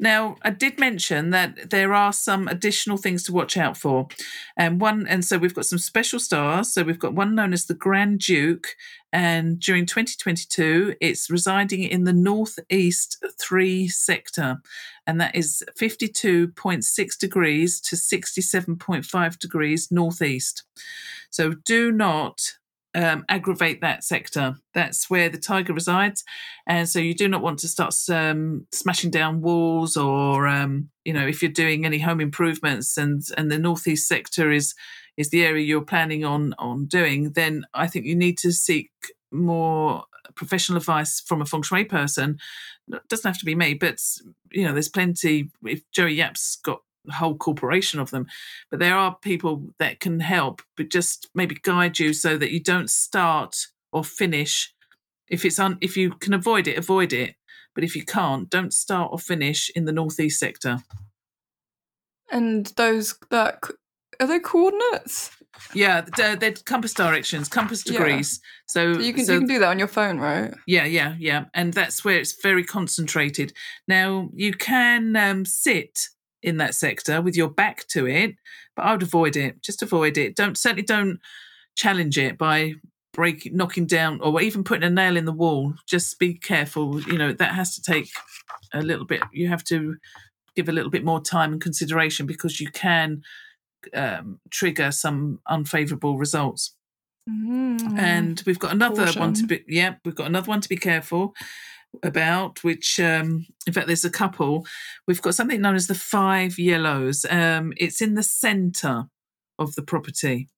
Now, 0.00 0.36
I 0.40 0.48
did 0.48 0.80
mention 0.80 1.28
that 1.30 1.68
there 1.68 1.92
are 1.92 2.12
some 2.14 2.48
additional 2.48 2.96
things 2.96 3.22
to 3.24 3.32
watch 3.32 3.58
out 3.58 3.76
for. 3.76 4.08
And 4.56 4.80
one 4.80 5.06
and 5.06 5.22
so 5.22 5.36
we've 5.36 5.54
got 5.54 5.66
some 5.66 5.78
special 5.78 6.18
stars. 6.18 6.72
So 6.72 6.82
we've 6.82 6.98
got 6.98 7.12
one 7.12 7.34
known 7.34 7.52
as 7.52 7.66
the 7.66 7.74
Grand 7.74 8.20
Duke 8.20 8.68
and 9.12 9.60
during 9.60 9.86
2022 9.86 10.94
it's 11.00 11.28
residing 11.28 11.82
in 11.82 12.04
the 12.04 12.12
northeast 12.12 13.22
3 13.40 13.88
sector 13.88 14.58
and 15.06 15.20
that 15.20 15.34
is 15.34 15.64
52.6 15.78 17.18
degrees 17.18 17.80
to 17.80 17.96
67.5 17.96 19.38
degrees 19.38 19.88
northeast. 19.90 20.62
So 21.28 21.54
do 21.64 21.92
not 21.92 22.40
um, 22.94 23.24
aggravate 23.28 23.80
that 23.80 24.04
sector. 24.04 24.56
That's 24.74 25.08
where 25.08 25.28
the 25.28 25.38
tiger 25.38 25.72
resides, 25.72 26.24
and 26.66 26.88
so 26.88 26.98
you 26.98 27.14
do 27.14 27.28
not 27.28 27.42
want 27.42 27.58
to 27.60 27.68
start 27.68 27.94
um, 28.10 28.66
smashing 28.72 29.10
down 29.10 29.40
walls, 29.40 29.96
or 29.96 30.46
um, 30.46 30.90
you 31.04 31.12
know, 31.12 31.26
if 31.26 31.42
you're 31.42 31.50
doing 31.50 31.84
any 31.84 31.98
home 31.98 32.20
improvements, 32.20 32.96
and 32.96 33.22
and 33.36 33.50
the 33.50 33.58
northeast 33.58 34.08
sector 34.08 34.50
is 34.50 34.74
is 35.16 35.30
the 35.30 35.44
area 35.44 35.64
you're 35.64 35.82
planning 35.82 36.24
on 36.24 36.54
on 36.58 36.86
doing, 36.86 37.32
then 37.32 37.64
I 37.74 37.86
think 37.86 38.06
you 38.06 38.16
need 38.16 38.38
to 38.38 38.52
seek 38.52 38.90
more 39.30 40.04
professional 40.34 40.78
advice 40.78 41.20
from 41.20 41.42
a 41.42 41.46
feng 41.46 41.62
shui 41.62 41.84
person. 41.84 42.38
It 42.88 43.08
doesn't 43.08 43.28
have 43.28 43.38
to 43.38 43.44
be 43.44 43.54
me, 43.54 43.74
but 43.74 44.00
you 44.50 44.64
know, 44.64 44.72
there's 44.72 44.88
plenty. 44.88 45.50
If 45.64 45.82
Joey 45.92 46.14
Yap's 46.14 46.56
got 46.56 46.80
whole 47.10 47.36
corporation 47.36 48.00
of 48.00 48.10
them, 48.10 48.26
but 48.70 48.80
there 48.80 48.96
are 48.96 49.16
people 49.22 49.68
that 49.78 50.00
can 50.00 50.20
help, 50.20 50.62
but 50.76 50.90
just 50.90 51.28
maybe 51.34 51.56
guide 51.62 51.98
you 51.98 52.12
so 52.12 52.36
that 52.36 52.52
you 52.52 52.60
don't 52.60 52.90
start 52.90 53.56
or 53.92 54.04
finish. 54.04 54.74
If 55.28 55.44
it's 55.44 55.58
un, 55.58 55.78
if 55.80 55.96
you 55.96 56.10
can 56.10 56.34
avoid 56.34 56.66
it, 56.66 56.78
avoid 56.78 57.12
it. 57.12 57.34
But 57.74 57.84
if 57.84 57.94
you 57.94 58.04
can't, 58.04 58.50
don't 58.50 58.74
start 58.74 59.10
or 59.12 59.18
finish 59.18 59.70
in 59.74 59.84
the 59.84 59.92
northeast 59.92 60.40
sector. 60.40 60.78
And 62.30 62.66
those 62.76 63.16
that 63.30 63.60
are 64.20 64.26
they 64.26 64.38
coordinates? 64.38 65.30
Yeah, 65.74 66.02
they're, 66.16 66.36
they're 66.36 66.52
compass 66.52 66.94
directions, 66.94 67.48
compass 67.48 67.84
Yeah. 67.84 67.92
degrees. 67.92 68.40
So, 68.66 68.94
So 68.94 69.00
you 69.00 69.12
can 69.12 69.24
so 69.24 69.32
you 69.32 69.38
can 69.40 69.48
do 69.48 69.58
that 69.58 69.68
on 69.68 69.78
your 69.78 69.88
phone, 69.88 70.18
right? 70.18 70.52
Yeah, 70.66 70.84
yeah, 70.84 71.16
yeah. 71.18 71.46
And 71.54 71.72
that's 71.72 72.04
where 72.04 72.18
it's 72.18 72.40
very 72.40 72.64
concentrated. 72.64 73.52
Now, 73.88 74.30
you 74.34 74.52
can 74.52 75.16
um, 75.16 75.44
sit 75.44 76.08
in 76.42 76.56
that 76.58 76.74
sector 76.74 77.20
with 77.20 77.36
your 77.36 77.48
back 77.50 77.86
to 77.88 78.06
it, 78.06 78.34
but 78.76 78.82
I 78.84 78.92
would 78.92 79.02
avoid 79.02 79.36
it. 79.36 79.62
Just 79.62 79.82
avoid 79.82 80.16
it. 80.18 80.36
Don't 80.36 80.56
certainly 80.56 80.82
don't 80.82 81.20
challenge 81.76 82.18
it 82.18 82.38
by 82.38 82.74
break 83.12 83.52
knocking 83.52 83.86
down 83.86 84.20
or 84.20 84.40
even 84.40 84.64
putting 84.64 84.84
a 84.84 84.90
nail 84.90 85.16
in 85.16 85.24
the 85.24 85.32
wall. 85.32 85.74
Just 85.86 86.18
be 86.18 86.34
careful. 86.34 87.00
You 87.02 87.18
know, 87.18 87.32
that 87.32 87.54
has 87.54 87.74
to 87.74 87.82
take 87.82 88.08
a 88.72 88.80
little 88.82 89.04
bit 89.04 89.20
you 89.32 89.48
have 89.48 89.64
to 89.64 89.96
give 90.56 90.68
a 90.68 90.72
little 90.72 90.90
bit 90.90 91.04
more 91.04 91.20
time 91.20 91.52
and 91.52 91.60
consideration 91.60 92.26
because 92.26 92.60
you 92.60 92.70
can 92.70 93.22
um, 93.94 94.40
trigger 94.50 94.90
some 94.92 95.40
unfavorable 95.48 96.18
results 96.18 96.74
Mm. 97.28 97.98
and 97.98 98.42
we've 98.46 98.58
got 98.58 98.72
another 98.72 99.06
one 99.12 99.34
to 99.34 99.46
be 99.46 99.62
yeah 99.68 99.96
we've 100.06 100.14
got 100.14 100.26
another 100.26 100.48
one 100.48 100.62
to 100.62 100.68
be 100.68 100.76
careful 100.76 101.34
about 102.02 102.62
which 102.64 103.00
um 103.00 103.46
in 103.66 103.72
fact 103.72 103.86
there's 103.86 104.04
a 104.04 104.10
couple. 104.10 104.66
We've 105.06 105.22
got 105.22 105.34
something 105.34 105.60
known 105.60 105.74
as 105.74 105.86
the 105.86 105.94
five 105.94 106.58
yellows. 106.58 107.26
Um 107.28 107.72
it's 107.76 108.00
in 108.00 108.14
the 108.14 108.22
center 108.22 109.08
of 109.58 109.74
the 109.74 109.82
property. 109.82 110.48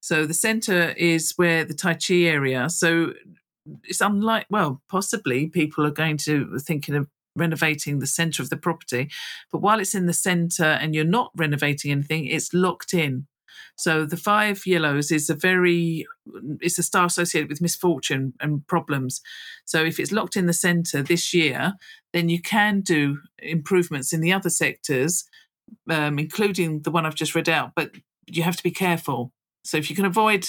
So 0.00 0.26
the 0.26 0.34
center 0.34 0.90
is 0.96 1.34
where 1.36 1.64
the 1.64 1.74
tai 1.74 1.94
chi 1.94 2.14
area. 2.14 2.70
So 2.70 3.12
it's 3.84 4.00
unlike 4.00 4.46
well 4.50 4.82
possibly 4.88 5.46
people 5.46 5.86
are 5.86 5.90
going 5.90 6.16
to 6.16 6.58
thinking 6.58 6.94
of 6.94 7.06
renovating 7.36 7.98
the 7.98 8.06
center 8.06 8.42
of 8.42 8.50
the 8.50 8.56
property 8.56 9.08
but 9.52 9.60
while 9.60 9.78
it's 9.78 9.94
in 9.94 10.06
the 10.06 10.12
center 10.12 10.64
and 10.64 10.94
you're 10.94 11.04
not 11.04 11.30
renovating 11.36 11.92
anything 11.92 12.26
it's 12.26 12.52
locked 12.52 12.92
in 12.92 13.26
so 13.76 14.04
the 14.04 14.16
five 14.16 14.66
yellows 14.66 15.10
is 15.10 15.30
a 15.30 15.34
very 15.34 16.06
it's 16.60 16.78
a 16.78 16.82
star 16.82 17.06
associated 17.06 17.48
with 17.48 17.62
misfortune 17.62 18.34
and 18.40 18.66
problems. 18.66 19.20
So 19.64 19.84
if 19.84 19.98
it's 19.98 20.12
locked 20.12 20.36
in 20.36 20.46
the 20.46 20.52
centre 20.52 21.02
this 21.02 21.32
year, 21.32 21.74
then 22.12 22.28
you 22.28 22.40
can 22.40 22.80
do 22.80 23.18
improvements 23.38 24.12
in 24.12 24.20
the 24.20 24.32
other 24.32 24.50
sectors, 24.50 25.24
um, 25.88 26.18
including 26.18 26.82
the 26.82 26.90
one 26.90 27.06
I've 27.06 27.14
just 27.14 27.34
read 27.34 27.48
out. 27.48 27.72
But 27.74 27.92
you 28.26 28.42
have 28.42 28.56
to 28.56 28.62
be 28.62 28.70
careful. 28.70 29.32
So 29.64 29.76
if 29.76 29.90
you 29.90 29.96
can 29.96 30.04
avoid 30.04 30.48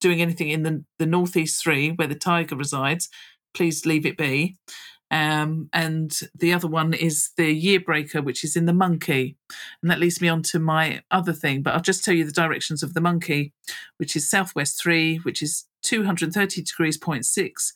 doing 0.00 0.20
anything 0.20 0.48
in 0.48 0.62
the, 0.62 0.84
the 0.98 1.06
northeast 1.06 1.62
three 1.62 1.90
where 1.90 2.08
the 2.08 2.14
tiger 2.14 2.56
resides, 2.56 3.08
please 3.54 3.86
leave 3.86 4.04
it 4.04 4.16
be. 4.16 4.56
Um, 5.12 5.68
and 5.74 6.18
the 6.34 6.54
other 6.54 6.66
one 6.66 6.94
is 6.94 7.30
the 7.36 7.52
year 7.52 7.78
breaker, 7.78 8.22
which 8.22 8.42
is 8.44 8.56
in 8.56 8.64
the 8.64 8.72
monkey. 8.72 9.36
And 9.82 9.90
that 9.90 10.00
leads 10.00 10.22
me 10.22 10.28
on 10.28 10.42
to 10.44 10.58
my 10.58 11.02
other 11.10 11.34
thing, 11.34 11.62
but 11.62 11.74
I'll 11.74 11.82
just 11.82 12.02
tell 12.02 12.14
you 12.14 12.24
the 12.24 12.32
directions 12.32 12.82
of 12.82 12.94
the 12.94 13.00
monkey, 13.02 13.52
which 13.98 14.16
is 14.16 14.28
southwest 14.28 14.82
three, 14.82 15.18
which 15.18 15.42
is 15.42 15.66
230 15.82 16.62
degrees 16.62 16.96
point 16.96 17.26
six 17.26 17.74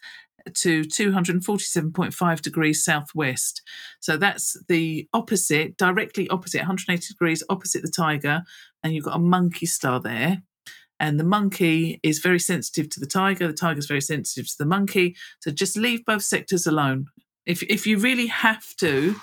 to 0.55 0.83
247.5 0.83 2.41
degrees 2.41 2.85
southwest. 2.85 3.63
So 4.01 4.17
that's 4.17 4.57
the 4.69 5.09
opposite, 5.13 5.77
directly 5.77 6.29
opposite, 6.29 6.59
180 6.59 7.09
degrees 7.09 7.43
opposite 7.51 7.83
the 7.83 7.91
tiger. 7.91 8.45
And 8.83 8.95
you've 8.95 9.05
got 9.05 9.17
a 9.17 9.21
monkey 9.21 9.67
star 9.67 10.01
there. 10.01 10.43
And 10.99 11.21
the 11.21 11.25
monkey 11.25 12.01
is 12.03 12.21
very 12.21 12.39
sensitive 12.39 12.89
to 12.91 13.01
the 13.01 13.07
tiger. 13.07 13.47
The 13.47 13.53
tiger 13.53 13.79
is 13.79 13.87
very 13.87 14.01
sensitive 14.01 14.49
to 14.49 14.59
the 14.59 14.65
monkey. 14.65 15.17
So 15.41 15.51
just 15.51 15.77
leave 15.77 16.05
both 16.07 16.23
sectors 16.23 16.67
alone. 16.67 17.09
If 17.47 17.63
if 17.65 17.87
you 17.87 17.99
really 17.99 18.27
have 18.27 18.75
to 18.77 19.17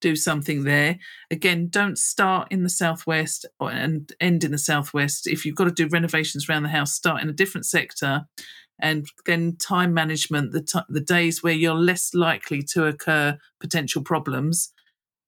do 0.00 0.14
something 0.14 0.64
there, 0.64 0.98
again, 1.30 1.68
don't 1.70 1.98
start 1.98 2.48
in 2.50 2.62
the 2.62 2.68
southwest 2.68 3.46
and 3.58 4.12
end 4.20 4.44
in 4.44 4.52
the 4.52 4.58
southwest. 4.58 5.26
If 5.26 5.46
you've 5.46 5.56
got 5.56 5.64
to 5.64 5.70
do 5.70 5.88
renovations 5.88 6.48
around 6.48 6.64
the 6.64 6.68
house, 6.68 6.92
start 6.92 7.22
in 7.22 7.28
a 7.30 7.32
different 7.32 7.64
sector. 7.64 8.26
And 8.78 9.06
then 9.24 9.56
time 9.56 9.94
management, 9.94 10.52
the 10.52 10.60
t- 10.60 10.80
the 10.88 11.00
days 11.00 11.42
where 11.42 11.54
you're 11.54 11.74
less 11.74 12.12
likely 12.12 12.62
to 12.72 12.86
occur 12.86 13.38
potential 13.60 14.02
problems 14.02 14.72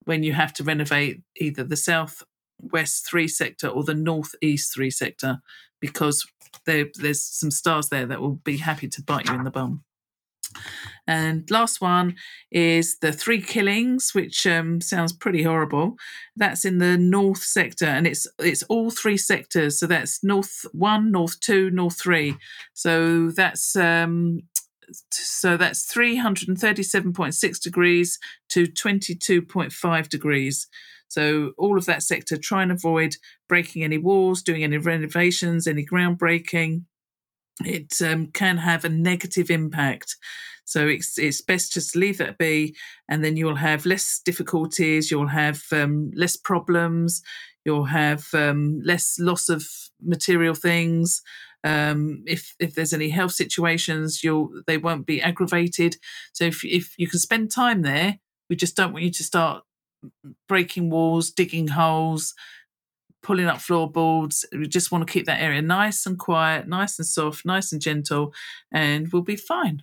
when 0.04 0.22
you 0.22 0.34
have 0.34 0.52
to 0.54 0.64
renovate 0.64 1.22
either 1.36 1.64
the 1.64 1.76
south 1.76 2.22
west 2.60 3.06
three 3.08 3.28
sector 3.28 3.68
or 3.68 3.84
the 3.84 3.94
northeast 3.94 4.74
three 4.74 4.90
sector 4.90 5.40
because 5.80 6.26
there, 6.64 6.86
there's 6.94 7.22
some 7.22 7.50
stars 7.50 7.88
there 7.88 8.06
that 8.06 8.20
will 8.20 8.36
be 8.44 8.58
happy 8.58 8.88
to 8.88 9.02
bite 9.02 9.26
you 9.26 9.34
in 9.34 9.44
the 9.44 9.50
bum. 9.50 9.84
And 11.08 11.48
last 11.50 11.80
one 11.80 12.16
is 12.50 12.98
the 12.98 13.12
three 13.12 13.40
killings, 13.40 14.10
which 14.12 14.46
um, 14.46 14.80
sounds 14.80 15.12
pretty 15.12 15.44
horrible. 15.44 15.96
That's 16.34 16.64
in 16.64 16.78
the 16.78 16.98
north 16.98 17.42
sector, 17.42 17.86
and 17.86 18.06
it's 18.06 18.26
it's 18.40 18.64
all 18.64 18.90
three 18.90 19.16
sectors. 19.16 19.78
So 19.78 19.86
that's 19.86 20.24
north 20.24 20.66
one, 20.72 21.12
north 21.12 21.38
two, 21.38 21.70
north 21.70 22.00
three. 22.00 22.36
So 22.74 23.30
that's 23.30 23.76
um, 23.76 24.40
so 25.12 25.56
that's 25.56 25.84
three 25.84 26.16
hundred 26.16 26.48
and 26.48 26.58
thirty-seven 26.58 27.12
point 27.12 27.34
six 27.34 27.60
degrees 27.60 28.18
to 28.48 28.66
twenty-two 28.66 29.42
point 29.42 29.72
five 29.72 30.08
degrees. 30.08 30.66
So 31.08 31.52
all 31.56 31.78
of 31.78 31.86
that 31.86 32.02
sector, 32.02 32.36
try 32.36 32.64
and 32.64 32.72
avoid 32.72 33.14
breaking 33.48 33.84
any 33.84 33.96
walls, 33.96 34.42
doing 34.42 34.64
any 34.64 34.78
renovations, 34.78 35.68
any 35.68 35.86
groundbreaking. 35.86 36.82
It 37.64 37.94
um, 38.02 38.28
can 38.28 38.58
have 38.58 38.84
a 38.84 38.88
negative 38.88 39.50
impact. 39.50 40.16
So 40.64 40.86
it's 40.88 41.18
it's 41.18 41.40
best 41.40 41.72
just 41.72 41.92
to 41.92 41.98
leave 41.98 42.18
that 42.18 42.38
be, 42.38 42.76
and 43.08 43.24
then 43.24 43.36
you'll 43.36 43.56
have 43.56 43.86
less 43.86 44.20
difficulties. 44.24 45.10
You'll 45.10 45.28
have 45.28 45.62
um, 45.72 46.10
less 46.14 46.36
problems. 46.36 47.22
You'll 47.64 47.84
have 47.84 48.26
um, 48.34 48.80
less 48.84 49.18
loss 49.18 49.48
of 49.48 49.64
material 50.02 50.54
things. 50.54 51.22
Um, 51.64 52.24
if 52.26 52.54
if 52.58 52.74
there's 52.74 52.92
any 52.92 53.10
health 53.10 53.32
situations, 53.32 54.22
you'll 54.22 54.50
they 54.66 54.76
won't 54.76 55.06
be 55.06 55.22
aggravated. 55.22 55.96
So 56.32 56.44
if 56.44 56.64
if 56.64 56.94
you 56.98 57.08
can 57.08 57.20
spend 57.20 57.50
time 57.50 57.82
there, 57.82 58.18
we 58.50 58.56
just 58.56 58.76
don't 58.76 58.92
want 58.92 59.04
you 59.04 59.12
to 59.12 59.24
start 59.24 59.62
breaking 60.48 60.90
walls, 60.90 61.30
digging 61.30 61.68
holes, 61.68 62.34
pulling 63.26 63.46
up 63.46 63.60
floorboards. 63.60 64.44
We 64.52 64.68
just 64.68 64.92
want 64.92 65.04
to 65.06 65.12
keep 65.12 65.26
that 65.26 65.40
area 65.42 65.60
nice 65.60 66.06
and 66.06 66.16
quiet, 66.16 66.68
nice 66.68 66.98
and 67.00 67.06
soft, 67.06 67.44
nice 67.44 67.72
and 67.72 67.82
gentle, 67.82 68.32
and 68.72 69.08
we'll 69.12 69.22
be 69.22 69.34
fine. 69.36 69.82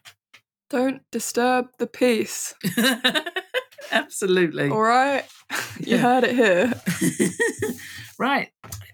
Don't 0.69 1.01
disturb 1.11 1.65
the 1.77 1.85
peace. 1.87 2.55
Absolutely. 3.91 4.69
All 4.69 4.81
right, 4.81 5.25
you 5.79 5.97
Yeah. 5.97 5.97
heard 5.97 6.23
it 6.23 6.35
here. 6.35 6.73
right. 8.19 8.49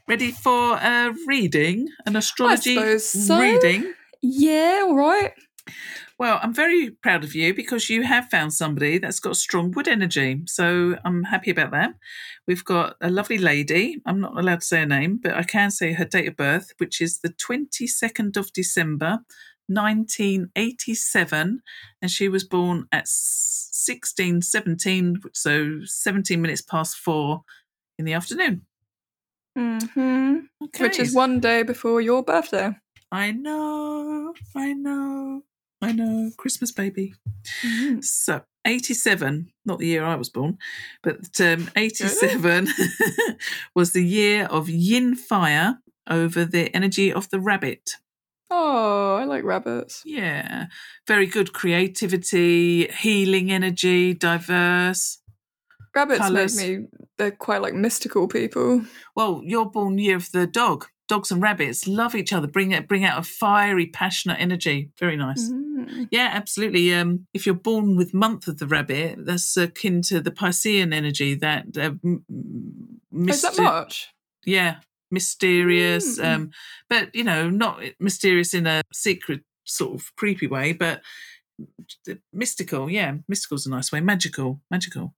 Ready 0.07 0.31
for 0.31 0.73
a 0.77 1.13
reading, 1.27 1.87
an 2.07 2.15
astrology 2.15 2.97
so. 2.97 3.39
reading? 3.39 3.93
Yeah, 4.21 4.81
all 4.85 4.95
right. 4.95 5.31
Well, 6.19 6.39
I'm 6.43 6.53
very 6.53 6.91
proud 6.91 7.23
of 7.23 7.33
you 7.33 7.53
because 7.53 7.89
you 7.89 8.03
have 8.03 8.29
found 8.29 8.53
somebody 8.53 8.97
that's 8.97 9.21
got 9.21 9.37
strong 9.37 9.71
wood 9.71 9.87
energy. 9.87 10.41
So 10.47 10.97
I'm 11.05 11.23
happy 11.23 11.49
about 11.49 11.71
that. 11.71 11.93
We've 12.45 12.65
got 12.65 12.97
a 12.99 13.09
lovely 13.09 13.37
lady. 13.37 14.01
I'm 14.05 14.19
not 14.19 14.37
allowed 14.37 14.59
to 14.59 14.65
say 14.65 14.81
her 14.81 14.85
name, 14.85 15.17
but 15.23 15.33
I 15.33 15.43
can 15.43 15.71
say 15.71 15.93
her 15.93 16.03
date 16.03 16.27
of 16.27 16.35
birth, 16.35 16.73
which 16.77 16.99
is 16.99 17.19
the 17.19 17.29
22nd 17.29 18.35
of 18.35 18.51
December, 18.51 19.19
1987. 19.67 21.61
And 22.01 22.11
she 22.11 22.27
was 22.27 22.43
born 22.43 22.87
at 22.91 23.07
1617, 23.07 25.21
so 25.33 25.79
17 25.85 26.41
minutes 26.41 26.61
past 26.61 26.97
four 26.97 27.43
in 27.97 28.03
the 28.03 28.13
afternoon. 28.13 28.65
hmm 29.55 30.39
Okay. 30.61 30.83
Which 30.83 30.99
is 30.99 31.15
one 31.15 31.39
day 31.39 31.63
before 31.63 32.01
your 32.01 32.23
birthday. 32.23 32.75
I 33.09 33.31
know, 33.31 34.33
I 34.55 34.73
know, 34.73 35.43
I 35.81 35.91
know. 35.93 36.31
Christmas 36.37 36.71
baby. 36.71 37.13
Mhm. 37.63 38.03
So, 38.03 38.41
87, 38.65 39.51
not 39.65 39.79
the 39.79 39.87
year 39.87 40.03
I 40.03 40.15
was 40.15 40.29
born, 40.29 40.57
but 41.01 41.39
um, 41.39 41.69
87 41.75 42.67
was 43.75 43.93
the 43.93 44.03
year 44.05 44.45
of 44.45 44.69
yin 44.69 45.15
fire 45.15 45.79
over 46.09 46.43
the 46.45 46.73
energy 46.75 47.13
of 47.13 47.29
the 47.29 47.39
rabbit. 47.39 47.95
Oh, 48.51 49.15
I 49.15 49.25
like 49.25 49.43
rabbits. 49.43 50.01
Yeah, 50.05 50.65
very 51.07 51.27
good 51.27 51.53
creativity, 51.53 52.87
healing 52.87 53.51
energy, 53.51 54.13
diverse. 54.15 55.19
Rabbits 55.95 56.19
Colours. 56.19 56.55
make 56.57 56.79
me, 56.79 56.87
they're 57.17 57.31
quite 57.31 57.61
like 57.61 57.73
mystical 57.73 58.27
people. 58.27 58.83
Well, 59.15 59.41
you're 59.43 59.69
born 59.69 59.97
year 59.97 60.15
of 60.17 60.31
the 60.31 60.47
dog. 60.47 60.87
Dogs 61.09 61.31
and 61.31 61.41
rabbits 61.41 61.87
love 61.87 62.15
each 62.15 62.31
other, 62.31 62.47
bring 62.47 62.71
it, 62.71 62.87
bring 62.87 63.03
out 63.03 63.19
a 63.19 63.23
fiery, 63.23 63.87
passionate 63.87 64.39
energy. 64.39 64.91
Very 64.97 65.17
nice. 65.17 65.49
Mm. 65.49 66.07
Yeah, 66.11 66.29
absolutely. 66.31 66.93
Um, 66.93 67.25
if 67.33 67.45
you're 67.45 67.55
born 67.55 67.97
with 67.97 68.13
month 68.13 68.47
of 68.47 68.59
the 68.59 68.67
rabbit, 68.67 69.25
that's 69.25 69.57
akin 69.57 70.01
to 70.03 70.21
the 70.21 70.31
Piscean 70.31 70.93
energy. 70.93 71.35
That 71.35 71.65
uh, 71.77 71.91
m- 72.03 72.23
Is 73.27 73.41
that 73.41 73.57
much? 73.57 74.09
yeah, 74.45 74.77
mysterious. 75.11 76.19
Mm. 76.19 76.35
Um, 76.35 76.51
but 76.89 77.13
you 77.13 77.23
know, 77.23 77.49
not 77.49 77.81
mysterious 77.99 78.53
in 78.53 78.67
a 78.67 78.81
secret 78.93 79.41
sort 79.65 79.95
of 79.95 80.15
creepy 80.15 80.47
way, 80.47 80.73
but 80.73 81.01
mystical. 82.31 82.89
Yeah, 82.89 83.15
mystical's 83.27 83.65
a 83.65 83.69
nice 83.71 83.91
way. 83.91 83.99
Magical, 83.99 84.61
magical. 84.69 85.15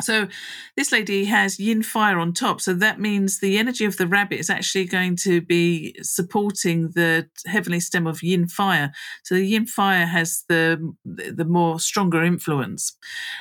So 0.00 0.28
this 0.76 0.92
lady 0.92 1.24
has 1.26 1.58
yin 1.58 1.82
fire 1.82 2.18
on 2.18 2.32
top. 2.32 2.60
So 2.60 2.74
that 2.74 3.00
means 3.00 3.38
the 3.38 3.58
energy 3.58 3.84
of 3.84 3.96
the 3.96 4.06
rabbit 4.06 4.38
is 4.38 4.50
actually 4.50 4.86
going 4.86 5.16
to 5.16 5.40
be 5.40 5.94
supporting 6.02 6.90
the 6.90 7.28
heavenly 7.46 7.80
stem 7.80 8.06
of 8.06 8.22
yin 8.22 8.48
fire. 8.48 8.92
So 9.24 9.34
the 9.34 9.44
yin 9.44 9.66
fire 9.66 10.06
has 10.06 10.44
the 10.48 10.94
the 11.04 11.44
more 11.44 11.80
stronger 11.80 12.22
influence. 12.22 12.96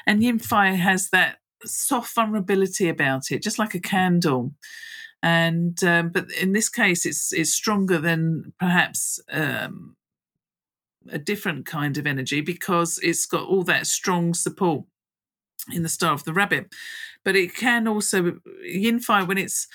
And 0.05 0.23
yin 0.23 0.39
fire 0.39 0.75
has 0.75 1.09
that 1.09 1.37
soft 1.65 2.13
vulnerability 2.15 2.89
about 2.89 3.31
it, 3.31 3.41
just 3.41 3.59
like 3.59 3.73
a 3.73 3.79
candle. 3.79 4.53
And 5.21 5.83
um, 5.83 6.09
but 6.09 6.31
in 6.31 6.53
this 6.53 6.69
case, 6.69 7.05
it's 7.05 7.33
it's 7.33 7.53
stronger 7.53 7.97
than 7.97 8.53
perhaps 8.59 9.19
um, 9.31 9.95
a 11.09 11.19
different 11.19 11.65
kind 11.65 11.97
of 11.97 12.07
energy 12.07 12.41
because 12.41 12.99
it's 13.03 13.25
got 13.25 13.47
all 13.47 13.63
that 13.63 13.87
strong 13.87 14.33
support 14.33 14.85
in 15.71 15.83
the 15.83 15.89
star 15.89 16.13
of 16.13 16.23
the 16.23 16.33
rabbit. 16.33 16.73
But 17.23 17.35
it 17.35 17.55
can 17.55 17.87
also 17.87 18.39
yin 18.63 18.99
fire 18.99 19.25
when 19.25 19.37
it's 19.37 19.67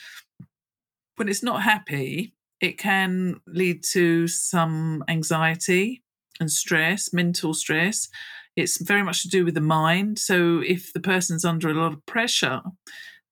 when 1.16 1.28
it's 1.28 1.42
not 1.42 1.62
happy, 1.62 2.34
it 2.60 2.78
can 2.78 3.40
lead 3.46 3.84
to 3.92 4.26
some 4.26 5.04
anxiety 5.08 6.02
and 6.40 6.50
stress, 6.50 7.12
mental 7.12 7.54
stress. 7.54 8.08
It's 8.56 8.80
very 8.80 9.02
much 9.02 9.22
to 9.22 9.28
do 9.28 9.44
with 9.44 9.54
the 9.54 9.60
mind. 9.60 10.18
So 10.18 10.62
if 10.64 10.92
the 10.92 11.00
person's 11.00 11.44
under 11.44 11.68
a 11.68 11.74
lot 11.74 11.92
of 11.92 12.04
pressure, 12.06 12.62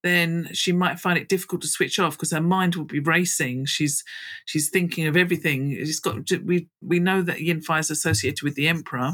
then 0.03 0.49
she 0.53 0.73
might 0.73 0.99
find 0.99 1.19
it 1.19 1.29
difficult 1.29 1.63
to 1.63 1.69
switch 1.69 1.99
off 1.99 2.17
because 2.17 2.33
her 2.33 2.41
mind 2.41 2.75
will 2.75 2.85
be 2.85 3.01
racing. 3.01 3.67
She's 3.67 4.03
she's 4.45 4.69
thinking 4.69 5.07
of 5.07 5.17
everything. 5.17 5.73
It's 5.73 6.01
got 6.01 6.31
we 6.45 6.69
we 6.81 6.99
know 6.99 7.23
that 7.23 7.41
yin 7.41 7.63
fire 7.63 7.81
is 7.81 7.91
associated 7.91 8.43
with 8.43 8.55
the 8.55 8.69
emperor, 8.69 9.13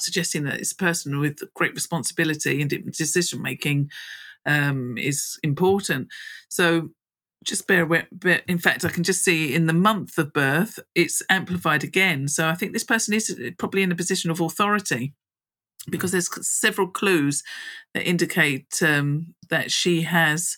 suggesting 0.00 0.44
that 0.44 0.60
it's 0.60 0.72
a 0.72 0.76
person 0.76 1.20
with 1.20 1.38
great 1.54 1.74
responsibility 1.74 2.60
and 2.60 2.70
decision 2.92 3.42
making 3.42 3.90
um, 4.46 4.98
is 4.98 5.38
important. 5.42 6.08
So 6.48 6.90
just 7.44 7.66
bear 7.66 7.84
with, 7.86 8.06
in 8.48 8.58
fact, 8.58 8.84
I 8.84 8.88
can 8.88 9.04
just 9.04 9.22
see 9.22 9.54
in 9.54 9.66
the 9.66 9.72
month 9.72 10.18
of 10.18 10.32
birth, 10.32 10.78
it's 10.94 11.22
amplified 11.28 11.84
again. 11.84 12.26
So 12.28 12.48
I 12.48 12.54
think 12.54 12.72
this 12.72 12.84
person 12.84 13.14
is 13.14 13.38
probably 13.58 13.82
in 13.82 13.92
a 13.92 13.96
position 13.96 14.30
of 14.30 14.40
authority 14.40 15.14
because 15.90 16.12
there's 16.12 16.30
several 16.46 16.88
clues 16.88 17.42
that 17.92 18.08
indicate 18.08 18.82
um, 18.82 19.34
that 19.50 19.70
she 19.70 20.02
has, 20.02 20.56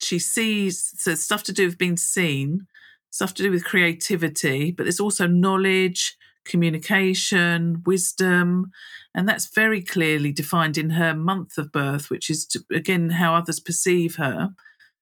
she 0.00 0.18
sees, 0.18 0.92
so 0.98 1.14
stuff 1.14 1.42
to 1.44 1.52
do 1.52 1.66
with 1.66 1.78
being 1.78 1.96
seen, 1.96 2.66
stuff 3.10 3.32
to 3.34 3.42
do 3.42 3.50
with 3.50 3.64
creativity, 3.64 4.70
but 4.70 4.82
there's 4.82 5.00
also 5.00 5.26
knowledge, 5.26 6.16
communication, 6.46 7.82
wisdom, 7.84 8.70
and 9.14 9.28
that's 9.28 9.46
very 9.54 9.82
clearly 9.82 10.32
defined 10.32 10.78
in 10.78 10.90
her 10.90 11.14
month 11.14 11.58
of 11.58 11.72
birth, 11.72 12.10
which 12.10 12.30
is 12.30 12.46
to, 12.46 12.64
again 12.72 13.10
how 13.10 13.34
others 13.34 13.60
perceive 13.60 14.16
her. 14.16 14.50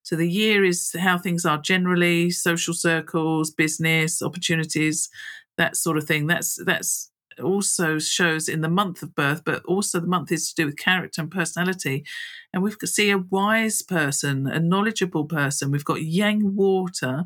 So 0.03 0.17
the 0.17 0.31
year 0.31 0.65
is 0.65 0.95
how 0.99 1.19
things 1.19 1.47
are 1.47 1.59
generally, 1.59 2.31
social 2.31 2.75
circles, 2.75 3.51
business, 3.51 4.21
opportunities, 4.21 5.09
that 5.57 5.77
sort 5.77 5.97
of 5.97 6.05
thing. 6.05 6.27
That's 6.27 6.59
that's 6.65 7.11
also 7.43 7.99
shows 7.99 8.49
in 8.49 8.61
the 8.61 8.69
month 8.69 9.03
of 9.03 9.15
birth, 9.15 9.43
but 9.45 9.65
also 9.65 10.01
the 10.01 10.07
month 10.07 10.31
is 10.31 10.49
to 10.49 10.63
do 10.63 10.67
with 10.67 10.77
character 10.77 11.21
and 11.21 11.31
personality. 11.31 12.05
And 12.53 12.63
we 12.63 12.73
see 12.85 13.11
a 13.11 13.19
wise 13.19 13.83
person, 13.83 14.47
a 14.47 14.61
knowledgeable 14.61 15.25
person. 15.25 15.71
We've 15.71 15.85
got 15.85 16.03
yang 16.03 16.55
water 16.55 17.25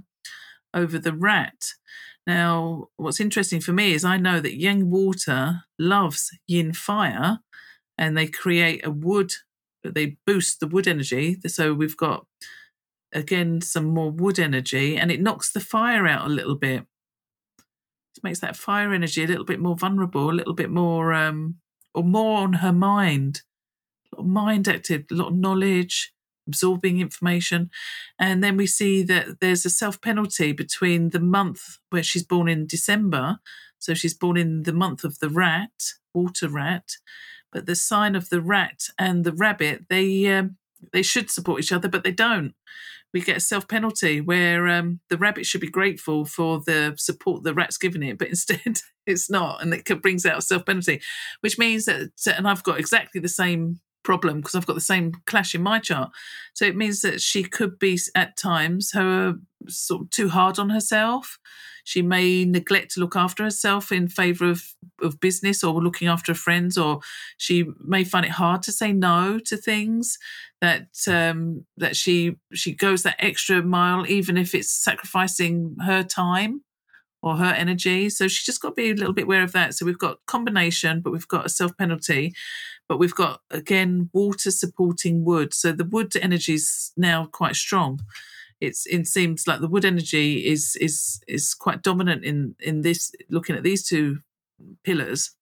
over 0.73 0.99
the 0.99 1.13
rat. 1.13 1.73
Now, 2.29 2.89
what's 2.99 3.21
interesting 3.21 3.63
for 3.63 3.73
me 3.73 3.95
is 3.95 4.05
I 4.05 4.19
know 4.19 4.39
that 4.39 4.61
yang 4.61 4.91
water 4.91 5.63
loves 5.79 6.31
yin 6.47 6.75
fire 6.75 7.39
and 7.97 8.19
they 8.19 8.27
create 8.27 8.87
a 8.87 8.91
wood, 8.91 9.33
they 9.83 10.19
boost 10.27 10.61
the 10.61 10.69
wood 10.69 10.87
energy. 10.87 11.39
So 11.47 11.73
we've 11.73 11.97
got, 11.97 12.27
again, 13.15 13.63
some 13.63 13.87
more 13.87 14.11
wood 14.11 14.39
energy 14.39 14.99
and 14.99 15.11
it 15.11 15.23
knocks 15.23 15.51
the 15.51 15.61
fire 15.61 16.07
out 16.07 16.27
a 16.27 16.35
little 16.35 16.57
bit. 16.57 16.85
It 18.17 18.23
makes 18.23 18.41
that 18.41 18.57
fire 18.57 18.93
energy 18.93 19.25
a 19.25 19.29
little 19.29 19.47
bit 19.47 19.61
more 19.61 19.77
vulnerable, 19.77 20.31
a 20.31 20.33
little 20.33 20.55
bit 20.55 20.71
more, 20.71 21.15
um, 21.15 21.57
or 21.95 22.05
more 22.05 22.41
on 22.43 22.55
her 22.55 22.75
mind, 22.75 23.43
A 24.13 24.17
lot 24.17 24.25
of 24.25 24.31
mind 24.31 24.69
active, 24.69 25.07
a 25.11 25.15
lot 25.15 25.29
of 25.29 25.37
knowledge, 25.37 26.13
absorbing 26.49 27.01
information. 27.01 27.71
And 28.19 28.43
then 28.43 28.57
we 28.57 28.67
see 28.67 29.03
that 29.05 29.41
there's 29.41 29.65
a 29.65 29.71
self 29.71 30.01
penalty 30.01 30.53
between 30.53 31.11
the 31.11 31.21
month 31.21 31.79
where 31.91 32.03
she's 32.03 32.25
born 32.25 32.49
in 32.49 32.67
December. 32.67 33.39
So 33.79 33.95
she's 33.95 34.15
born 34.15 34.37
in 34.37 34.65
the 34.65 34.73
month 34.73 35.05
of 35.05 35.21
the 35.21 35.29
rat, 35.29 35.93
water 36.13 36.49
rat. 36.49 36.97
But 37.53 37.67
the 37.67 37.77
sign 37.77 38.17
of 38.17 38.29
the 38.29 38.41
rat 38.41 38.85
and 38.99 39.25
the 39.25 39.33
rabbit, 39.33 39.85
they 39.89 40.27
um, 40.27 40.57
they 40.93 41.03
should 41.03 41.31
support 41.31 41.61
each 41.61 41.73
other, 41.73 41.89
but 41.89 42.05
they 42.05 42.13
don't. 42.13 42.55
We 43.15 43.21
get 43.21 43.39
a 43.39 43.41
self 43.41 43.69
penalty 43.69 44.21
where 44.21 44.69
um, 44.69 45.01
the 45.09 45.17
rabbit 45.17 45.47
should 45.47 45.61
be 45.61 45.71
grateful 45.71 46.25
for 46.25 46.61
the 46.61 46.95
support 46.99 47.43
the 47.43 47.55
rat's 47.55 47.79
given 47.79 48.03
it, 48.03 48.19
but 48.19 48.29
instead 48.35 48.81
it's 49.07 49.31
not, 49.31 49.63
and 49.63 49.73
it 49.73 50.03
brings 50.03 50.27
out 50.27 50.43
self 50.43 50.67
penalty, 50.67 51.01
which 51.41 51.59
means 51.59 51.87
that. 51.87 52.11
And 52.27 52.49
I've 52.49 52.65
got 52.65 52.79
exactly 52.79 53.21
the 53.21 53.29
same 53.29 53.81
problem 54.09 54.41
because 54.41 54.55
I've 54.55 54.65
got 54.65 54.73
the 54.73 54.81
same 54.81 55.13
clash 55.27 55.55
in 55.55 55.63
my 55.63 55.79
chart. 55.79 56.11
So 56.55 56.65
it 56.65 56.75
means 56.75 57.03
that 57.03 57.21
she 57.21 57.43
could 57.45 57.79
be 57.79 57.99
at 58.15 58.39
times 58.39 58.93
her 58.93 59.35
sort 59.69 60.01
of 60.01 60.11
too 60.11 60.31
hard 60.31 60.59
on 60.59 60.71
herself. 60.71 61.39
She 61.85 62.01
may 62.01 62.47
neglect 62.47 62.93
to 62.93 63.01
look 63.01 63.17
after 63.17 63.45
herself 63.45 63.93
in 63.93 64.09
favour 64.09 64.49
of, 64.49 64.63
of 65.03 65.21
business 65.21 65.63
or 65.63 65.83
looking 65.83 66.09
after 66.09 66.33
friends, 66.33 66.79
or 66.79 67.01
she 67.37 67.67
may 67.85 68.03
find 68.03 68.25
it 68.25 68.33
hard 68.33 68.63
to 68.63 68.73
say 68.73 68.95
no 68.95 69.39
to 69.45 69.59
things 69.59 70.17
that 70.63 70.89
um, 71.07 71.67
that 71.77 71.95
she 71.95 72.37
she 72.55 72.75
goes 72.75 73.03
that 73.03 73.17
extra 73.19 73.63
mile, 73.63 74.07
even 74.07 74.39
if 74.39 74.55
it's 74.55 74.73
sacrificing 74.73 75.77
her 75.85 76.03
time 76.03 76.63
or 77.23 77.37
her 77.37 77.53
energy. 77.53 78.09
So 78.09 78.29
she's 78.29 78.47
just 78.47 78.63
got 78.63 78.71
to 78.71 78.75
be 78.75 78.91
a 78.91 78.95
little 78.95 79.13
bit 79.13 79.25
aware 79.25 79.43
of 79.43 79.53
that. 79.53 79.75
So 79.75 79.85
we've 79.85 79.99
got 79.99 80.25
combination, 80.27 81.01
but 81.01 81.13
we've 81.13 81.29
got 81.29 81.47
a 81.47 81.51
self 81.51 81.77
penalty, 81.77 82.35
but 82.89 82.99
we've 82.99 83.15
got 83.15 83.41
again 83.51 84.11
water 84.13 84.51
supporting 84.51 85.25
wood. 85.25 85.55
So 85.55 85.73
the 85.73 85.85
wood 85.85 86.17
energy 86.17 86.55
is 86.55 86.93
now 86.97 87.27
quite 87.27 87.57
strong. 87.57 88.01
It's 88.61 88.87
it 88.87 89.07
seems 89.07 89.47
like 89.47 89.61
the 89.61 89.69
wood 89.69 89.85
energy 89.85 90.47
is 90.47 90.77
is 90.77 91.21
is 91.29 91.55
quite 91.55 91.83
dominant 91.83 92.25
in 92.25 92.57
in 92.61 92.83
this 92.83 93.13
looking 93.31 93.57
at 93.57 93.63
these 93.63 93.87
two 93.87 94.19
pillars. 94.83 95.33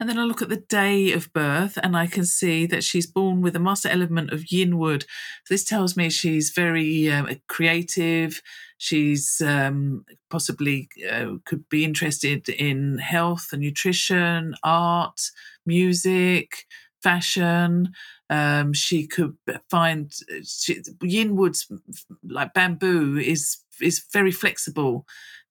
And 0.00 0.08
then 0.08 0.18
I 0.18 0.24
look 0.24 0.40
at 0.40 0.48
the 0.48 0.56
day 0.56 1.12
of 1.12 1.32
birth 1.32 1.78
and 1.82 1.96
I 1.96 2.06
can 2.06 2.24
see 2.24 2.66
that 2.66 2.82
she's 2.82 3.06
born 3.06 3.42
with 3.42 3.54
a 3.54 3.60
master 3.60 3.88
element 3.90 4.32
of 4.32 4.50
yin 4.50 4.78
wood. 4.78 5.04
This 5.50 5.64
tells 5.64 5.96
me 5.96 6.08
she's 6.08 6.50
very 6.50 7.10
uh, 7.10 7.26
creative. 7.46 8.40
She's 8.78 9.42
um, 9.44 10.04
possibly 10.30 10.88
uh, 11.10 11.34
could 11.44 11.68
be 11.68 11.84
interested 11.84 12.48
in 12.48 12.98
health 12.98 13.48
and 13.52 13.60
nutrition, 13.62 14.54
art, 14.64 15.20
music, 15.66 16.66
fashion. 17.02 17.92
Um, 18.30 18.72
she 18.72 19.06
could 19.06 19.36
find 19.70 20.12
she, 20.44 20.82
yin 21.02 21.36
woods 21.36 21.70
like 22.26 22.54
bamboo 22.54 23.18
is 23.18 23.58
is 23.80 24.04
very 24.12 24.32
flexible 24.32 25.04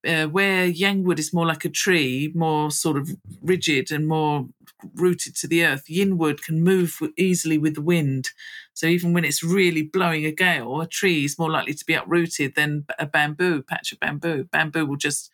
uh, 0.05 0.25
where 0.25 0.65
yang 0.65 1.03
wood 1.03 1.19
is 1.19 1.33
more 1.33 1.45
like 1.45 1.65
a 1.65 1.69
tree, 1.69 2.31
more 2.35 2.71
sort 2.71 2.97
of 2.97 3.09
rigid 3.41 3.91
and 3.91 4.07
more 4.07 4.47
rooted 4.95 5.35
to 5.37 5.47
the 5.47 5.63
earth, 5.65 5.89
yin 5.89 6.17
wood 6.17 6.43
can 6.43 6.61
move 6.63 6.99
easily 7.17 7.57
with 7.57 7.75
the 7.75 7.81
wind. 7.81 8.29
So 8.73 8.87
even 8.87 9.13
when 9.13 9.23
it's 9.23 9.43
really 9.43 9.81
blowing 9.81 10.25
a 10.25 10.31
gale, 10.31 10.81
a 10.81 10.87
tree 10.87 11.23
is 11.23 11.39
more 11.39 11.49
likely 11.49 11.73
to 11.73 11.85
be 11.85 11.93
uprooted 11.93 12.55
than 12.55 12.85
a 12.99 13.05
bamboo, 13.05 13.63
patch 13.63 13.91
of 13.93 13.99
bamboo. 13.99 14.45
Bamboo 14.45 14.85
will 14.85 14.97
just 14.97 15.29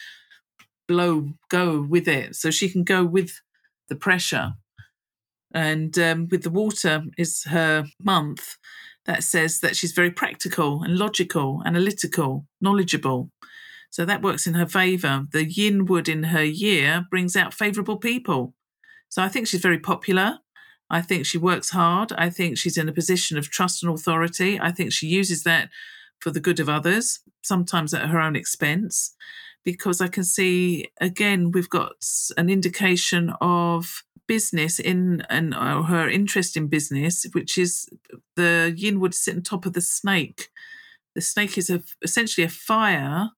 blow, 0.88 1.34
go 1.49 1.82
with 1.82 2.07
it. 2.07 2.36
So 2.36 2.51
she 2.51 2.69
can 2.69 2.84
go 2.84 3.03
with 3.03 3.41
the 3.88 3.95
pressure. 3.95 4.53
And 5.53 5.97
um, 5.97 6.27
with 6.29 6.43
the 6.43 6.49
water 6.49 7.03
is 7.17 7.43
her 7.45 7.85
month 8.01 8.57
that 9.05 9.23
says 9.23 9.59
that 9.61 9.75
she's 9.75 9.91
very 9.91 10.11
practical 10.11 10.83
and 10.83 10.97
logical, 10.97 11.63
analytical, 11.65 12.45
knowledgeable. 12.61 13.31
So 13.89 14.05
that 14.05 14.21
works 14.21 14.45
in 14.45 14.53
her 14.53 14.67
favour. 14.67 15.25
The 15.31 15.45
yin 15.45 15.85
wood 15.85 16.07
in 16.07 16.25
her 16.25 16.43
year 16.43 17.07
brings 17.09 17.35
out 17.35 17.53
favourable 17.53 17.97
people. 17.97 18.53
So 19.09 19.23
I 19.23 19.27
think 19.27 19.47
she's 19.47 19.61
very 19.61 19.79
popular. 19.79 20.39
I 20.91 21.01
think 21.01 21.25
she 21.25 21.37
works 21.37 21.71
hard. 21.71 22.11
I 22.13 22.29
think 22.29 22.57
she's 22.57 22.77
in 22.77 22.89
a 22.89 22.93
position 22.93 23.37
of 23.37 23.49
trust 23.49 23.83
and 23.83 23.91
authority. 23.91 24.59
I 24.59 24.71
think 24.71 24.91
she 24.91 25.07
uses 25.07 25.43
that 25.43 25.69
for 26.19 26.31
the 26.31 26.39
good 26.39 26.59
of 26.59 26.69
others, 26.69 27.19
sometimes 27.41 27.93
at 27.93 28.09
her 28.09 28.19
own 28.19 28.35
expense, 28.35 29.15
because 29.63 30.01
I 30.01 30.07
can 30.07 30.23
see 30.23 30.89
again 30.99 31.51
we've 31.51 31.69
got 31.69 31.93
an 32.37 32.49
indication 32.49 33.33
of 33.39 34.03
business 34.30 34.80
in 34.80 35.25
and 35.27 35.55
uh, 35.55 35.82
her 35.82 36.07
interest 36.07 36.55
in 36.55 36.67
business, 36.67 37.25
which 37.32 37.57
is 37.57 37.89
the 38.36 38.71
yin 38.77 38.99
wood 38.99 39.15
sit 39.15 39.36
on 39.36 39.41
top 39.41 39.65
of 39.65 39.73
the 39.73 39.82
snake. 39.82 40.49
The 41.15 41.21
snake 41.21 41.57
is 41.57 41.71
a, 41.71 41.82
essentially 42.03 42.45
a 42.45 42.49
fire 42.49 43.32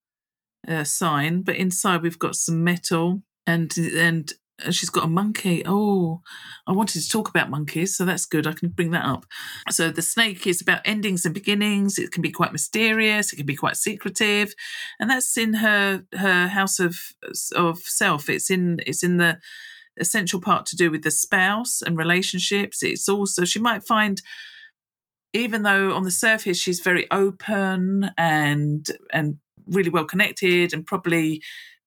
uh, 0.67 0.83
sign, 0.83 1.43
but 1.43 1.55
inside 1.55 2.01
we've 2.01 2.19
got 2.19 2.35
some 2.35 2.63
metal 2.63 3.23
and 3.47 3.71
and 3.77 4.33
she's 4.69 4.89
got 4.89 5.05
a 5.05 5.07
monkey. 5.07 5.63
Oh, 5.65 6.21
I 6.67 6.73
wanted 6.73 7.01
to 7.01 7.09
talk 7.09 7.29
about 7.29 7.49
monkeys, 7.49 7.95
so 7.95 8.03
that's 8.03 8.25
good. 8.25 8.45
I 8.45 8.51
can 8.51 8.69
bring 8.69 8.91
that 8.91 9.05
up. 9.05 9.25
So 9.69 9.89
the 9.91 10.01
snake 10.01 10.45
is 10.45 10.61
about 10.61 10.81
endings 10.83 11.25
and 11.25 11.33
beginnings. 11.33 11.97
It 11.97 12.11
can 12.11 12.21
be 12.21 12.31
quite 12.31 12.51
mysterious. 12.51 13.31
It 13.31 13.37
can 13.37 13.45
be 13.45 13.55
quite 13.55 13.77
secretive, 13.77 14.53
and 14.99 15.09
that's 15.09 15.37
in 15.37 15.53
her 15.53 16.03
her 16.13 16.47
house 16.49 16.79
of 16.79 16.97
of 17.55 17.79
self. 17.79 18.29
It's 18.29 18.49
in 18.51 18.81
it's 18.85 19.03
in 19.03 19.15
the 19.17 19.39
essential 20.01 20.41
part 20.41 20.65
to 20.65 20.75
do 20.75 20.91
with 20.91 21.03
the 21.03 21.11
spouse 21.11 21.81
and 21.81 21.97
relationships. 21.97 22.83
It's 22.83 23.07
also 23.07 23.45
she 23.45 23.59
might 23.59 23.83
find 23.83 24.21
even 25.33 25.63
though 25.63 25.93
on 25.93 26.03
the 26.03 26.11
surface 26.11 26.59
she's 26.59 26.81
very 26.81 27.09
open 27.11 28.11
and 28.17 28.85
and 29.13 29.37
really 29.67 29.89
well 29.89 30.05
connected 30.05 30.73
and 30.73 30.85
probably 30.85 31.41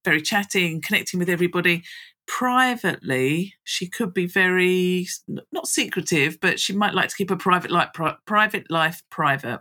very 0.05 0.23
chatting, 0.23 0.81
connecting 0.81 1.19
with 1.19 1.29
everybody, 1.29 1.83
privately 2.27 3.55
she 3.65 3.89
could 3.89 4.15
be 4.15 4.27
very 4.27 5.07
not 5.53 5.69
secretive 5.69 6.41
but 6.41 6.59
she 6.59 6.73
might 6.73 6.95
like 6.95 7.09
to 7.09 7.17
keep 7.17 7.31
her 7.31 7.37
private 7.37 7.71
life 7.71 7.91
pri- 7.95 8.17
private 8.27 8.71
life 8.71 9.03
private. 9.11 9.61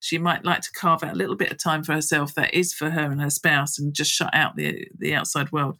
She 0.00 0.18
might 0.18 0.44
like 0.44 0.60
to 0.60 0.72
carve 0.72 1.02
out 1.02 1.14
a 1.14 1.16
little 1.16 1.36
bit 1.36 1.50
of 1.50 1.58
time 1.58 1.82
for 1.82 1.94
herself 1.94 2.34
that 2.34 2.52
is 2.52 2.74
for 2.74 2.90
her 2.90 3.10
and 3.10 3.22
her 3.22 3.30
spouse 3.30 3.78
and 3.78 3.94
just 3.94 4.10
shut 4.10 4.30
out 4.34 4.54
the 4.56 4.86
the 4.96 5.14
outside 5.14 5.50
world. 5.50 5.78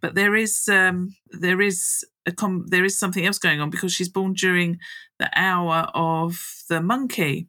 But 0.00 0.14
there 0.14 0.34
is 0.34 0.68
um 0.68 1.14
there 1.30 1.60
is 1.60 2.04
a 2.26 2.32
com- 2.32 2.66
there 2.68 2.84
is 2.84 2.98
something 2.98 3.24
else 3.24 3.38
going 3.38 3.60
on 3.60 3.70
because 3.70 3.92
she's 3.92 4.08
born 4.08 4.34
during 4.34 4.78
the 5.18 5.30
hour 5.34 5.88
of 5.94 6.64
the 6.68 6.80
monkey 6.80 7.48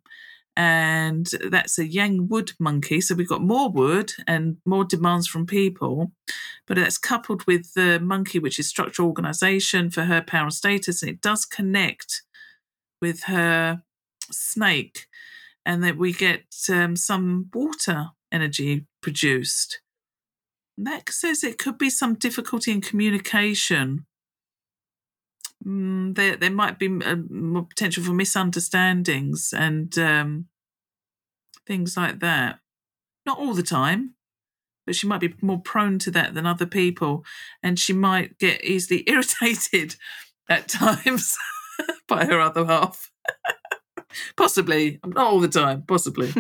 and 0.55 1.27
that's 1.49 1.79
a 1.79 1.87
yang 1.87 2.27
wood 2.27 2.51
monkey. 2.59 3.01
So 3.01 3.15
we've 3.15 3.27
got 3.27 3.41
more 3.41 3.69
wood 3.69 4.13
and 4.27 4.57
more 4.65 4.85
demands 4.85 5.27
from 5.27 5.45
people, 5.45 6.11
but 6.67 6.77
that's 6.77 6.97
coupled 6.97 7.45
with 7.47 7.73
the 7.73 7.99
monkey, 7.99 8.39
which 8.39 8.59
is 8.59 8.67
structural 8.67 9.07
organization 9.07 9.89
for 9.89 10.03
her 10.03 10.21
power 10.21 10.43
and 10.43 10.53
status, 10.53 11.01
and 11.01 11.09
it 11.09 11.21
does 11.21 11.45
connect 11.45 12.21
with 13.01 13.23
her 13.23 13.83
snake, 14.31 15.07
and 15.65 15.83
that 15.83 15.97
we 15.97 16.13
get 16.13 16.43
um, 16.69 16.95
some 16.95 17.49
water 17.53 18.11
energy 18.31 18.85
produced. 19.01 19.81
And 20.77 20.87
that 20.87 21.09
says 21.09 21.43
it 21.43 21.57
could 21.57 21.77
be 21.77 21.89
some 21.89 22.15
difficulty 22.15 22.71
in 22.71 22.81
communication. 22.81 24.05
Mm, 25.65 26.15
there, 26.15 26.35
there 26.35 26.51
might 26.51 26.79
be 26.79 26.87
uh, 26.87 27.15
more 27.29 27.65
potential 27.65 28.03
for 28.03 28.13
misunderstandings 28.13 29.53
and 29.55 29.97
um, 29.97 30.47
things 31.65 31.95
like 31.95 32.19
that. 32.19 32.59
Not 33.25 33.39
all 33.39 33.53
the 33.53 33.63
time, 33.63 34.15
but 34.85 34.95
she 34.95 35.07
might 35.07 35.21
be 35.21 35.33
more 35.41 35.61
prone 35.61 35.99
to 35.99 36.11
that 36.11 36.33
than 36.33 36.45
other 36.45 36.65
people, 36.65 37.23
and 37.61 37.79
she 37.79 37.93
might 37.93 38.37
get 38.37 38.63
easily 38.63 39.03
irritated 39.07 39.95
at 40.49 40.67
times 40.67 41.37
by 42.07 42.25
her 42.25 42.39
other 42.39 42.65
half. 42.65 43.09
possibly, 44.37 44.99
not 45.05 45.25
all 45.25 45.39
the 45.39 45.47
time, 45.47 45.83
possibly. 45.87 46.33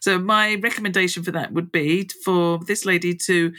so 0.00 0.18
my 0.18 0.54
recommendation 0.56 1.22
for 1.22 1.30
that 1.32 1.52
would 1.52 1.70
be 1.70 2.08
for 2.24 2.58
this 2.66 2.84
lady 2.84 3.14
to 3.14 3.52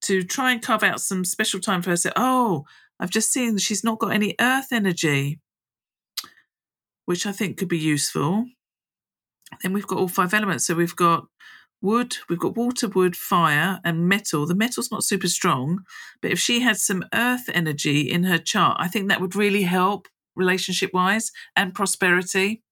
to 0.00 0.22
try 0.22 0.52
and 0.52 0.62
carve 0.62 0.84
out 0.84 1.00
some 1.00 1.24
special 1.24 1.60
time 1.60 1.82
for 1.82 1.90
herself. 1.90 2.14
Oh, 2.16 2.64
I've 3.00 3.10
just 3.10 3.32
seen 3.32 3.58
she's 3.58 3.84
not 3.84 3.98
got 3.98 4.12
any 4.12 4.34
earth 4.40 4.72
energy, 4.72 5.40
which 7.06 7.26
I 7.26 7.32
think 7.32 7.56
could 7.56 7.68
be 7.68 7.78
useful. 7.78 8.46
Then 9.62 9.72
we've 9.72 9.86
got 9.86 9.98
all 9.98 10.08
five 10.08 10.34
elements. 10.34 10.66
So 10.66 10.74
we've 10.74 10.96
got 10.96 11.26
wood, 11.80 12.16
we've 12.28 12.38
got 12.38 12.56
water, 12.56 12.88
wood, 12.88 13.16
fire, 13.16 13.80
and 13.84 14.08
metal. 14.08 14.46
The 14.46 14.54
metal's 14.54 14.90
not 14.90 15.04
super 15.04 15.28
strong, 15.28 15.84
but 16.20 16.30
if 16.30 16.38
she 16.38 16.60
had 16.60 16.76
some 16.76 17.04
earth 17.14 17.48
energy 17.52 18.00
in 18.00 18.24
her 18.24 18.38
chart, 18.38 18.76
I 18.80 18.88
think 18.88 19.08
that 19.08 19.20
would 19.20 19.36
really 19.36 19.62
help 19.62 20.08
relationship 20.34 20.90
wise 20.92 21.30
and 21.56 21.74
prosperity. 21.74 22.62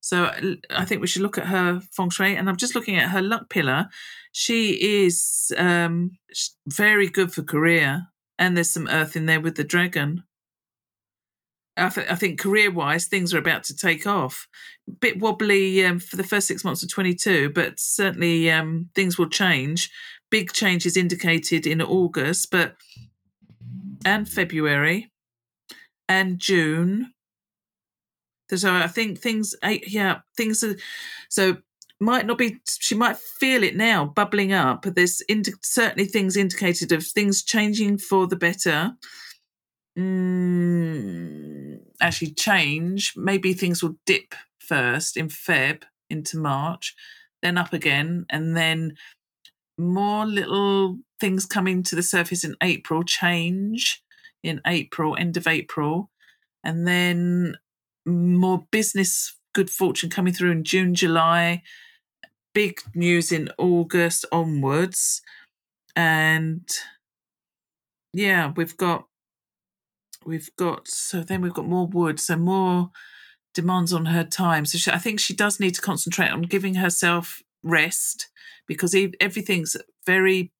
So 0.00 0.30
I 0.70 0.84
think 0.84 1.00
we 1.00 1.06
should 1.06 1.22
look 1.22 1.38
at 1.38 1.46
her 1.46 1.80
feng 1.92 2.10
shui. 2.10 2.36
And 2.36 2.48
I'm 2.48 2.56
just 2.56 2.74
looking 2.74 2.96
at 2.96 3.10
her 3.10 3.20
luck 3.20 3.50
pillar. 3.50 3.88
She 4.32 5.04
is 5.04 5.52
um, 5.56 6.12
very 6.66 7.08
good 7.08 7.32
for 7.32 7.42
career. 7.42 8.06
And 8.38 8.56
there's 8.56 8.70
some 8.70 8.88
earth 8.88 9.16
in 9.16 9.26
there 9.26 9.40
with 9.40 9.56
the 9.56 9.64
dragon. 9.64 10.22
I, 11.76 11.88
th- 11.88 12.10
I 12.10 12.14
think 12.14 12.40
career 12.40 12.70
wise, 12.70 13.06
things 13.06 13.32
are 13.32 13.38
about 13.38 13.64
to 13.64 13.76
take 13.76 14.06
off. 14.06 14.48
Bit 15.00 15.20
wobbly 15.20 15.84
um, 15.84 16.00
for 16.00 16.16
the 16.16 16.24
first 16.24 16.46
six 16.46 16.64
months 16.64 16.82
of 16.82 16.90
22, 16.90 17.50
but 17.50 17.78
certainly 17.78 18.50
um, 18.50 18.90
things 18.94 19.18
will 19.18 19.28
change. 19.28 19.90
Big 20.30 20.52
changes 20.52 20.96
indicated 20.96 21.66
in 21.66 21.80
August, 21.80 22.50
but 22.50 22.74
and 24.04 24.28
February 24.28 25.10
and 26.08 26.38
June. 26.38 27.12
So 28.50 28.72
I 28.72 28.86
think 28.86 29.18
things, 29.18 29.54
yeah, 29.86 30.20
things 30.36 30.64
are 30.64 30.76
so 31.28 31.58
might 32.00 32.26
not 32.26 32.38
be. 32.38 32.60
She 32.80 32.94
might 32.94 33.16
feel 33.16 33.62
it 33.62 33.76
now 33.76 34.04
bubbling 34.06 34.52
up. 34.52 34.82
But 34.82 34.94
there's 34.94 35.22
certainly 35.62 36.06
things 36.06 36.36
indicated 36.36 36.92
of 36.92 37.06
things 37.06 37.42
changing 37.42 37.98
for 37.98 38.26
the 38.26 38.36
better 38.36 38.96
mm, 39.98 41.78
actually 42.00 42.32
change. 42.32 43.14
Maybe 43.16 43.52
things 43.52 43.82
will 43.82 43.96
dip 44.06 44.34
first 44.58 45.16
in 45.16 45.28
Feb 45.28 45.82
into 46.08 46.38
March, 46.38 46.94
then 47.42 47.58
up 47.58 47.72
again, 47.72 48.26
and 48.30 48.56
then 48.56 48.96
more 49.76 50.26
little 50.26 50.98
things 51.20 51.46
coming 51.46 51.82
to 51.84 51.96
the 51.96 52.02
surface 52.02 52.44
in 52.44 52.56
April, 52.62 53.02
change 53.02 54.02
in 54.42 54.60
April, 54.66 55.16
end 55.16 55.36
of 55.36 55.46
April, 55.46 56.10
and 56.64 56.86
then 56.86 57.56
more 58.06 58.66
business 58.70 59.34
good 59.54 59.70
fortune 59.70 60.10
coming 60.10 60.32
through 60.32 60.50
in 60.52 60.64
June, 60.64 60.94
July, 60.94 61.62
big 62.58 62.80
news 62.92 63.30
in 63.30 63.48
August 63.56 64.24
onwards. 64.32 65.22
And 65.94 66.68
yeah, 68.12 68.52
we've 68.56 68.76
got 68.76 69.04
we've 70.26 70.50
got 70.56 70.88
so 70.88 71.20
then 71.20 71.40
we've 71.40 71.54
got 71.54 71.68
more 71.68 71.86
wood, 71.86 72.18
so 72.18 72.34
more 72.34 72.90
demands 73.54 73.92
on 73.92 74.06
her 74.06 74.24
time. 74.24 74.66
So 74.66 74.76
she, 74.76 74.90
I 74.90 74.98
think 74.98 75.20
she 75.20 75.34
does 75.34 75.60
need 75.60 75.76
to 75.76 75.80
concentrate 75.80 76.32
on 76.32 76.42
giving 76.42 76.74
herself 76.74 77.42
rest 77.62 78.28
because 78.66 78.92
everything's 79.20 79.76
very 80.04 80.50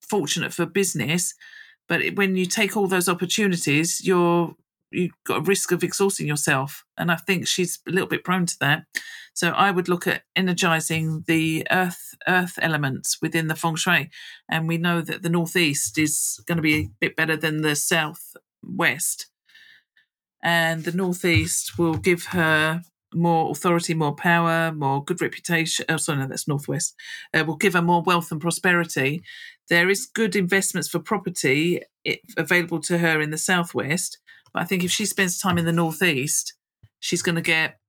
fortunate 0.00 0.54
for 0.54 0.66
business. 0.66 1.34
But 1.88 2.14
when 2.14 2.36
you 2.36 2.46
take 2.46 2.76
all 2.76 2.86
those 2.86 3.08
opportunities, 3.08 4.06
you're 4.06 4.54
you've 4.92 5.10
got 5.26 5.38
a 5.38 5.42
risk 5.42 5.72
of 5.72 5.82
exhausting 5.82 6.28
yourself, 6.28 6.84
and 6.96 7.10
I 7.10 7.16
think 7.16 7.48
she's 7.48 7.80
a 7.88 7.90
little 7.90 8.08
bit 8.08 8.22
prone 8.22 8.46
to 8.46 8.58
that. 8.60 8.84
So 9.40 9.52
I 9.52 9.70
would 9.70 9.88
look 9.88 10.06
at 10.06 10.24
energizing 10.36 11.24
the 11.26 11.66
earth 11.70 12.14
earth 12.28 12.58
elements 12.60 13.22
within 13.22 13.46
the 13.46 13.54
feng 13.54 13.74
shui, 13.74 14.10
and 14.50 14.68
we 14.68 14.76
know 14.76 15.00
that 15.00 15.22
the 15.22 15.30
northeast 15.30 15.96
is 15.96 16.38
going 16.46 16.56
to 16.56 16.62
be 16.62 16.74
a 16.74 16.90
bit 17.00 17.16
better 17.16 17.38
than 17.38 17.62
the 17.62 17.74
southwest, 17.74 19.28
and 20.42 20.84
the 20.84 20.92
northeast 20.92 21.78
will 21.78 21.94
give 21.94 22.24
her 22.24 22.82
more 23.14 23.50
authority, 23.50 23.94
more 23.94 24.14
power, 24.14 24.72
more 24.72 25.02
good 25.02 25.22
reputation. 25.22 25.86
Oh, 25.88 25.96
sorry, 25.96 26.18
no, 26.18 26.26
that's 26.26 26.46
northwest. 26.46 26.94
Uh, 27.32 27.42
will 27.46 27.56
give 27.56 27.72
her 27.72 27.80
more 27.80 28.02
wealth 28.02 28.30
and 28.30 28.42
prosperity. 28.42 29.22
There 29.70 29.88
is 29.88 30.04
good 30.04 30.36
investments 30.36 30.90
for 30.90 30.98
property 30.98 31.80
available 32.36 32.80
to 32.80 32.98
her 32.98 33.22
in 33.22 33.30
the 33.30 33.38
southwest, 33.38 34.18
but 34.52 34.60
I 34.60 34.66
think 34.66 34.84
if 34.84 34.90
she 34.90 35.06
spends 35.06 35.38
time 35.38 35.56
in 35.56 35.64
the 35.64 35.72
northeast, 35.72 36.52
she's 36.98 37.22
going 37.22 37.36
to 37.36 37.40
get 37.40 37.79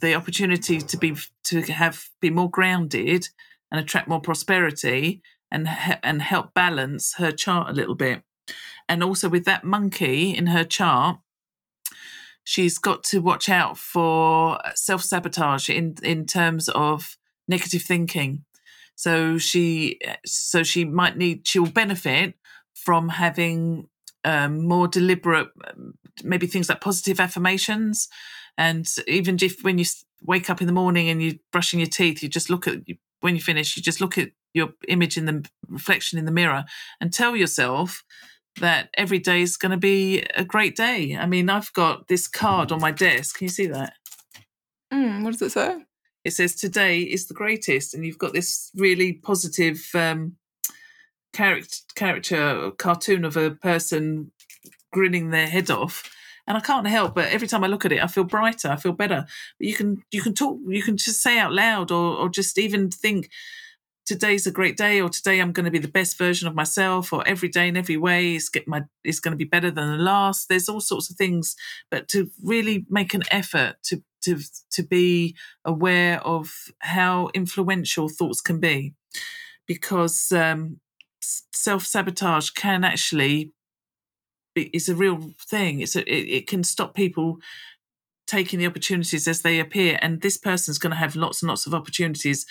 the 0.00 0.14
opportunity 0.14 0.80
to 0.80 0.96
be 0.96 1.16
to 1.44 1.62
have 1.62 2.08
be 2.20 2.30
more 2.30 2.50
grounded 2.50 3.28
and 3.70 3.80
attract 3.80 4.08
more 4.08 4.20
prosperity 4.20 5.22
and 5.50 5.68
and 6.02 6.22
help 6.22 6.54
balance 6.54 7.14
her 7.14 7.30
chart 7.30 7.70
a 7.70 7.74
little 7.74 7.94
bit. 7.94 8.22
And 8.88 9.04
also 9.04 9.28
with 9.28 9.44
that 9.44 9.64
monkey 9.64 10.36
in 10.36 10.48
her 10.48 10.64
chart 10.64 11.18
she's 12.48 12.78
got 12.78 13.04
to 13.04 13.20
watch 13.20 13.50
out 13.50 13.76
for 13.76 14.58
uh, 14.66 14.70
self 14.74 15.02
sabotage 15.02 15.68
in 15.68 15.96
in 16.02 16.24
terms 16.24 16.70
of 16.70 17.18
negative 17.46 17.82
thinking. 17.82 18.44
So 18.94 19.36
she 19.36 19.98
uh, 20.06 20.14
so 20.24 20.62
she 20.62 20.86
might 20.86 21.18
need 21.18 21.46
she 21.46 21.58
will 21.58 21.70
benefit 21.70 22.34
from 22.74 23.10
having 23.10 23.88
um, 24.24 24.66
more 24.66 24.88
deliberate 24.88 25.48
um, 25.68 25.94
maybe 26.24 26.46
things 26.46 26.70
like 26.70 26.80
positive 26.80 27.20
affirmations 27.20 28.08
And 28.58 28.86
even 29.06 29.38
if 29.40 29.62
when 29.62 29.78
you 29.78 29.86
wake 30.20 30.50
up 30.50 30.60
in 30.60 30.66
the 30.66 30.72
morning 30.72 31.08
and 31.08 31.22
you're 31.22 31.36
brushing 31.52 31.80
your 31.80 31.88
teeth, 31.88 32.22
you 32.22 32.28
just 32.28 32.50
look 32.50 32.66
at 32.66 32.80
when 33.20 33.36
you 33.36 33.40
finish, 33.40 33.76
you 33.76 33.82
just 33.82 34.00
look 34.00 34.18
at 34.18 34.30
your 34.52 34.70
image 34.88 35.16
in 35.16 35.24
the 35.24 35.48
reflection 35.68 36.18
in 36.18 36.24
the 36.24 36.32
mirror 36.32 36.64
and 37.00 37.12
tell 37.12 37.36
yourself 37.36 38.02
that 38.60 38.90
every 38.96 39.20
day 39.20 39.42
is 39.42 39.56
going 39.56 39.70
to 39.70 39.78
be 39.78 40.22
a 40.34 40.44
great 40.44 40.76
day. 40.76 41.16
I 41.16 41.26
mean, 41.26 41.48
I've 41.48 41.72
got 41.72 42.08
this 42.08 42.26
card 42.26 42.72
on 42.72 42.80
my 42.80 42.90
desk. 42.90 43.38
Can 43.38 43.44
you 43.44 43.50
see 43.50 43.66
that? 43.66 43.94
Mm, 44.92 45.22
what 45.22 45.32
does 45.32 45.42
it 45.42 45.52
say? 45.52 45.84
It 46.24 46.32
says 46.32 46.56
today 46.56 47.00
is 47.00 47.26
the 47.26 47.34
greatest, 47.34 47.94
and 47.94 48.04
you've 48.04 48.18
got 48.18 48.32
this 48.32 48.70
really 48.74 49.12
positive 49.12 49.88
um, 49.94 50.36
character, 51.32 51.76
character 51.94 52.72
cartoon 52.72 53.24
of 53.24 53.36
a 53.36 53.52
person 53.52 54.32
grinning 54.92 55.30
their 55.30 55.46
head 55.46 55.70
off. 55.70 56.10
And 56.48 56.56
I 56.56 56.60
can't 56.60 56.86
help 56.86 57.14
but 57.14 57.28
every 57.28 57.46
time 57.46 57.62
I 57.62 57.66
look 57.66 57.84
at 57.84 57.92
it, 57.92 58.02
I 58.02 58.06
feel 58.06 58.24
brighter. 58.24 58.68
I 58.68 58.76
feel 58.76 58.92
better. 58.92 59.26
But 59.58 59.66
you 59.66 59.74
can 59.74 60.02
you 60.10 60.22
can 60.22 60.34
talk, 60.34 60.58
you 60.66 60.82
can 60.82 60.96
just 60.96 61.22
say 61.22 61.38
out 61.38 61.52
loud, 61.52 61.90
or 61.90 62.16
or 62.16 62.28
just 62.30 62.58
even 62.58 62.90
think, 62.90 63.28
today's 64.06 64.46
a 64.46 64.50
great 64.50 64.76
day, 64.78 65.00
or 65.00 65.10
today 65.10 65.38
I'm 65.38 65.52
going 65.52 65.66
to 65.66 65.70
be 65.70 65.78
the 65.78 65.86
best 65.86 66.16
version 66.16 66.48
of 66.48 66.54
myself, 66.54 67.12
or 67.12 67.26
every 67.28 67.50
day 67.50 67.68
in 67.68 67.76
every 67.76 67.98
way 67.98 68.34
is 68.36 68.48
get 68.48 68.66
my 68.66 68.84
is 69.04 69.20
going 69.20 69.32
to 69.32 69.36
be 69.36 69.44
better 69.44 69.70
than 69.70 69.90
the 69.90 70.02
last. 70.02 70.48
There's 70.48 70.68
all 70.68 70.80
sorts 70.80 71.10
of 71.10 71.16
things, 71.16 71.54
but 71.90 72.08
to 72.08 72.30
really 72.42 72.86
make 72.88 73.12
an 73.12 73.24
effort 73.30 73.76
to 73.84 74.02
to 74.22 74.38
to 74.70 74.82
be 74.82 75.36
aware 75.64 76.20
of 76.22 76.50
how 76.78 77.28
influential 77.34 78.08
thoughts 78.08 78.40
can 78.40 78.58
be, 78.58 78.94
because 79.66 80.32
um, 80.32 80.80
self 81.20 81.84
sabotage 81.84 82.50
can 82.50 82.84
actually 82.84 83.52
is 84.62 84.88
a 84.88 84.94
real 84.94 85.32
thing. 85.40 85.80
It's 85.80 85.96
a, 85.96 86.00
it, 86.00 86.28
it 86.28 86.46
can 86.46 86.64
stop 86.64 86.94
people 86.94 87.38
taking 88.26 88.58
the 88.58 88.66
opportunities 88.66 89.26
as 89.26 89.42
they 89.42 89.58
appear, 89.58 89.98
and 90.02 90.20
this 90.20 90.36
person's 90.36 90.78
going 90.78 90.90
to 90.90 90.96
have 90.96 91.16
lots 91.16 91.42
and 91.42 91.48
lots 91.48 91.66
of 91.66 91.74
opportunities 91.74 92.46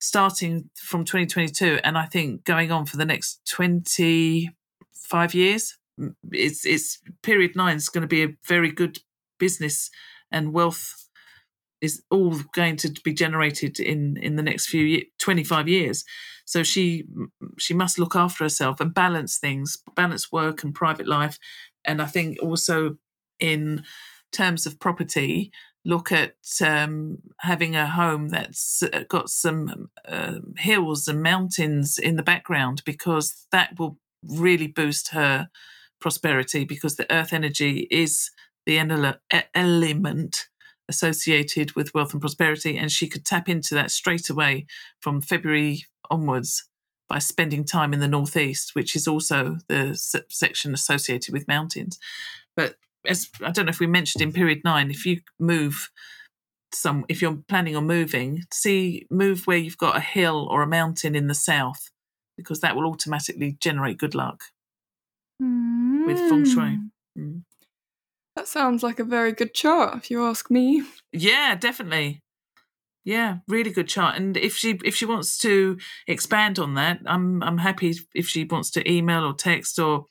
starting 0.00 0.70
from 0.76 1.04
2022 1.04 1.80
and 1.82 1.98
i 1.98 2.06
think 2.06 2.44
going 2.44 2.70
on 2.70 2.86
for 2.86 2.96
the 2.96 3.04
next 3.04 3.40
25 3.48 5.34
years 5.34 5.76
Mm, 5.98 6.14
it's 6.32 6.64
it's 6.64 6.98
period 7.22 7.56
9 7.56 7.76
is 7.76 7.88
going 7.88 8.02
to 8.02 8.08
be 8.08 8.22
a 8.22 8.34
very 8.46 8.70
good 8.70 8.98
business 9.38 9.90
and 10.30 10.52
wealth 10.52 11.07
is 11.80 12.02
all 12.10 12.34
going 12.52 12.76
to 12.76 12.90
be 13.04 13.12
generated 13.12 13.80
in 13.80 14.16
in 14.16 14.36
the 14.36 14.42
next 14.42 14.66
few 14.66 14.84
ye- 14.84 15.10
25 15.18 15.68
years. 15.68 16.04
So 16.44 16.62
she 16.62 17.04
she 17.58 17.74
must 17.74 17.98
look 17.98 18.16
after 18.16 18.44
herself 18.44 18.80
and 18.80 18.92
balance 18.94 19.38
things 19.38 19.76
balance 19.94 20.32
work 20.32 20.62
and 20.62 20.74
private 20.74 21.06
life. 21.06 21.38
And 21.84 22.02
i 22.02 22.06
think 22.06 22.38
also 22.42 22.96
in 23.40 23.84
terms 24.32 24.66
of 24.66 24.78
property 24.80 25.50
look 25.84 26.12
at 26.12 26.34
um, 26.62 27.18
having 27.38 27.74
a 27.74 27.86
home 27.86 28.28
that's 28.28 28.82
got 29.08 29.30
some 29.30 29.88
uh, 30.06 30.34
hills 30.58 31.08
and 31.08 31.22
mountains 31.22 31.98
in 31.98 32.16
the 32.16 32.22
background 32.22 32.82
because 32.84 33.46
that 33.52 33.78
will 33.78 33.96
really 34.22 34.66
boost 34.66 35.10
her 35.10 35.48
prosperity 36.00 36.64
because 36.64 36.96
the 36.96 37.10
earth 37.12 37.32
energy 37.32 37.88
is 37.90 38.30
the 38.66 38.78
element 39.54 40.48
associated 40.88 41.74
with 41.74 41.92
wealth 41.94 42.12
and 42.12 42.20
prosperity 42.20 42.76
and 42.76 42.90
she 42.90 43.06
could 43.06 43.24
tap 43.24 43.48
into 43.48 43.74
that 43.74 43.90
straight 43.90 44.30
away 44.30 44.66
from 45.00 45.20
february 45.20 45.84
onwards 46.10 46.64
by 47.08 47.18
spending 47.18 47.64
time 47.64 47.92
in 47.92 48.00
the 48.00 48.08
northeast 48.08 48.74
which 48.74 48.96
is 48.96 49.06
also 49.06 49.58
the 49.68 49.94
se- 49.94 50.22
section 50.28 50.74
associated 50.74 51.32
with 51.32 51.48
mountains 51.48 51.98
but 52.56 52.76
as 53.06 53.28
i 53.44 53.50
don't 53.50 53.66
know 53.66 53.70
if 53.70 53.80
we 53.80 53.86
mentioned 53.86 54.22
in 54.22 54.32
period 54.32 54.60
9 54.64 54.90
if 54.90 55.04
you 55.04 55.20
move 55.38 55.90
some 56.72 57.04
if 57.08 57.22
you're 57.22 57.38
planning 57.48 57.76
on 57.76 57.86
moving 57.86 58.44
see 58.52 59.06
move 59.10 59.46
where 59.46 59.56
you've 59.56 59.78
got 59.78 59.96
a 59.96 60.00
hill 60.00 60.46
or 60.50 60.62
a 60.62 60.66
mountain 60.66 61.14
in 61.14 61.26
the 61.26 61.34
south 61.34 61.90
because 62.36 62.60
that 62.60 62.76
will 62.76 62.86
automatically 62.86 63.56
generate 63.60 63.98
good 63.98 64.14
luck 64.14 64.42
with 65.40 66.18
feng 66.28 66.44
shui. 66.44 66.78
Mm. 67.18 67.42
That 68.38 68.46
sounds 68.46 68.84
like 68.84 69.00
a 69.00 69.04
very 69.04 69.32
good 69.32 69.52
chart, 69.52 69.96
if 69.96 70.12
you 70.12 70.24
ask 70.24 70.48
me. 70.48 70.84
Yeah, 71.12 71.56
definitely. 71.56 72.22
Yeah, 73.04 73.38
really 73.48 73.72
good 73.72 73.88
chart. 73.88 74.14
And 74.14 74.36
if 74.36 74.54
she 74.54 74.78
if 74.84 74.94
she 74.94 75.06
wants 75.06 75.38
to 75.38 75.76
expand 76.06 76.60
on 76.60 76.74
that, 76.74 77.00
I'm 77.04 77.42
I'm 77.42 77.58
happy 77.58 77.96
if 78.14 78.28
she 78.28 78.44
wants 78.44 78.70
to 78.72 78.88
email 78.88 79.24
or 79.24 79.34
text 79.34 79.80
or 79.80 80.06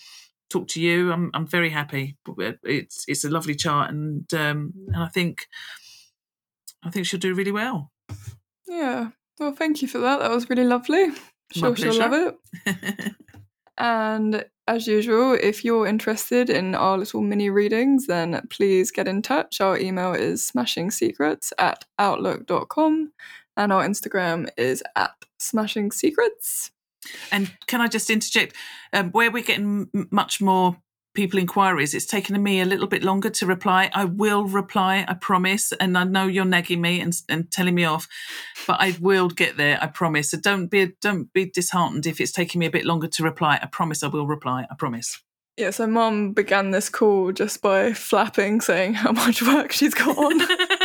talk 0.49 0.67
to 0.69 0.82
you. 0.82 1.13
I'm 1.13 1.32
I'm 1.34 1.47
very 1.47 1.69
happy. 1.69 2.17
It's 2.63 3.05
it's 3.07 3.23
a 3.23 3.30
lovely 3.30 3.55
chart, 3.55 3.91
and 3.91 4.25
um, 4.34 4.73
and 4.88 5.03
I 5.03 5.07
think 5.07 5.47
I 6.84 6.89
think 6.89 7.05
she'll 7.05 7.21
do 7.21 7.34
really 7.34 7.53
well. 7.53 7.93
Yeah. 8.67 9.11
Well, 9.39 9.53
thank 9.53 9.82
you 9.82 9.88
for 9.88 9.99
that. 9.99 10.19
That 10.19 10.32
was 10.32 10.49
really 10.49 10.65
lovely. 10.65 11.13
Sure, 11.53 11.73
she'll 11.78 11.97
love 11.97 12.36
it. 12.65 13.15
And 13.78 14.45
as 14.67 14.88
usual, 14.88 15.38
if 15.41 15.63
you're 15.63 15.88
interested 15.88 16.49
in 16.49 16.75
our 16.75 16.97
little 16.97 17.21
mini 17.21 17.49
readings, 17.49 18.07
then 18.07 18.45
please 18.49 18.91
get 18.91 19.07
in 19.07 19.21
touch. 19.21 19.61
Our 19.61 19.78
email 19.78 20.13
is 20.13 20.51
smashingsecrets 20.51 21.53
at 21.57 21.86
outlook.com 21.99 23.11
and 23.55 23.73
our 23.73 23.88
Instagram 23.88 24.49
is 24.57 24.84
at 24.95 25.11
smashingsecrets. 25.39 26.71
And 27.32 27.51
can 27.67 27.80
I 27.82 27.88
just 27.88 28.09
interject? 28.09 28.55
Um, 28.91 29.11
where 29.11 29.32
we're 29.32 29.43
getting 29.43 29.89
m- 29.93 30.07
much 30.11 30.41
more 30.41 30.78
people 31.18 31.39
inquiries, 31.39 31.95
it's 31.95 32.05
taken 32.05 32.41
me 32.41 32.61
a 32.61 32.65
little 32.65 32.86
bit 32.86 33.03
longer 33.03 33.32
to 33.32 33.47
reply. 33.47 33.89
I 33.91 34.05
will 34.05 34.45
reply, 34.45 35.03
I 35.07 35.15
promise. 35.15 35.74
And 35.74 35.97
I 35.97 36.03
know 36.03 36.28
you're 36.28 36.45
nagging 36.45 36.80
me 36.80 37.01
and, 37.01 37.11
and 37.28 37.51
telling 37.51 37.74
me 37.74 37.86
off, 37.86 38.07
but 38.68 38.80
I 38.80 38.95
will 39.01 39.28
get 39.28 39.57
there. 39.57 39.80
I 39.82 39.88
promise. 39.88 40.30
So 40.30 40.38
don't 40.39 40.68
be 40.68 40.93
don't 41.01 41.34
be 41.34 41.49
disheartened 41.49 42.05
if 42.05 42.22
it's 42.22 42.32
taking 42.32 42.59
me 42.59 42.68
a 42.68 42.72
bit 42.72 42.86
longer 42.86 43.07
to 43.07 43.24
reply. 43.24 43.59
I 43.59 43.65
promise 43.65 44.03
I 44.03 44.07
will 44.07 44.28
reply. 44.28 44.68
I 44.70 44.76
promise. 44.76 45.20
Yeah, 45.57 45.72
so 45.72 45.88
mum 45.88 46.34
began 46.34 46.70
this 46.70 46.88
call 46.88 47.32
just 47.32 47.63
by 47.63 47.93
flapping, 47.93 48.61
saying 48.61 48.93
how 48.93 49.11
much 49.24 49.41
work 49.41 49.72
she's 49.72 49.95
got 49.95 50.15
on. 50.15 50.39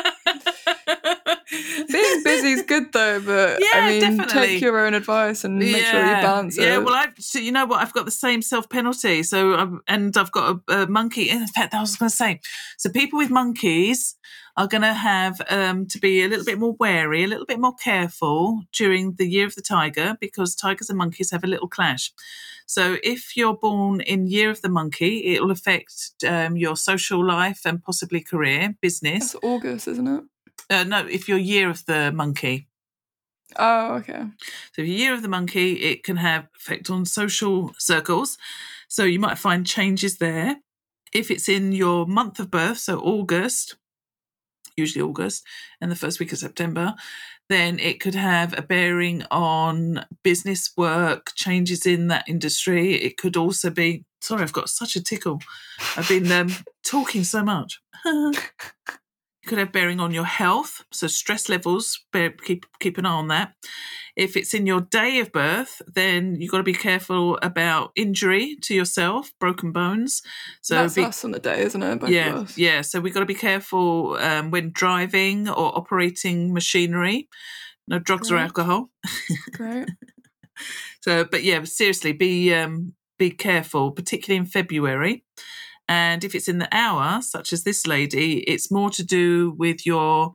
Being 1.90 2.22
busy 2.24 2.52
is 2.52 2.62
good 2.62 2.92
though, 2.92 3.20
but 3.20 3.60
Yeah, 3.60 3.68
I 3.74 3.90
mean, 3.90 4.00
definitely. 4.00 4.46
take 4.46 4.60
your 4.60 4.78
own 4.78 4.94
advice 4.94 5.44
and 5.44 5.58
make 5.58 5.84
sure 5.84 6.00
you 6.00 6.12
balance 6.14 6.56
yeah. 6.56 6.64
it. 6.64 6.66
Yeah, 6.68 6.78
well, 6.78 6.94
I've 6.94 7.14
so 7.18 7.38
you 7.38 7.52
know 7.52 7.66
what 7.66 7.80
I've 7.80 7.92
got 7.92 8.04
the 8.04 8.10
same 8.10 8.42
self 8.42 8.68
penalty. 8.68 9.22
So 9.22 9.54
um, 9.54 9.82
and 9.86 10.16
I've 10.16 10.32
got 10.32 10.60
a, 10.68 10.82
a 10.82 10.86
monkey. 10.86 11.28
In 11.28 11.46
fact, 11.46 11.74
I 11.74 11.80
was 11.80 11.96
going 11.96 12.10
to 12.10 12.16
say, 12.16 12.40
so 12.78 12.90
people 12.90 13.18
with 13.18 13.30
monkeys 13.30 14.16
are 14.56 14.66
going 14.66 14.82
to 14.82 14.92
have 14.92 15.40
um, 15.48 15.86
to 15.86 15.98
be 15.98 16.22
a 16.22 16.28
little 16.28 16.44
bit 16.44 16.58
more 16.58 16.74
wary, 16.78 17.24
a 17.24 17.26
little 17.26 17.46
bit 17.46 17.58
more 17.58 17.74
careful 17.74 18.62
during 18.72 19.14
the 19.14 19.26
year 19.26 19.46
of 19.46 19.54
the 19.54 19.62
tiger 19.62 20.16
because 20.20 20.54
tigers 20.54 20.90
and 20.90 20.98
monkeys 20.98 21.30
have 21.30 21.44
a 21.44 21.46
little 21.46 21.68
clash. 21.68 22.12
So 22.66 22.96
if 23.02 23.36
you're 23.36 23.56
born 23.56 24.00
in 24.00 24.26
year 24.26 24.50
of 24.50 24.62
the 24.62 24.68
monkey, 24.68 25.34
it 25.34 25.42
will 25.42 25.50
affect 25.50 26.14
um, 26.26 26.56
your 26.56 26.76
social 26.76 27.24
life 27.24 27.62
and 27.64 27.82
possibly 27.82 28.20
career, 28.20 28.74
business. 28.80 29.32
That's 29.32 29.44
August, 29.44 29.88
isn't 29.88 30.08
it? 30.08 30.24
Uh, 30.72 30.84
no, 30.84 31.06
if 31.06 31.28
you're 31.28 31.36
year 31.36 31.68
of 31.68 31.84
the 31.84 32.10
monkey. 32.12 32.66
Oh, 33.56 33.96
okay. 33.96 34.24
So, 34.74 34.80
the 34.80 34.88
year 34.88 35.12
of 35.12 35.20
the 35.20 35.28
monkey, 35.28 35.74
it 35.74 36.02
can 36.02 36.16
have 36.16 36.48
effect 36.56 36.88
on 36.88 37.04
social 37.04 37.74
circles. 37.78 38.38
So, 38.88 39.04
you 39.04 39.20
might 39.20 39.36
find 39.36 39.66
changes 39.66 40.16
there. 40.16 40.56
If 41.12 41.30
it's 41.30 41.46
in 41.46 41.72
your 41.72 42.06
month 42.06 42.40
of 42.40 42.50
birth, 42.50 42.78
so 42.78 43.00
August, 43.00 43.76
usually 44.74 45.02
August, 45.02 45.44
and 45.78 45.90
the 45.90 45.96
first 45.96 46.18
week 46.18 46.32
of 46.32 46.38
September, 46.38 46.94
then 47.50 47.78
it 47.78 48.00
could 48.00 48.14
have 48.14 48.56
a 48.56 48.62
bearing 48.62 49.24
on 49.30 50.06
business 50.22 50.70
work, 50.74 51.32
changes 51.34 51.84
in 51.84 52.06
that 52.06 52.26
industry. 52.26 52.94
It 52.94 53.18
could 53.18 53.36
also 53.36 53.68
be, 53.68 54.06
sorry, 54.22 54.40
I've 54.40 54.54
got 54.54 54.70
such 54.70 54.96
a 54.96 55.02
tickle. 55.02 55.40
I've 55.98 56.08
been 56.08 56.32
um, 56.32 56.50
talking 56.82 57.24
so 57.24 57.44
much. 57.44 57.78
It 59.42 59.48
could 59.48 59.58
have 59.58 59.72
bearing 59.72 59.98
on 59.98 60.12
your 60.12 60.24
health, 60.24 60.84
so 60.92 61.06
stress 61.06 61.48
levels. 61.48 62.04
Bear, 62.12 62.30
keep 62.30 62.64
keep 62.78 62.96
an 62.98 63.06
eye 63.06 63.10
on 63.10 63.28
that. 63.28 63.54
If 64.14 64.36
it's 64.36 64.54
in 64.54 64.66
your 64.66 64.82
day 64.82 65.18
of 65.18 65.32
birth, 65.32 65.82
then 65.92 66.36
you've 66.36 66.50
got 66.50 66.58
to 66.58 66.62
be 66.62 66.74
careful 66.74 67.38
about 67.42 67.90
injury 67.96 68.56
to 68.62 68.74
yourself, 68.74 69.32
broken 69.40 69.72
bones. 69.72 70.22
So 70.60 70.76
That's 70.76 70.94
be, 70.94 71.02
us 71.02 71.24
on 71.24 71.32
the 71.32 71.38
day, 71.40 71.62
isn't 71.62 71.82
it? 71.82 72.00
Both 72.00 72.10
yeah, 72.10 72.44
yeah. 72.56 72.82
So 72.82 73.00
we've 73.00 73.14
got 73.14 73.20
to 73.20 73.26
be 73.26 73.34
careful 73.34 74.16
um, 74.20 74.50
when 74.50 74.70
driving 74.70 75.48
or 75.48 75.76
operating 75.76 76.52
machinery. 76.52 77.28
No 77.88 77.98
drugs 77.98 78.30
or 78.30 78.36
alcohol. 78.36 78.90
Great. 79.52 79.88
So, 81.00 81.24
but 81.24 81.42
yeah, 81.42 81.64
seriously, 81.64 82.12
be 82.12 82.54
um, 82.54 82.94
be 83.18 83.30
careful, 83.30 83.90
particularly 83.90 84.38
in 84.38 84.46
February. 84.46 85.24
And 85.92 86.24
if 86.24 86.34
it's 86.34 86.48
in 86.48 86.56
the 86.56 86.74
hour, 86.74 87.20
such 87.20 87.52
as 87.52 87.64
this 87.64 87.86
lady, 87.86 88.38
it's 88.44 88.70
more 88.70 88.88
to 88.88 89.04
do 89.04 89.50
with 89.58 89.84
your 89.84 90.32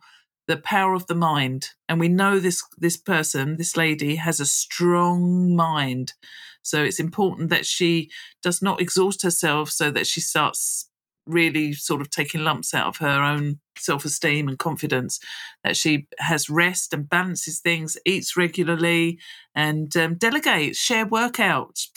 the 0.47 0.57
power 0.57 0.93
of 0.93 1.07
the 1.07 1.15
mind. 1.15 1.69
And 1.89 1.99
we 1.99 2.09
know 2.09 2.39
this 2.39 2.63
this 2.77 2.95
person, 2.95 3.57
this 3.57 3.75
lady, 3.75 4.17
has 4.17 4.39
a 4.39 4.45
strong 4.45 5.55
mind. 5.55 6.13
So 6.61 6.83
it's 6.83 6.99
important 6.99 7.49
that 7.49 7.65
she 7.65 8.11
does 8.43 8.61
not 8.61 8.79
exhaust 8.79 9.23
herself 9.23 9.71
so 9.71 9.89
that 9.89 10.05
she 10.05 10.21
starts 10.21 10.91
really 11.25 11.73
sort 11.73 12.01
of 12.01 12.11
taking 12.11 12.43
lumps 12.43 12.75
out 12.75 12.85
of 12.85 12.97
her 12.97 13.23
own 13.23 13.59
self 13.79 14.05
esteem 14.05 14.47
and 14.47 14.59
confidence. 14.59 15.19
That 15.63 15.75
she 15.75 16.05
has 16.19 16.51
rest 16.51 16.93
and 16.93 17.09
balances 17.09 17.61
things, 17.61 17.97
eats 18.05 18.37
regularly, 18.37 19.17
and 19.55 19.97
um, 19.97 20.15
delegates, 20.17 20.77
share 20.77 21.07
workouts, 21.07 21.87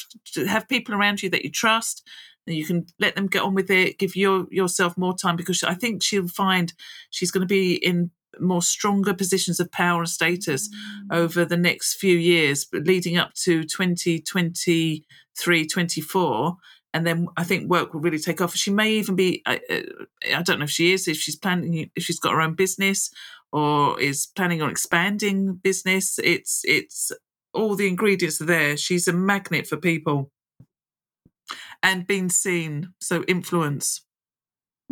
have 0.48 0.66
people 0.66 0.94
around 0.94 1.22
you 1.22 1.28
that 1.28 1.44
you 1.44 1.50
trust. 1.50 2.08
You 2.50 2.64
can 2.64 2.86
let 2.98 3.16
them 3.16 3.26
get 3.26 3.42
on 3.42 3.54
with 3.54 3.70
it. 3.70 3.98
Give 3.98 4.16
your 4.16 4.46
yourself 4.50 4.96
more 4.96 5.16
time 5.16 5.36
because 5.36 5.62
I 5.62 5.74
think 5.74 6.02
she'll 6.02 6.28
find 6.28 6.72
she's 7.10 7.30
going 7.30 7.42
to 7.42 7.46
be 7.46 7.74
in 7.74 8.10
more 8.38 8.62
stronger 8.62 9.14
positions 9.14 9.60
of 9.60 9.72
power 9.72 10.00
and 10.00 10.08
status 10.08 10.68
mm. 10.68 11.16
over 11.16 11.44
the 11.44 11.56
next 11.56 11.94
few 11.94 12.16
years, 12.16 12.66
leading 12.72 13.18
up 13.18 13.34
to 13.34 13.64
2023, 13.64 15.66
24. 15.66 16.56
And 16.92 17.06
then 17.06 17.28
I 17.36 17.44
think 17.44 17.70
work 17.70 17.94
will 17.94 18.00
really 18.00 18.18
take 18.18 18.40
off. 18.40 18.56
She 18.56 18.70
may 18.70 18.92
even 18.92 19.14
be, 19.14 19.42
I, 19.46 19.60
uh, 19.70 19.80
I 20.36 20.42
don't 20.42 20.58
know 20.58 20.64
if 20.64 20.70
she 20.70 20.92
is, 20.92 21.06
if 21.06 21.18
she's 21.18 21.36
planning, 21.36 21.90
if 21.94 22.02
she's 22.02 22.18
got 22.18 22.32
her 22.32 22.40
own 22.40 22.54
business 22.54 23.10
or 23.52 24.00
is 24.00 24.26
planning 24.26 24.62
on 24.62 24.70
expanding 24.70 25.54
business. 25.54 26.18
It's, 26.22 26.62
it's 26.64 27.12
all 27.52 27.76
the 27.76 27.88
ingredients 27.88 28.40
are 28.40 28.46
there. 28.46 28.76
She's 28.76 29.06
a 29.06 29.12
magnet 29.12 29.66
for 29.66 29.76
people 29.76 30.30
and 31.82 32.06
being 32.06 32.28
seen. 32.30 32.92
So 33.00 33.22
influence. 33.24 34.02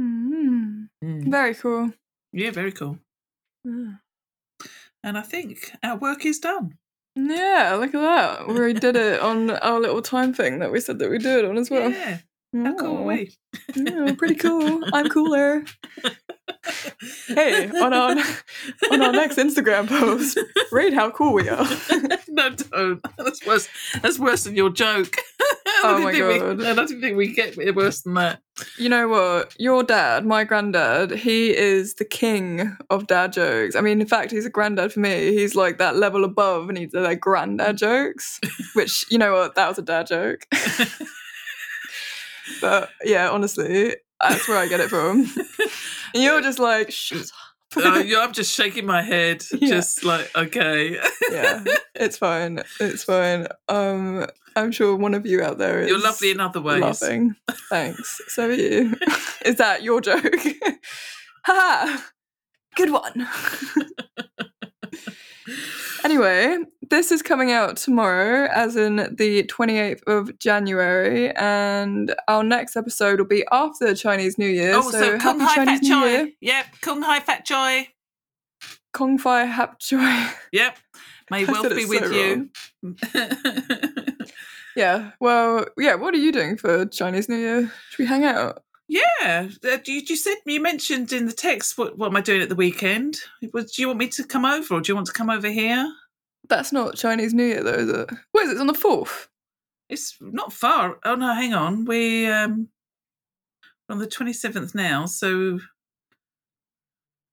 Mm. 0.00 0.88
Mm. 1.04 1.30
Very 1.30 1.54
cool. 1.54 1.92
Yeah, 2.32 2.50
very 2.50 2.72
cool. 2.72 2.98
Yeah. 3.64 3.94
And 5.02 5.16
I 5.18 5.22
think 5.22 5.72
our 5.82 5.96
work 5.96 6.24
is 6.26 6.38
done. 6.38 6.74
Yeah, 7.16 7.74
look 7.80 7.94
at 7.94 8.00
that. 8.00 8.48
We 8.54 8.72
did 8.74 8.96
it 8.96 9.20
on 9.20 9.50
our 9.50 9.80
little 9.80 10.02
time 10.02 10.32
thing 10.34 10.58
that 10.60 10.70
we 10.72 10.80
said 10.80 10.98
that 10.98 11.10
we 11.10 11.18
do 11.18 11.38
it 11.38 11.44
on 11.44 11.56
as 11.58 11.70
well. 11.70 11.90
yeah. 11.90 12.18
How 12.54 12.74
cool 12.76 12.98
are 12.98 13.02
we? 13.02 13.34
Yeah, 13.76 14.14
pretty 14.16 14.34
cool. 14.46 14.82
I'm 14.92 15.08
cooler. 15.08 15.64
Hey, 17.28 17.68
on 17.68 17.92
our 17.92 18.10
on 18.92 19.02
our 19.02 19.12
next 19.12 19.36
Instagram 19.36 19.88
post, 19.88 20.38
rate 20.72 20.92
how 20.94 21.10
cool 21.10 21.32
we 21.34 21.48
are. 21.48 21.64
no, 22.28 22.50
don't. 22.50 23.00
That's 23.16 23.46
worse. 23.46 23.68
That's 24.02 24.18
worse 24.18 24.44
than 24.44 24.56
your 24.56 24.70
joke. 24.70 25.16
Oh 25.80 25.98
my 26.02 26.10
think 26.12 26.26
we- 26.26 26.38
God. 26.40 26.64
I 26.64 26.74
don't 26.74 26.88
think 27.00 27.16
we 27.16 27.32
get 27.32 27.56
worse 27.76 28.00
than 28.00 28.14
that. 28.14 28.40
You 28.78 28.88
know 28.88 29.06
what? 29.06 29.54
Your 29.60 29.84
dad, 29.84 30.26
my 30.26 30.42
granddad, 30.42 31.12
he 31.12 31.56
is 31.56 31.94
the 31.94 32.04
king 32.04 32.76
of 32.90 33.06
dad 33.06 33.32
jokes. 33.32 33.76
I 33.76 33.80
mean, 33.80 34.00
in 34.00 34.06
fact, 34.08 34.32
he's 34.32 34.44
a 34.46 34.50
granddad 34.50 34.92
for 34.92 34.98
me. 34.98 35.32
He's 35.34 35.54
like 35.54 35.78
that 35.78 35.94
level 35.94 36.24
above, 36.24 36.68
and 36.68 36.76
he's 36.76 36.92
like 36.94 37.20
granddad 37.20 37.76
jokes. 37.76 38.40
Which 38.74 39.04
you 39.08 39.18
know 39.18 39.32
what? 39.34 39.54
That 39.54 39.68
was 39.68 39.78
a 39.78 39.82
dad 39.82 40.08
joke. 40.08 40.46
but 42.60 42.90
yeah, 43.04 43.30
honestly, 43.30 43.94
that's 44.20 44.48
where 44.48 44.58
I 44.58 44.66
get 44.66 44.80
it 44.80 44.88
from. 44.88 45.26
And 46.14 46.22
you're 46.22 46.40
just 46.40 46.58
like, 46.58 46.90
shut 46.90 47.20
up. 47.22 47.84
Uh, 47.84 47.98
yeah, 48.06 48.20
I'm 48.20 48.32
just 48.32 48.54
shaking 48.54 48.86
my 48.86 49.02
head, 49.02 49.42
Yeah. 49.52 49.68
just 49.68 50.04
like 50.04 50.30
okay. 50.34 50.98
yeah, 51.30 51.62
it's 51.94 52.16
fine. 52.16 52.62
It's 52.80 53.04
fine. 53.04 53.46
Um, 53.68 54.26
I'm 54.56 54.72
sure 54.72 54.96
one 54.96 55.14
of 55.14 55.26
you 55.26 55.42
out 55.42 55.58
there 55.58 55.82
is 55.82 55.88
You're 55.88 56.00
lovely 56.00 56.30
in 56.30 56.40
other 56.40 56.60
ways. 56.60 56.80
laughing. 56.80 57.36
Thanks. 57.68 58.20
So 58.28 58.48
are 58.48 58.52
you. 58.52 58.96
is 59.44 59.56
that 59.56 59.82
your 59.82 60.00
joke? 60.00 60.22
Ha! 61.44 62.10
Good 62.74 62.90
one. 62.90 63.28
Anyway, 66.04 66.58
this 66.90 67.10
is 67.10 67.22
coming 67.22 67.52
out 67.52 67.76
tomorrow, 67.76 68.48
as 68.52 68.76
in 68.76 68.96
the 68.96 69.44
28th 69.44 70.02
of 70.06 70.38
January, 70.38 71.30
and 71.36 72.14
our 72.28 72.42
next 72.42 72.76
episode 72.76 73.18
will 73.18 73.26
be 73.26 73.44
after 73.50 73.94
Chinese 73.94 74.38
New 74.38 74.48
Year. 74.48 74.74
Oh, 74.74 74.90
so, 74.90 75.18
Kung 75.18 75.40
happy 75.40 75.44
Hai 75.44 75.54
Chinese 75.54 75.80
Fat 75.80 75.82
New 75.82 76.06
Year. 76.06 76.26
Choi. 76.26 76.32
Yep, 76.40 76.66
Kung 76.80 77.02
Hai 77.02 77.20
Fat 77.20 77.44
Choi. 77.44 77.88
Kong 78.92 79.18
Fai 79.18 79.44
Hap 79.44 79.78
Choi. 79.78 80.26
Yep. 80.52 80.78
May 81.30 81.44
wealth 81.46 81.74
be 81.74 81.84
with 81.84 82.06
so 82.06 82.10
you. 82.10 82.50
Yeah. 84.78 85.10
Well, 85.18 85.66
yeah. 85.76 85.96
What 85.96 86.14
are 86.14 86.18
you 86.18 86.30
doing 86.30 86.56
for 86.56 86.86
Chinese 86.86 87.28
New 87.28 87.34
Year? 87.36 87.72
Should 87.90 87.98
we 87.98 88.06
hang 88.06 88.24
out? 88.24 88.62
Yeah, 88.88 89.48
uh, 89.64 89.78
you, 89.84 90.02
you 90.06 90.16
said 90.16 90.36
you 90.46 90.62
mentioned 90.62 91.12
in 91.12 91.26
the 91.26 91.32
text 91.32 91.76
what, 91.76 91.98
what 91.98 92.08
am 92.08 92.16
I 92.16 92.22
doing 92.22 92.40
at 92.40 92.48
the 92.48 92.54
weekend? 92.54 93.18
Do 93.42 93.66
you 93.76 93.88
want 93.88 93.98
me 93.98 94.08
to 94.08 94.24
come 94.24 94.44
over, 94.44 94.74
or 94.74 94.80
do 94.80 94.90
you 94.90 94.94
want 94.94 95.06
to 95.08 95.12
come 95.12 95.28
over 95.28 95.48
here? 95.48 95.92
That's 96.48 96.72
not 96.72 96.96
Chinese 96.96 97.34
New 97.34 97.44
Year, 97.44 97.62
though, 97.62 97.74
is 97.74 97.88
it? 97.90 98.10
What 98.32 98.44
is 98.44 98.50
it? 98.50 98.52
It's 98.52 98.60
on 98.60 98.66
the 98.66 98.74
fourth. 98.74 99.28
It's 99.90 100.16
not 100.20 100.52
far. 100.52 100.98
Oh 101.04 101.14
no, 101.14 101.34
hang 101.34 101.54
on. 101.54 101.84
We 101.84 102.26
um 102.26 102.68
we're 103.88 103.94
on 103.94 103.98
the 103.98 104.06
twenty 104.06 104.32
seventh 104.32 104.74
now, 104.74 105.06
so 105.06 105.60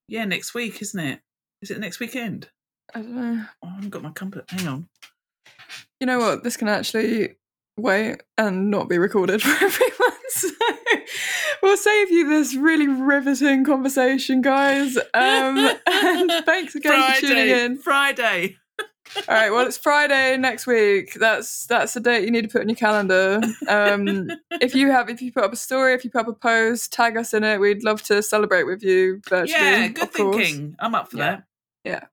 yeah, 0.08 0.26
next 0.26 0.53
week, 0.53 0.82
isn't 0.82 0.99
it? 0.99 1.22
Is 1.62 1.72
it 1.72 1.80
next 1.80 1.99
weekend? 1.99 2.49
I 2.93 3.01
don't 3.01 3.16
know. 3.16 3.45
Oh, 3.64 3.68
I 3.68 3.76
haven't 3.76 3.89
got 3.89 4.03
my 4.03 4.12
compass. 4.12 4.43
Hang 4.49 4.68
on. 4.68 4.88
You 5.99 6.08
know 6.08 6.20
what? 6.20 6.43
This 6.43 6.58
can 6.58 6.68
actually 6.68 7.36
wait 7.78 8.22
and 8.38 8.70
not 8.70 8.89
be 8.89 8.97
recorded 8.97 9.41
for 9.41 9.66
everyone. 9.66 10.20
So 10.30 10.49
we'll 11.66 11.78
save 11.78 12.11
you 12.11 12.30
this 12.30 12.55
really 12.55 12.88
riveting 12.88 13.66
conversation, 13.66 14.41
guys. 14.41 14.97
Um, 15.13 15.57
and 15.88 16.32
thanks 16.45 16.76
again 16.76 17.13
for 17.16 17.22
tuning 17.22 17.49
in. 17.49 17.78
Friday. 17.78 18.55
All 19.18 19.36
right. 19.36 19.49
Well, 19.51 19.66
it's 19.66 19.78
Friday 19.78 20.36
next 20.38 20.68
week. 20.68 21.13
That's 21.16 21.66
that's 21.68 21.93
the 21.93 21.99
date 21.99 22.24
you 22.26 22.32
need 22.32 22.41
to 22.43 22.47
put 22.47 22.61
in 22.61 22.70
your 22.70 22.76
calendar. 22.76 23.39
Um, 23.68 24.30
if 24.61 24.76
you 24.76 24.91
have, 24.91 25.09
if 25.09 25.22
you 25.22 25.32
put 25.32 25.43
up 25.43 25.53
a 25.53 25.55
story, 25.57 25.93
if 25.93 26.03
you 26.03 26.09
put 26.09 26.22
up 26.22 26.28
a 26.28 26.34
post, 26.34 26.91
tag 26.93 27.16
us 27.18 27.34
in 27.34 27.43
it. 27.43 27.59
We'd 27.59 27.84
love 27.84 28.01
to 28.03 28.22
celebrate 28.24 28.63
with 28.63 28.84
you 28.84 29.22
virtually. 29.30 29.59
Yeah, 29.61 29.88
good 29.89 30.13
course. 30.13 30.36
thinking. 30.38 30.76
I'm 30.80 30.95
up 30.95 31.11
for 31.11 31.18
Yeah. 31.18 31.32
that. 31.32 31.43
Yeah. 31.84 32.03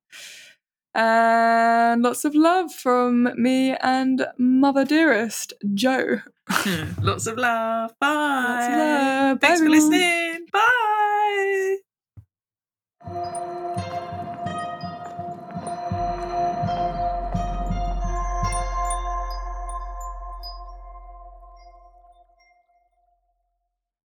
And 0.94 2.03
lots 2.03 2.24
of 2.26 2.34
love 2.34 2.72
from 2.72 3.30
me 3.40 3.74
and 3.76 4.26
Mother 4.38 4.84
Dearest, 4.84 5.55
Joe. 5.74 6.20
Lots 7.03 7.26
of 7.26 7.36
love. 7.38 7.93
Bye. 7.99 8.09
Lots 8.49 8.66
of 8.68 8.76
love. 8.78 9.40
Thanks 9.40 9.61
Bye, 9.61 9.64
for 9.64 9.70
listening. 9.70 10.47
Bye. 13.05 13.88